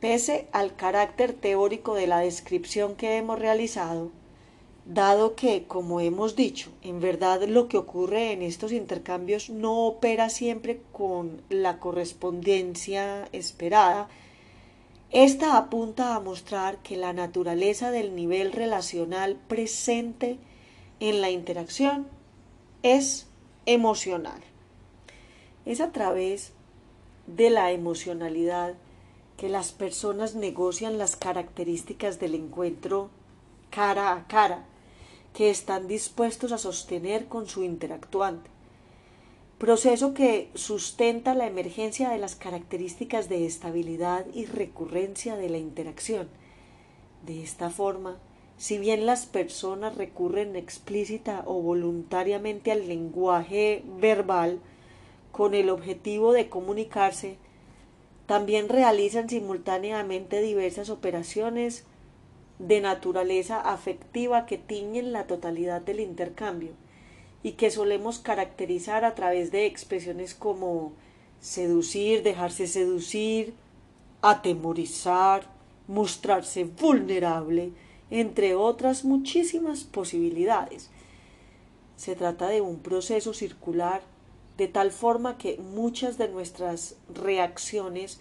Pese 0.00 0.48
al 0.52 0.76
carácter 0.76 1.32
teórico 1.32 1.94
de 1.94 2.06
la 2.06 2.18
descripción 2.18 2.96
que 2.96 3.16
hemos 3.16 3.38
realizado, 3.38 4.10
dado 4.92 5.36
que, 5.36 5.68
como 5.68 6.00
hemos 6.00 6.34
dicho, 6.34 6.72
en 6.82 7.00
verdad 7.00 7.42
lo 7.44 7.68
que 7.68 7.78
ocurre 7.78 8.32
en 8.32 8.42
estos 8.42 8.72
intercambios 8.72 9.48
no 9.48 9.86
opera 9.86 10.28
siempre 10.30 10.82
con 10.90 11.42
la 11.48 11.78
correspondencia 11.78 13.28
esperada, 13.30 14.08
esta 15.12 15.56
apunta 15.56 16.16
a 16.16 16.20
mostrar 16.20 16.78
que 16.78 16.96
la 16.96 17.12
naturaleza 17.12 17.92
del 17.92 18.16
nivel 18.16 18.50
relacional 18.52 19.36
presente 19.46 20.38
en 20.98 21.20
la 21.20 21.30
interacción 21.30 22.08
es 22.82 23.28
emocional. 23.66 24.40
Es 25.66 25.80
a 25.80 25.92
través 25.92 26.52
de 27.28 27.50
la 27.50 27.70
emocionalidad 27.70 28.74
que 29.36 29.48
las 29.48 29.70
personas 29.70 30.34
negocian 30.34 30.98
las 30.98 31.14
características 31.14 32.18
del 32.18 32.34
encuentro 32.34 33.08
cara 33.70 34.12
a 34.12 34.26
cara 34.26 34.66
que 35.34 35.50
están 35.50 35.88
dispuestos 35.88 36.52
a 36.52 36.58
sostener 36.58 37.26
con 37.26 37.46
su 37.46 37.62
interactuante, 37.62 38.50
proceso 39.58 40.14
que 40.14 40.50
sustenta 40.54 41.34
la 41.34 41.46
emergencia 41.46 42.08
de 42.10 42.18
las 42.18 42.34
características 42.34 43.28
de 43.28 43.46
estabilidad 43.46 44.26
y 44.32 44.46
recurrencia 44.46 45.36
de 45.36 45.50
la 45.50 45.58
interacción. 45.58 46.28
De 47.26 47.42
esta 47.42 47.70
forma, 47.70 48.18
si 48.56 48.78
bien 48.78 49.06
las 49.06 49.26
personas 49.26 49.96
recurren 49.96 50.56
explícita 50.56 51.44
o 51.46 51.62
voluntariamente 51.62 52.72
al 52.72 52.88
lenguaje 52.88 53.84
verbal 53.98 54.60
con 55.32 55.54
el 55.54 55.70
objetivo 55.70 56.32
de 56.32 56.48
comunicarse, 56.48 57.36
también 58.26 58.68
realizan 58.68 59.28
simultáneamente 59.28 60.40
diversas 60.40 60.88
operaciones 60.88 61.84
de 62.60 62.82
naturaleza 62.82 63.58
afectiva 63.58 64.44
que 64.44 64.58
tiñen 64.58 65.12
la 65.12 65.26
totalidad 65.26 65.80
del 65.80 65.98
intercambio 65.98 66.72
y 67.42 67.52
que 67.52 67.70
solemos 67.70 68.18
caracterizar 68.18 69.04
a 69.06 69.14
través 69.14 69.50
de 69.50 69.64
expresiones 69.64 70.34
como 70.34 70.92
seducir, 71.40 72.22
dejarse 72.22 72.66
seducir, 72.66 73.54
atemorizar, 74.20 75.44
mostrarse 75.88 76.64
vulnerable, 76.64 77.72
entre 78.10 78.54
otras 78.54 79.04
muchísimas 79.04 79.84
posibilidades. 79.84 80.90
Se 81.96 82.14
trata 82.14 82.48
de 82.48 82.60
un 82.60 82.80
proceso 82.80 83.32
circular 83.32 84.02
de 84.58 84.68
tal 84.68 84.90
forma 84.90 85.38
que 85.38 85.56
muchas 85.56 86.18
de 86.18 86.28
nuestras 86.28 86.96
reacciones 87.14 88.20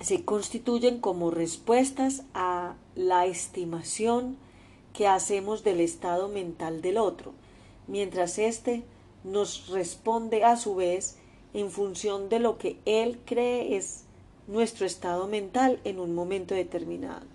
se 0.00 0.24
constituyen 0.24 1.00
como 1.00 1.30
respuestas 1.30 2.22
a 2.34 2.74
la 2.94 3.26
estimación 3.26 4.36
que 4.92 5.06
hacemos 5.06 5.64
del 5.64 5.80
estado 5.80 6.28
mental 6.28 6.82
del 6.82 6.98
otro, 6.98 7.32
mientras 7.86 8.38
éste 8.38 8.84
nos 9.24 9.68
responde 9.68 10.44
a 10.44 10.56
su 10.56 10.74
vez 10.74 11.16
en 11.54 11.70
función 11.70 12.28
de 12.28 12.40
lo 12.40 12.58
que 12.58 12.78
él 12.84 13.20
cree 13.24 13.76
es 13.76 14.04
nuestro 14.46 14.86
estado 14.86 15.28
mental 15.28 15.80
en 15.84 16.00
un 16.00 16.14
momento 16.14 16.54
determinado. 16.54 17.26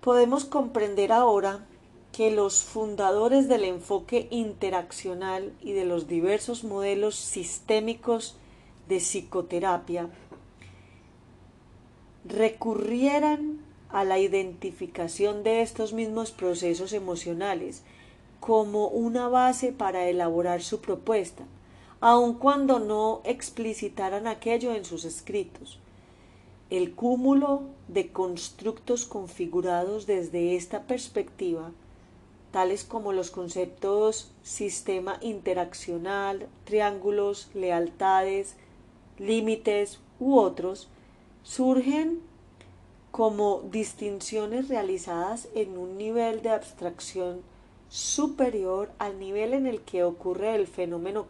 Podemos 0.00 0.44
comprender 0.44 1.12
ahora 1.12 1.66
que 2.12 2.30
los 2.30 2.62
fundadores 2.62 3.48
del 3.48 3.64
enfoque 3.64 4.28
interaccional 4.30 5.52
y 5.60 5.72
de 5.72 5.84
los 5.84 6.08
diversos 6.08 6.64
modelos 6.64 7.14
sistémicos 7.14 8.36
de 8.88 8.98
psicoterapia 8.98 10.08
recurrieran 12.24 13.60
a 13.88 14.04
la 14.04 14.18
identificación 14.18 15.42
de 15.42 15.62
estos 15.62 15.92
mismos 15.92 16.30
procesos 16.30 16.92
emocionales 16.92 17.82
como 18.38 18.88
una 18.88 19.28
base 19.28 19.72
para 19.72 20.08
elaborar 20.08 20.62
su 20.62 20.80
propuesta, 20.80 21.44
aun 22.00 22.34
cuando 22.34 22.78
no 22.78 23.20
explicitaran 23.24 24.26
aquello 24.26 24.74
en 24.74 24.84
sus 24.84 25.04
escritos. 25.04 25.78
El 26.70 26.94
cúmulo 26.94 27.62
de 27.88 28.12
constructos 28.12 29.04
configurados 29.04 30.06
desde 30.06 30.56
esta 30.56 30.84
perspectiva, 30.84 31.72
tales 32.52 32.84
como 32.84 33.12
los 33.12 33.30
conceptos 33.30 34.30
sistema 34.42 35.18
interaccional, 35.20 36.48
triángulos, 36.64 37.50
lealtades, 37.54 38.56
límites 39.18 39.98
u 40.20 40.38
otros, 40.38 40.88
surgen 41.42 42.20
como 43.10 43.62
distinciones 43.70 44.68
realizadas 44.68 45.48
en 45.54 45.76
un 45.76 45.98
nivel 45.98 46.42
de 46.42 46.50
abstracción 46.50 47.42
superior 47.88 48.90
al 48.98 49.18
nivel 49.18 49.52
en 49.52 49.66
el 49.66 49.80
que 49.80 50.04
ocurre 50.04 50.54
el 50.54 50.66
fenómeno 50.66 51.26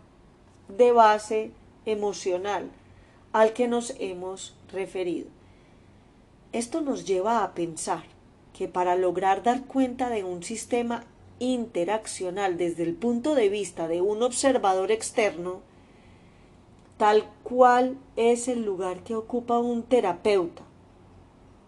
de 0.68 0.92
base 0.92 1.52
emocional 1.86 2.70
al 3.32 3.52
que 3.52 3.66
nos 3.66 3.94
hemos 3.98 4.54
referido. 4.72 5.28
Esto 6.52 6.80
nos 6.80 7.06
lleva 7.06 7.44
a 7.44 7.54
pensar 7.54 8.04
que 8.52 8.68
para 8.68 8.96
lograr 8.96 9.42
dar 9.42 9.64
cuenta 9.64 10.10
de 10.10 10.24
un 10.24 10.42
sistema 10.42 11.04
interaccional 11.38 12.58
desde 12.58 12.82
el 12.82 12.94
punto 12.94 13.34
de 13.34 13.48
vista 13.48 13.88
de 13.88 14.00
un 14.00 14.22
observador 14.22 14.90
externo, 14.90 15.62
tal 17.00 17.24
cual 17.44 17.96
es 18.16 18.46
el 18.46 18.62
lugar 18.62 19.02
que 19.04 19.16
ocupa 19.16 19.58
un 19.58 19.84
terapeuta 19.84 20.64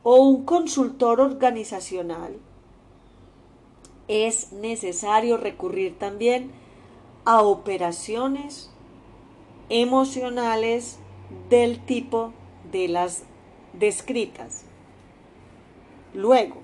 o 0.03 0.16
un 0.16 0.45
consultor 0.45 1.22
organizacional, 1.22 2.37
es 4.09 4.53
necesario 4.53 5.39
recurrir 5.39 5.99
también 5.99 6.51
a 7.24 7.41
operaciones 7.41 8.70
emocionales 9.70 10.99
del 11.49 11.83
tipo 11.83 12.35
de 12.70 12.89
las 12.89 13.22
descritas. 13.72 14.66
Luego, 16.12 16.57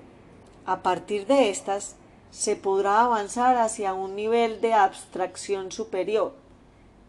a 0.67 0.83
partir 0.83 1.25
de 1.25 1.49
estas, 1.49 1.95
se 2.29 2.55
podrá 2.55 3.01
avanzar 3.01 3.57
hacia 3.57 3.95
un 3.95 4.15
nivel 4.15 4.61
de 4.61 4.75
abstracción 4.75 5.71
superior, 5.71 6.35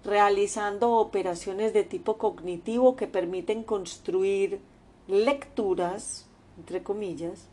realizando 0.04 0.92
operaciones 0.92 1.72
de 1.72 1.84
tipo 1.84 2.16
cognitivo 2.16 2.96
que 2.96 3.06
permiten 3.06 3.62
construir 3.62 4.60
lecturas, 5.08 6.26
entre 6.58 6.82
comillas, 6.82 7.48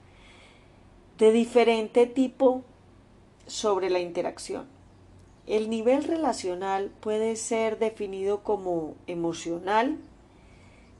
de 1.17 1.31
diferente 1.31 2.05
tipo 2.05 2.63
sobre 3.47 3.89
la 3.89 3.99
interacción. 3.99 4.67
El 5.45 5.69
nivel 5.69 6.03
relacional 6.03 6.91
puede 6.99 7.35
ser 7.37 7.79
definido 7.79 8.43
como 8.43 8.95
emocional 9.07 9.97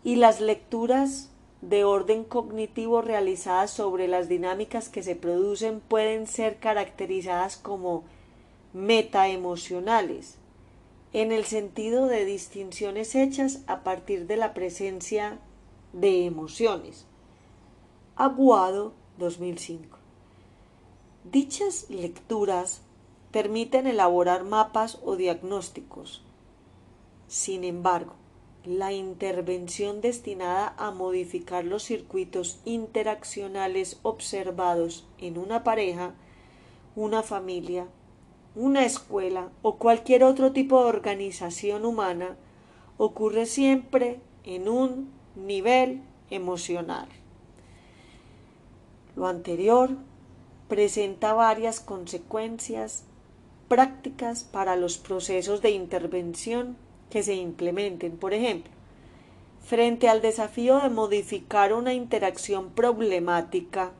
y 0.04 0.16
las 0.16 0.40
lecturas 0.40 1.30
de 1.62 1.84
orden 1.84 2.24
cognitivo 2.24 3.02
realizadas 3.02 3.72
sobre 3.72 4.08
las 4.08 4.30
dinámicas 4.30 4.90
que 4.90 5.04
se 5.04 5.16
producen 5.16 5.82
pueden 5.82 6.28
ser 6.28 6.58
caracterizadas 6.58 7.58
como 7.58 8.04
metaemocionales, 8.74 10.38
en 11.18 11.32
el 11.32 11.46
sentido 11.46 12.06
de 12.06 12.26
distinciones 12.26 13.16
hechas 13.16 13.64
a 13.66 13.84
partir 13.84 14.28
de 14.28 14.38
la 14.38 14.54
presencia 14.54 15.40
de 15.92 16.26
emociones. 16.28 17.08
Aguado 18.16 18.94
2005. 19.18 19.98
Dichas 21.24 21.90
lecturas 21.90 22.82
permiten 23.32 23.88
elaborar 23.88 24.44
mapas 24.44 25.00
o 25.04 25.16
diagnósticos. 25.16 26.24
Sin 27.28 27.64
embargo, 27.64 28.14
la 28.64 28.94
intervención 28.94 30.02
destinada 30.02 30.76
a 30.78 30.92
modificar 30.92 31.66
los 31.66 31.82
circuitos 31.82 32.60
interaccionales 32.64 33.98
observados 34.04 35.08
en 35.18 35.40
una 35.40 35.64
pareja, 35.64 36.14
una 36.96 37.24
familia, 37.24 37.88
una 38.58 38.86
escuela 38.86 39.50
o 39.62 39.76
cualquier 39.76 40.24
otro 40.24 40.52
tipo 40.52 40.82
de 40.82 40.90
organización 40.90 41.86
humana 41.86 42.36
ocurre 42.98 43.46
siempre 43.46 44.20
en 44.44 44.68
un 44.68 45.12
nivel 45.36 46.02
emocional. 46.32 47.08
Lo 49.16 49.28
anterior 49.28 49.92
presenta 50.68 51.34
varias 51.34 51.80
consecuencias 51.80 53.04
prácticas 53.68 54.44
para 54.44 54.76
los 54.76 54.98
procesos 54.98 55.62
de 55.62 55.72
intervención 55.72 56.78
que 57.12 57.22
se 57.22 57.36
implementen. 57.36 58.18
Por 58.18 58.34
ejemplo, 58.34 58.72
frente 59.64 60.10
al 60.10 60.22
desafío 60.22 60.80
de 60.80 60.90
modificar 60.90 61.74
una 61.74 61.94
interacción 61.94 62.72
problemática, 62.72 63.92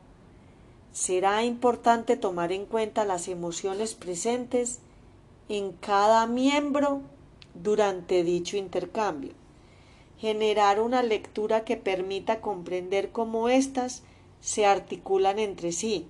será 0.98 1.44
importante 1.44 2.16
tomar 2.16 2.50
en 2.50 2.66
cuenta 2.66 3.04
las 3.04 3.28
emociones 3.28 3.94
presentes 3.94 4.80
en 5.48 5.70
cada 5.70 6.26
miembro 6.26 7.02
durante 7.54 8.24
dicho 8.24 8.56
intercambio 8.56 9.32
generar 10.18 10.80
una 10.80 11.04
lectura 11.04 11.64
que 11.64 11.76
permita 11.76 12.40
comprender 12.40 13.12
cómo 13.12 13.48
éstas 13.48 14.02
se 14.40 14.66
articulan 14.66 15.38
entre 15.38 15.70
sí 15.70 16.08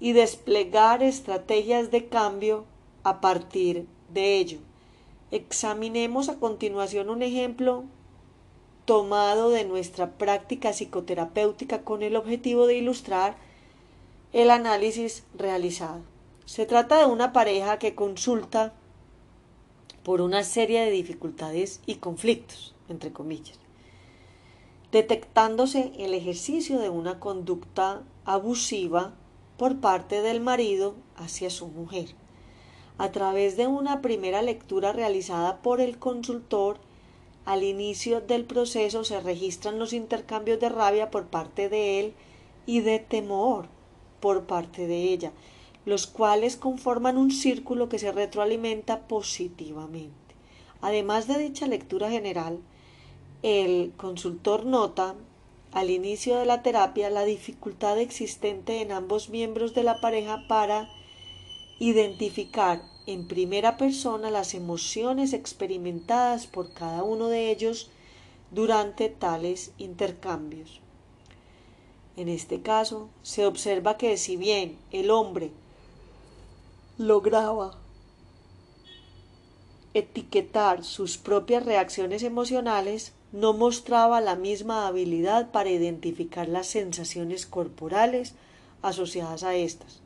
y 0.00 0.12
desplegar 0.12 1.04
estrategias 1.04 1.92
de 1.92 2.08
cambio 2.08 2.64
a 3.04 3.20
partir 3.20 3.86
de 4.12 4.38
ello. 4.38 4.58
Examinemos 5.30 6.28
a 6.28 6.40
continuación 6.40 7.08
un 7.08 7.22
ejemplo 7.22 7.84
tomado 8.84 9.50
de 9.50 9.64
nuestra 9.64 10.10
práctica 10.10 10.72
psicoterapéutica 10.72 11.82
con 11.82 12.02
el 12.02 12.16
objetivo 12.16 12.66
de 12.66 12.78
ilustrar 12.78 13.36
el 14.32 14.50
análisis 14.50 15.24
realizado. 15.34 16.00
Se 16.46 16.64
trata 16.64 16.98
de 16.98 17.06
una 17.06 17.32
pareja 17.32 17.78
que 17.78 17.94
consulta 17.94 18.72
por 20.02 20.20
una 20.20 20.42
serie 20.42 20.80
de 20.80 20.90
dificultades 20.90 21.80
y 21.86 21.96
conflictos 21.96 22.74
entre 22.88 23.12
comillas, 23.12 23.58
detectándose 24.90 25.92
el 25.98 26.14
ejercicio 26.14 26.78
de 26.78 26.88
una 26.88 27.20
conducta 27.20 28.02
abusiva 28.24 29.14
por 29.56 29.80
parte 29.80 30.22
del 30.22 30.40
marido 30.40 30.94
hacia 31.16 31.50
su 31.50 31.68
mujer. 31.68 32.14
A 32.98 33.10
través 33.10 33.56
de 33.56 33.66
una 33.66 34.02
primera 34.02 34.42
lectura 34.42 34.92
realizada 34.92 35.62
por 35.62 35.80
el 35.80 35.98
consultor, 35.98 36.78
al 37.44 37.64
inicio 37.64 38.20
del 38.20 38.44
proceso 38.44 39.04
se 39.04 39.20
registran 39.20 39.78
los 39.78 39.92
intercambios 39.92 40.60
de 40.60 40.68
rabia 40.68 41.10
por 41.10 41.26
parte 41.26 41.68
de 41.68 42.00
él 42.00 42.14
y 42.66 42.80
de 42.80 42.98
temor 42.98 43.68
por 44.22 44.44
parte 44.44 44.86
de 44.86 45.12
ella, 45.12 45.32
los 45.84 46.06
cuales 46.06 46.56
conforman 46.56 47.18
un 47.18 47.32
círculo 47.32 47.88
que 47.88 47.98
se 47.98 48.12
retroalimenta 48.12 49.08
positivamente. 49.08 50.12
Además 50.80 51.26
de 51.26 51.38
dicha 51.38 51.66
lectura 51.66 52.08
general, 52.08 52.60
el 53.42 53.92
consultor 53.96 54.64
nota 54.64 55.16
al 55.72 55.90
inicio 55.90 56.36
de 56.38 56.46
la 56.46 56.62
terapia 56.62 57.10
la 57.10 57.24
dificultad 57.24 57.98
existente 57.98 58.80
en 58.80 58.92
ambos 58.92 59.28
miembros 59.28 59.74
de 59.74 59.82
la 59.82 60.00
pareja 60.00 60.44
para 60.46 60.88
identificar 61.80 62.82
en 63.06 63.26
primera 63.26 63.76
persona 63.76 64.30
las 64.30 64.54
emociones 64.54 65.32
experimentadas 65.32 66.46
por 66.46 66.72
cada 66.72 67.02
uno 67.02 67.26
de 67.26 67.50
ellos 67.50 67.90
durante 68.52 69.08
tales 69.08 69.72
intercambios. 69.78 70.81
En 72.16 72.28
este 72.28 72.60
caso, 72.60 73.08
se 73.22 73.46
observa 73.46 73.96
que 73.96 74.16
si 74.16 74.36
bien 74.36 74.76
el 74.90 75.10
hombre 75.10 75.50
lograba 76.98 77.78
etiquetar 79.94 80.84
sus 80.84 81.18
propias 81.18 81.64
reacciones 81.64 82.22
emocionales, 82.22 83.12
no 83.32 83.54
mostraba 83.54 84.20
la 84.20 84.36
misma 84.36 84.86
habilidad 84.86 85.50
para 85.50 85.70
identificar 85.70 86.48
las 86.48 86.66
sensaciones 86.66 87.46
corporales 87.46 88.34
asociadas 88.82 89.42
a 89.42 89.54
estas. 89.54 90.00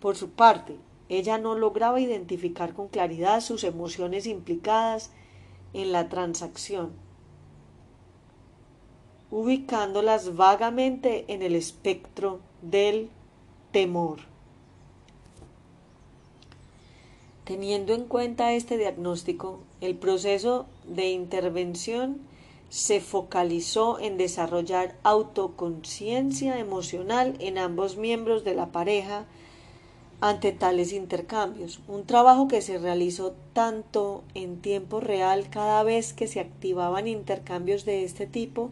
Por 0.00 0.16
su 0.16 0.30
parte, 0.30 0.76
ella 1.08 1.38
no 1.38 1.56
lograba 1.56 2.00
identificar 2.00 2.72
con 2.72 2.88
claridad 2.88 3.40
sus 3.40 3.64
emociones 3.64 4.26
implicadas 4.26 5.10
en 5.72 5.92
la 5.92 6.08
transacción, 6.08 6.92
ubicándolas 9.34 10.36
vagamente 10.36 11.24
en 11.26 11.42
el 11.42 11.56
espectro 11.56 12.38
del 12.62 13.10
temor. 13.72 14.20
Teniendo 17.42 17.94
en 17.94 18.04
cuenta 18.04 18.52
este 18.52 18.78
diagnóstico, 18.78 19.58
el 19.80 19.96
proceso 19.96 20.66
de 20.86 21.10
intervención 21.10 22.20
se 22.68 23.00
focalizó 23.00 23.98
en 23.98 24.18
desarrollar 24.18 24.94
autoconciencia 25.02 26.60
emocional 26.60 27.34
en 27.40 27.58
ambos 27.58 27.96
miembros 27.96 28.44
de 28.44 28.54
la 28.54 28.66
pareja 28.70 29.24
ante 30.20 30.52
tales 30.52 30.92
intercambios, 30.92 31.80
un 31.88 32.04
trabajo 32.04 32.46
que 32.46 32.62
se 32.62 32.78
realizó 32.78 33.34
tanto 33.52 34.22
en 34.34 34.60
tiempo 34.60 35.00
real 35.00 35.50
cada 35.50 35.82
vez 35.82 36.12
que 36.12 36.28
se 36.28 36.38
activaban 36.38 37.08
intercambios 37.08 37.84
de 37.84 38.04
este 38.04 38.28
tipo 38.28 38.70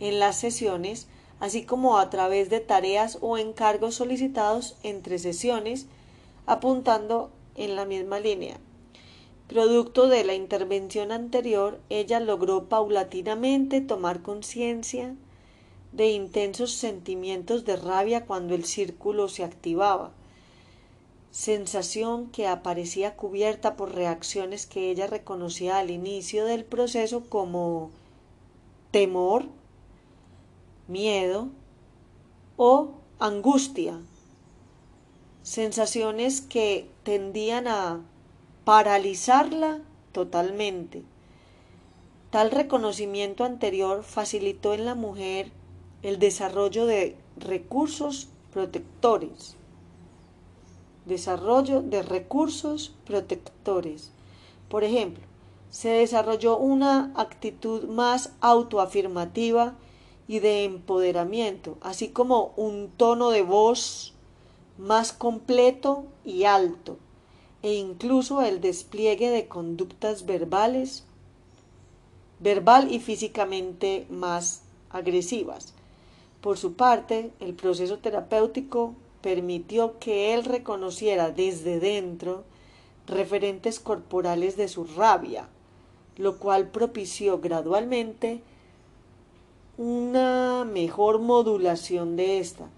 en 0.00 0.18
las 0.18 0.36
sesiones, 0.36 1.08
así 1.40 1.64
como 1.64 1.98
a 1.98 2.10
través 2.10 2.50
de 2.50 2.60
tareas 2.60 3.18
o 3.20 3.38
encargos 3.38 3.96
solicitados 3.96 4.76
entre 4.82 5.18
sesiones, 5.18 5.86
apuntando 6.46 7.30
en 7.56 7.76
la 7.76 7.84
misma 7.84 8.20
línea. 8.20 8.58
Producto 9.48 10.08
de 10.08 10.24
la 10.24 10.34
intervención 10.34 11.12
anterior, 11.12 11.80
ella 11.90 12.18
logró 12.18 12.64
paulatinamente 12.68 13.80
tomar 13.80 14.22
conciencia 14.22 15.14
de 15.92 16.10
intensos 16.10 16.72
sentimientos 16.72 17.64
de 17.64 17.76
rabia 17.76 18.24
cuando 18.26 18.54
el 18.54 18.64
círculo 18.64 19.28
se 19.28 19.44
activaba, 19.44 20.12
sensación 21.30 22.30
que 22.30 22.46
aparecía 22.46 23.16
cubierta 23.16 23.76
por 23.76 23.94
reacciones 23.94 24.66
que 24.66 24.90
ella 24.90 25.06
reconocía 25.06 25.78
al 25.78 25.90
inicio 25.90 26.46
del 26.46 26.64
proceso 26.64 27.24
como 27.28 27.90
temor, 28.90 29.46
miedo 30.88 31.48
o 32.56 32.92
angustia, 33.18 34.00
sensaciones 35.42 36.40
que 36.40 36.88
tendían 37.02 37.68
a 37.68 38.00
paralizarla 38.64 39.80
totalmente. 40.12 41.02
Tal 42.30 42.50
reconocimiento 42.50 43.44
anterior 43.44 44.02
facilitó 44.02 44.74
en 44.74 44.84
la 44.84 44.94
mujer 44.94 45.52
el 46.02 46.18
desarrollo 46.18 46.86
de 46.86 47.16
recursos 47.36 48.28
protectores. 48.52 49.56
Desarrollo 51.06 51.82
de 51.82 52.02
recursos 52.02 52.94
protectores. 53.06 54.10
Por 54.68 54.84
ejemplo, 54.84 55.22
se 55.70 55.90
desarrolló 55.90 56.56
una 56.56 57.12
actitud 57.14 57.84
más 57.84 58.32
autoafirmativa 58.40 59.74
y 60.26 60.38
de 60.40 60.64
empoderamiento, 60.64 61.76
así 61.80 62.08
como 62.08 62.52
un 62.56 62.90
tono 62.96 63.30
de 63.30 63.42
voz 63.42 64.14
más 64.78 65.12
completo 65.12 66.04
y 66.24 66.44
alto, 66.44 66.96
e 67.62 67.74
incluso 67.74 68.42
el 68.42 68.60
despliegue 68.60 69.30
de 69.30 69.46
conductas 69.48 70.26
verbales, 70.26 71.04
verbal 72.40 72.92
y 72.92 73.00
físicamente 73.00 74.06
más 74.10 74.62
agresivas. 74.90 75.74
Por 76.40 76.58
su 76.58 76.74
parte, 76.74 77.30
el 77.40 77.54
proceso 77.54 77.98
terapéutico 77.98 78.94
permitió 79.22 79.98
que 79.98 80.34
él 80.34 80.44
reconociera 80.44 81.30
desde 81.30 81.80
dentro 81.80 82.44
referentes 83.06 83.80
corporales 83.80 84.56
de 84.56 84.68
su 84.68 84.84
rabia, 84.84 85.48
lo 86.16 86.38
cual 86.38 86.68
propició 86.70 87.40
gradualmente 87.40 88.42
una 89.76 90.64
mejor 90.64 91.18
modulación 91.18 92.16
de 92.16 92.38
esta 92.38 92.68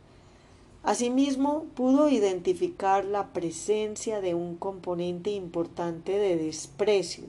Asimismo, 0.87 1.65
pudo 1.75 2.09
identificar 2.09 3.05
la 3.05 3.33
presencia 3.33 4.21
de 4.21 4.37
un 4.37 4.55
componente 4.55 5.31
importante 5.31 6.17
de 6.17 6.37
desprecio 6.37 7.25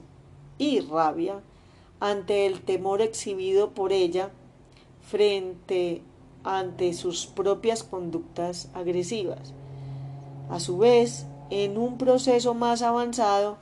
y 0.58 0.78
rabia 0.78 1.40
ante 1.98 2.46
el 2.46 2.60
temor 2.60 3.02
exhibido 3.02 3.70
por 3.70 3.92
ella 3.92 4.30
frente 5.02 6.02
ante 6.44 6.94
sus 6.94 7.26
propias 7.26 7.82
conductas 7.82 8.70
agresivas. 8.74 9.52
A 10.50 10.60
su 10.60 10.78
vez, 10.78 11.26
en 11.50 11.78
un 11.78 11.98
proceso 11.98 12.54
más 12.54 12.82
avanzado, 12.82 13.58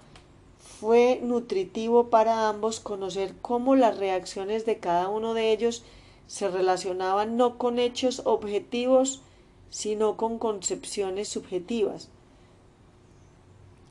fue 0.59 1.20
nutritivo 1.22 2.11
para 2.11 2.50
ambos 2.50 2.80
conocer 2.80 3.34
cómo 3.40 3.76
las 3.76 3.96
reacciones 3.96 4.66
de 4.66 4.78
cada 4.78 5.09
uno 5.09 5.32
de 5.32 5.52
ellos 5.52 5.84
se 6.26 6.48
relacionaban 6.48 7.36
no 7.36 7.58
con 7.58 7.78
hechos 7.78 8.22
objetivos, 8.24 9.22
sino 9.70 10.16
con 10.16 10.38
concepciones 10.38 11.28
subjetivas, 11.28 12.08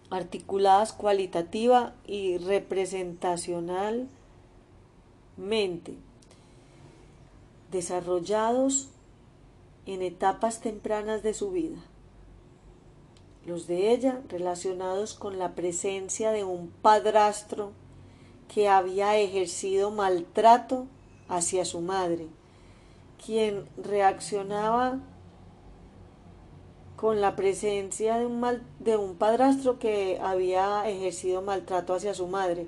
articuladas 0.09 0.93
cualitativa 0.93 1.93
y 2.05 2.37
representacionalmente, 2.37 4.09
desarrollados 7.71 8.89
en 9.85 10.01
etapas 10.01 10.61
tempranas 10.61 11.23
de 11.23 11.33
su 11.33 11.51
vida. 11.51 11.77
Los 13.45 13.67
de 13.67 13.91
ella 13.91 14.21
relacionados 14.27 15.13
con 15.13 15.37
la 15.37 15.53
presencia 15.53 16.31
de 16.31 16.43
un 16.43 16.69
padrastro 16.81 17.71
que 18.53 18.67
había 18.67 19.17
ejercido 19.17 19.91
maltrato 19.91 20.87
hacia 21.27 21.65
su 21.65 21.81
madre, 21.81 22.27
quien 23.23 23.65
reaccionaba 23.77 24.99
con 26.95 27.21
la 27.21 27.35
presencia 27.35 28.17
de 28.17 28.97
un, 28.97 29.15
padrastro 29.15 29.79
que 29.79 30.19
había 30.21 30.87
ejercido 30.87 31.41
maltrato 31.41 31.93
hacia 31.93 32.13
su 32.13 32.27
madre, 32.27 32.67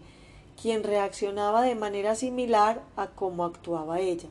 quien 0.62 0.84
reaccionaba 0.84 1.62
de 1.62 1.76
manera 1.76 2.16
similar 2.16 2.84
a 2.95 3.08
cómo 3.08 3.45
actuaba 3.45 3.99
ella, 3.99 4.30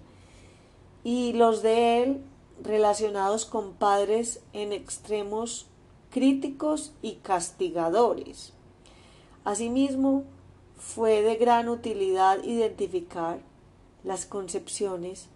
y 1.03 1.33
los 1.33 1.63
de 1.63 2.03
él 2.03 2.25
relacionados 2.63 3.47
con 3.47 3.73
padres 3.73 4.41
en 4.53 4.73
extremos 4.73 5.67
críticos 6.11 6.93
y 7.03 7.17
castigadores. 7.17 8.53
Asimismo, 9.45 10.25
fue 10.79 11.23
de 11.23 11.37
gran 11.37 11.69
utilidad 11.69 12.43
identificar 12.45 13.39
las 14.07 14.25
concepciones, 14.25 15.27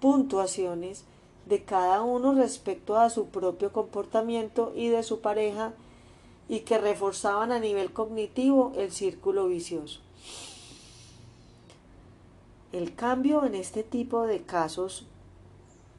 puntuaciones 0.00 1.04
de 1.46 1.62
cada 1.62 2.00
uno 2.02 2.34
respecto 2.34 2.96
a 2.96 3.10
su 3.10 3.26
propio 3.26 3.72
comportamiento 3.72 4.72
y 4.74 4.88
de 4.88 5.02
su 5.02 5.20
pareja 5.20 5.74
y 6.48 6.60
que 6.60 6.78
reforzaban 6.78 7.52
a 7.52 7.60
nivel 7.60 7.92
cognitivo 7.92 8.72
el 8.76 8.90
círculo 8.90 9.48
vicioso. 9.48 10.00
El 12.72 12.94
cambio 12.94 13.44
en 13.44 13.54
este 13.54 13.82
tipo 13.82 14.26
de 14.26 14.42
casos 14.42 15.06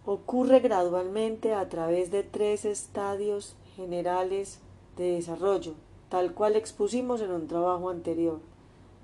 ocurre 0.08 0.60
gradualmente 0.60 1.54
a 1.54 1.70
través 1.70 2.10
de 2.10 2.24
tres 2.24 2.66
estadios 2.66 3.56
generales 3.76 4.60
de 4.98 5.12
desarrollo, 5.12 5.76
tal 6.10 6.34
cual 6.34 6.56
expusimos 6.56 7.22
en 7.22 7.32
un 7.32 7.48
trabajo 7.48 7.90
anterior, 7.90 8.40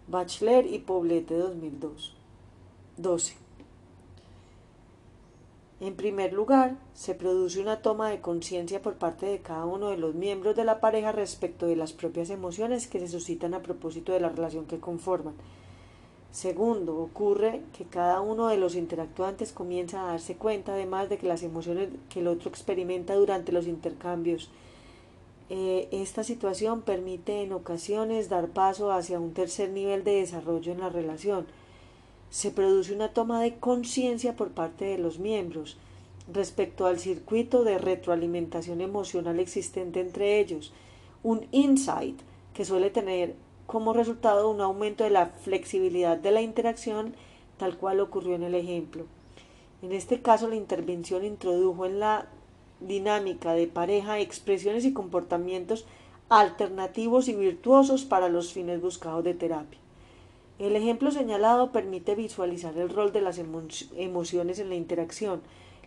Bachler 0.07 0.65
y 0.65 0.79
Poblete 0.79 1.37
2002. 1.37 2.18
12. 3.01 3.35
En 5.79 5.95
primer 5.95 6.33
lugar, 6.33 6.75
se 6.93 7.15
produce 7.15 7.61
una 7.61 7.81
toma 7.81 8.09
de 8.09 8.19
conciencia 8.19 8.81
por 8.81 8.95
parte 8.95 9.25
de 9.25 9.39
cada 9.39 9.65
uno 9.65 9.87
de 9.89 9.97
los 9.97 10.13
miembros 10.13 10.57
de 10.57 10.65
la 10.65 10.81
pareja 10.81 11.13
respecto 11.13 11.65
de 11.65 11.77
las 11.77 11.93
propias 11.93 12.29
emociones 12.29 12.87
que 12.87 12.99
se 12.99 13.07
suscitan 13.07 13.53
a 13.53 13.61
propósito 13.61 14.11
de 14.11 14.19
la 14.19 14.27
relación 14.27 14.65
que 14.65 14.79
conforman. 14.79 15.35
Segundo, 16.31 16.97
ocurre 16.97 17.61
que 17.77 17.85
cada 17.85 18.19
uno 18.19 18.49
de 18.49 18.57
los 18.57 18.75
interactuantes 18.75 19.53
comienza 19.53 20.03
a 20.03 20.11
darse 20.11 20.35
cuenta 20.35 20.73
además 20.73 21.07
de 21.07 21.17
que 21.17 21.27
las 21.27 21.41
emociones 21.43 21.87
que 22.09 22.19
el 22.19 22.27
otro 22.27 22.49
experimenta 22.49 23.15
durante 23.15 23.53
los 23.53 23.65
intercambios. 23.65 24.49
Eh, 25.49 25.87
esta 25.91 26.25
situación 26.25 26.81
permite 26.81 27.41
en 27.41 27.53
ocasiones 27.53 28.27
dar 28.27 28.49
paso 28.49 28.91
hacia 28.91 29.19
un 29.19 29.33
tercer 29.33 29.69
nivel 29.69 30.03
de 30.03 30.17
desarrollo 30.17 30.73
en 30.73 30.81
la 30.81 30.89
relación 30.89 31.47
se 32.29 32.51
produce 32.51 32.93
una 32.93 33.09
toma 33.09 33.41
de 33.41 33.57
conciencia 33.57 34.35
por 34.35 34.49
parte 34.49 34.85
de 34.85 34.97
los 34.97 35.19
miembros 35.19 35.77
respecto 36.31 36.85
al 36.85 36.99
circuito 36.99 37.63
de 37.63 37.77
retroalimentación 37.77 38.81
emocional 38.81 39.39
existente 39.39 39.99
entre 39.99 40.39
ellos, 40.39 40.71
un 41.23 41.47
insight 41.51 42.19
que 42.53 42.65
suele 42.65 42.89
tener 42.91 43.35
como 43.65 43.93
resultado 43.93 44.49
un 44.49 44.61
aumento 44.61 45.03
de 45.03 45.09
la 45.09 45.27
flexibilidad 45.27 46.17
de 46.17 46.31
la 46.31 46.41
interacción 46.41 47.13
tal 47.57 47.77
cual 47.77 47.99
ocurrió 47.99 48.35
en 48.35 48.43
el 48.43 48.55
ejemplo. 48.55 49.05
En 49.81 49.91
este 49.91 50.21
caso 50.21 50.47
la 50.47 50.55
intervención 50.55 51.25
introdujo 51.25 51.85
en 51.85 51.99
la 51.99 52.27
dinámica 52.79 53.53
de 53.53 53.67
pareja 53.67 54.19
expresiones 54.19 54.85
y 54.85 54.93
comportamientos 54.93 55.85
alternativos 56.29 57.27
y 57.27 57.35
virtuosos 57.35 58.05
para 58.05 58.29
los 58.29 58.53
fines 58.53 58.81
buscados 58.81 59.23
de 59.23 59.33
terapia. 59.33 59.79
El 60.59 60.75
ejemplo 60.75 61.09
señalado 61.11 61.71
permite 61.71 62.15
visualizar 62.15 62.77
el 62.77 62.89
rol 62.89 63.13
de 63.13 63.21
las 63.21 63.39
emociones 63.39 64.59
en 64.59 64.67
la 64.67 64.75
interacción. 64.75 65.41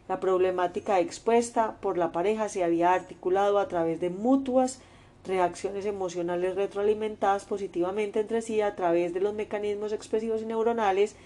La 0.08 0.18
problemática 0.18 0.98
expuesta 0.98 1.76
por 1.82 1.98
la 1.98 2.10
pareja 2.10 2.48
se 2.48 2.64
había 2.64 2.94
articulado 2.94 3.58
a 3.58 3.68
través 3.68 4.00
de 4.00 4.08
mutuas 4.08 4.80
reacciones 5.26 5.84
emocionales 5.84 6.56
retroalimentadas 6.56 7.44
positivamente 7.44 8.20
entre 8.20 8.40
sí 8.40 8.62
a 8.62 8.74
través 8.74 9.12
de 9.12 9.20
los 9.20 9.34
mecanismos 9.34 9.92
expresivos 9.92 10.40
y 10.40 10.46
neuronales 10.46 11.16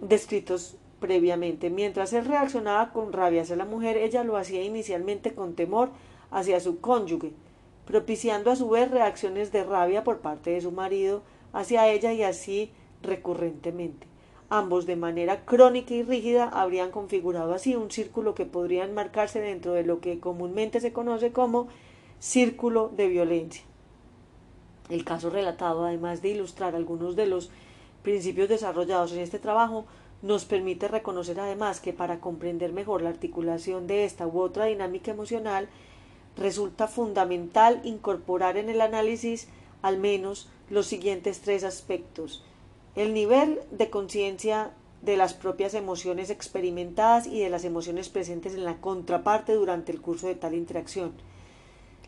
descritos 0.00 0.76
previamente. 1.00 1.70
Mientras 1.70 2.12
él 2.12 2.24
reaccionaba 2.24 2.92
con 2.92 3.12
rabia 3.12 3.42
hacia 3.42 3.56
la 3.56 3.64
mujer, 3.64 3.96
ella 3.96 4.22
lo 4.22 4.36
hacía 4.36 4.62
inicialmente 4.62 5.34
con 5.34 5.54
temor 5.54 5.90
hacia 6.30 6.60
su 6.60 6.80
cónyuge, 6.80 7.32
propiciando 7.84 8.52
a 8.52 8.56
su 8.56 8.68
vez 8.68 8.88
reacciones 8.92 9.50
de 9.50 9.64
rabia 9.64 10.04
por 10.04 10.18
parte 10.20 10.50
de 10.50 10.60
su 10.60 10.70
marido 10.70 11.22
hacia 11.52 11.88
ella 11.88 12.12
y 12.12 12.22
así 12.22 12.72
recurrentemente. 13.02 14.06
Ambos 14.48 14.84
de 14.84 14.96
manera 14.96 15.44
crónica 15.44 15.94
y 15.94 16.02
rígida 16.02 16.48
habrían 16.48 16.90
configurado 16.90 17.54
así 17.54 17.76
un 17.76 17.90
círculo 17.90 18.34
que 18.34 18.46
podría 18.46 18.84
enmarcarse 18.84 19.40
dentro 19.40 19.72
de 19.74 19.84
lo 19.84 20.00
que 20.00 20.18
comúnmente 20.18 20.80
se 20.80 20.92
conoce 20.92 21.32
como 21.32 21.68
círculo 22.18 22.90
de 22.96 23.06
violencia. 23.06 23.62
El 24.88 25.04
caso 25.04 25.30
relatado, 25.30 25.84
además 25.84 26.20
de 26.20 26.30
ilustrar 26.30 26.74
algunos 26.74 27.14
de 27.14 27.26
los 27.26 27.50
principios 28.02 28.48
desarrollados 28.48 29.12
en 29.12 29.20
este 29.20 29.38
trabajo, 29.38 29.84
nos 30.20 30.44
permite 30.44 30.88
reconocer 30.88 31.38
además 31.38 31.80
que 31.80 31.92
para 31.92 32.20
comprender 32.20 32.72
mejor 32.72 33.02
la 33.02 33.10
articulación 33.10 33.86
de 33.86 34.04
esta 34.04 34.26
u 34.26 34.40
otra 34.40 34.66
dinámica 34.66 35.12
emocional, 35.12 35.68
resulta 36.36 36.88
fundamental 36.88 37.80
incorporar 37.84 38.56
en 38.56 38.68
el 38.68 38.80
análisis 38.80 39.48
al 39.82 39.98
menos 39.98 40.50
los 40.70 40.86
siguientes 40.86 41.40
tres 41.40 41.64
aspectos. 41.64 42.42
El 42.94 43.12
nivel 43.12 43.60
de 43.70 43.90
conciencia 43.90 44.70
de 45.02 45.16
las 45.16 45.34
propias 45.34 45.74
emociones 45.74 46.30
experimentadas 46.30 47.26
y 47.26 47.40
de 47.40 47.50
las 47.50 47.64
emociones 47.64 48.08
presentes 48.08 48.54
en 48.54 48.64
la 48.64 48.80
contraparte 48.80 49.54
durante 49.54 49.92
el 49.92 50.00
curso 50.00 50.26
de 50.26 50.34
tal 50.34 50.54
interacción. 50.54 51.12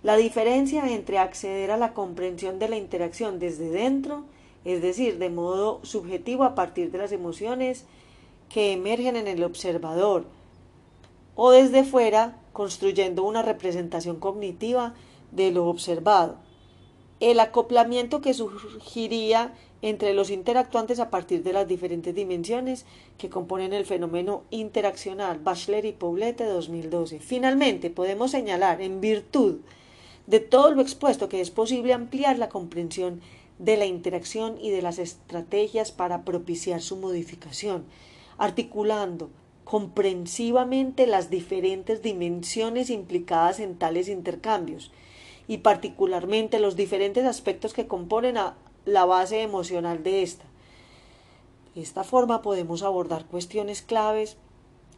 La 0.03 0.17
diferencia 0.17 0.93
entre 0.93 1.19
acceder 1.19 1.71
a 1.71 1.77
la 1.77 1.95
comprensión 1.95 2.59
de 2.59 2.69
la 2.69 2.77
interacción 2.77 3.39
desde 3.39 3.71
dentro, 3.71 4.25
es 4.65 4.83
decir, 4.83 5.19
de 5.19 5.31
modo 5.31 5.81
subjetivo 5.85 6.45
a 6.45 6.55
partir 6.55 6.91
de 6.91 6.99
las 6.99 7.13
emociones 7.13 7.85
que 8.49 8.73
emergen 8.73 9.17
en 9.17 9.29
el 9.29 9.43
observador, 9.43 10.27
o 11.35 11.51
desde 11.51 11.85
fuera, 11.85 12.39
construyendo 12.53 13.23
una 13.23 13.43
representación 13.43 14.17
cognitiva 14.17 14.95
de 15.31 15.51
lo 15.51 15.67
observado. 15.67 16.37
El 17.23 17.39
acoplamiento 17.39 18.21
que 18.21 18.35
surgiría 18.35 19.55
entre 19.81 20.13
los 20.13 20.29
interactuantes 20.29 20.99
a 20.99 21.09
partir 21.09 21.45
de 21.45 21.53
las 21.53 21.69
diferentes 21.69 22.13
dimensiones 22.13 22.85
que 23.17 23.31
componen 23.31 23.73
el 23.73 23.87
fenómeno 23.87 24.43
interaccional 24.51 25.39
Bachler 25.39 25.85
y 25.85 25.93
Poblete 25.93 26.45
2012. 26.45 27.21
Finalmente, 27.21 27.91
podemos 27.91 28.33
señalar, 28.33 28.83
en 28.83 29.01
virtud 29.01 29.61
de 30.27 30.41
todo 30.41 30.73
lo 30.73 30.83
expuesto 30.83 31.29
que 31.29 31.41
es 31.41 31.53
posible 31.53 31.93
ampliar 31.93 32.39
la 32.39 32.49
comprensión 32.49 33.21
de 33.61 33.77
la 33.77 33.87
interacción 33.87 34.57
y 34.61 34.71
de 34.71 34.83
las 34.83 34.99
estrategias 34.99 35.93
para 35.93 36.25
propiciar 36.25 36.83
su 36.83 36.97
modificación, 36.97 37.85
articulando 38.37 39.31
comprensivamente 39.63 41.07
las 41.07 41.31
diferentes 41.31 42.03
dimensiones 42.03 42.91
implicadas 42.91 43.61
en 43.61 43.77
tales 43.79 44.09
intercambios 44.09 44.91
y 45.49 45.59
particularmente 45.59 46.61
los 46.61 46.77
diferentes 46.77 47.25
aspectos 47.25 47.75
que 47.75 47.87
componen 47.87 48.37
la 48.85 49.05
base 49.05 49.43
emocional 49.43 50.03
de 50.03 50.23
esta. 50.23 50.45
De 51.75 51.83
esta 51.83 52.05
forma 52.05 52.43
podemos 52.43 52.83
abordar 52.83 53.25
cuestiones 53.27 53.83
claves 53.83 54.37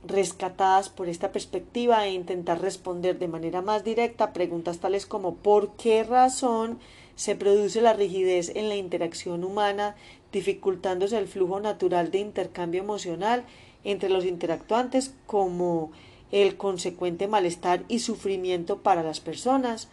rescatadas 0.06 0.90
por 0.90 1.08
esta 1.08 1.32
perspectiva 1.32 2.06
e 2.06 2.12
intentar 2.12 2.60
responder 2.60 3.18
de 3.18 3.28
manera 3.28 3.62
más 3.62 3.84
directa 3.84 4.32
preguntas 4.32 4.78
tales 4.78 5.06
como 5.06 5.36
¿por 5.36 5.72
qué 5.76 6.04
razón 6.04 6.78
se 7.16 7.36
produce 7.36 7.80
la 7.80 7.92
rigidez 7.92 8.50
en 8.54 8.68
la 8.68 8.76
interacción 8.76 9.44
humana, 9.44 9.94
dificultándose 10.32 11.16
el 11.16 11.28
flujo 11.28 11.60
natural 11.60 12.10
de 12.10 12.18
intercambio 12.18 12.82
emocional 12.82 13.44
entre 13.84 14.08
los 14.08 14.24
interactuantes 14.24 15.14
como 15.26 15.92
el 16.32 16.56
consecuente 16.56 17.28
malestar 17.28 17.84
y 17.88 18.00
sufrimiento 18.00 18.78
para 18.78 19.02
las 19.02 19.20
personas? 19.20 19.88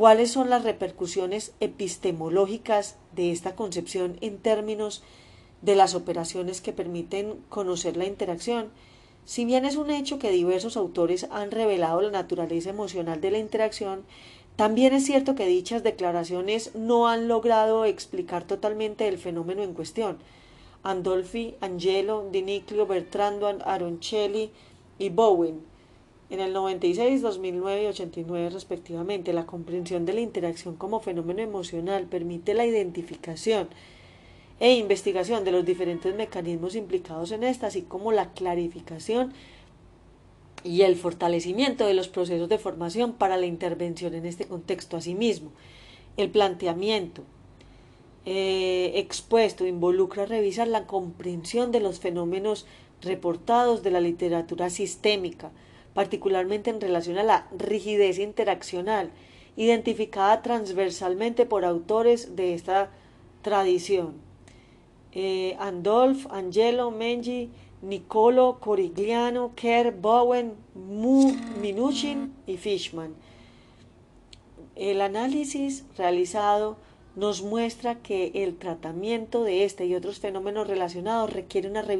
¿Cuáles 0.00 0.30
son 0.30 0.48
las 0.48 0.64
repercusiones 0.64 1.52
epistemológicas 1.60 2.96
de 3.14 3.32
esta 3.32 3.54
concepción 3.54 4.16
en 4.22 4.38
términos 4.38 5.02
de 5.60 5.76
las 5.76 5.94
operaciones 5.94 6.62
que 6.62 6.72
permiten 6.72 7.36
conocer 7.50 7.98
la 7.98 8.06
interacción? 8.06 8.70
Si 9.26 9.44
bien 9.44 9.66
es 9.66 9.76
un 9.76 9.90
hecho 9.90 10.18
que 10.18 10.30
diversos 10.30 10.78
autores 10.78 11.26
han 11.30 11.50
revelado 11.50 12.00
la 12.00 12.10
naturaleza 12.10 12.70
emocional 12.70 13.20
de 13.20 13.30
la 13.30 13.40
interacción, 13.40 14.04
también 14.56 14.94
es 14.94 15.04
cierto 15.04 15.34
que 15.34 15.46
dichas 15.46 15.82
declaraciones 15.82 16.74
no 16.74 17.06
han 17.06 17.28
logrado 17.28 17.84
explicar 17.84 18.44
totalmente 18.44 19.06
el 19.06 19.18
fenómeno 19.18 19.62
en 19.62 19.74
cuestión. 19.74 20.16
Andolfi, 20.82 21.56
Angelo, 21.60 22.26
Diniclio, 22.32 22.86
Bertrando, 22.86 23.48
Aroncelli 23.66 24.50
y 24.98 25.10
Bowen 25.10 25.69
en 26.30 26.40
el 26.40 26.52
96, 26.52 27.22
2009 27.22 27.82
y 27.82 27.86
89 27.86 28.50
respectivamente. 28.50 29.32
La 29.32 29.46
comprensión 29.46 30.06
de 30.06 30.14
la 30.14 30.20
interacción 30.20 30.76
como 30.76 31.00
fenómeno 31.00 31.42
emocional 31.42 32.04
permite 32.04 32.54
la 32.54 32.64
identificación 32.64 33.68
e 34.60 34.74
investigación 34.74 35.44
de 35.44 35.52
los 35.52 35.64
diferentes 35.64 36.14
mecanismos 36.14 36.76
implicados 36.76 37.32
en 37.32 37.44
esta, 37.44 37.66
así 37.66 37.82
como 37.82 38.12
la 38.12 38.32
clarificación 38.32 39.32
y 40.62 40.82
el 40.82 40.96
fortalecimiento 40.96 41.86
de 41.86 41.94
los 41.94 42.08
procesos 42.08 42.48
de 42.48 42.58
formación 42.58 43.14
para 43.14 43.36
la 43.36 43.46
intervención 43.46 44.14
en 44.14 44.26
este 44.26 44.44
contexto. 44.44 44.96
Asimismo, 44.96 45.50
el 46.16 46.30
planteamiento 46.30 47.22
eh, 48.26 48.92
expuesto 48.96 49.66
involucra 49.66 50.26
revisar 50.26 50.68
la 50.68 50.86
comprensión 50.86 51.72
de 51.72 51.80
los 51.80 52.00
fenómenos 52.00 52.66
reportados 53.00 53.82
de 53.82 53.90
la 53.90 54.00
literatura 54.00 54.68
sistémica, 54.68 55.50
particularmente 56.00 56.70
en 56.70 56.80
relación 56.80 57.18
a 57.18 57.22
la 57.22 57.46
rigidez 57.58 58.18
interaccional, 58.18 59.10
identificada 59.54 60.40
transversalmente 60.40 61.44
por 61.44 61.66
autores 61.66 62.36
de 62.36 62.54
esta 62.54 62.88
tradición 63.42 64.14
eh, 65.12 65.56
Andolf, 65.58 66.26
Angelo, 66.30 66.90
Mengi, 66.90 67.50
Nicolo, 67.82 68.60
Corigliano, 68.60 69.52
Kerr, 69.54 69.92
Bowen, 69.92 70.54
Minuchin 71.60 72.32
y 72.46 72.56
Fishman. 72.56 73.14
El 74.74 75.02
análisis 75.02 75.84
realizado 75.98 76.78
nos 77.14 77.42
muestra 77.42 77.96
que 77.96 78.30
el 78.34 78.56
tratamiento 78.56 79.44
de 79.44 79.66
este 79.66 79.84
y 79.84 79.94
otros 79.94 80.18
fenómenos 80.18 80.66
relacionados 80.66 81.30
requiere 81.30 81.68
una 81.68 81.82
revisión 81.82 81.98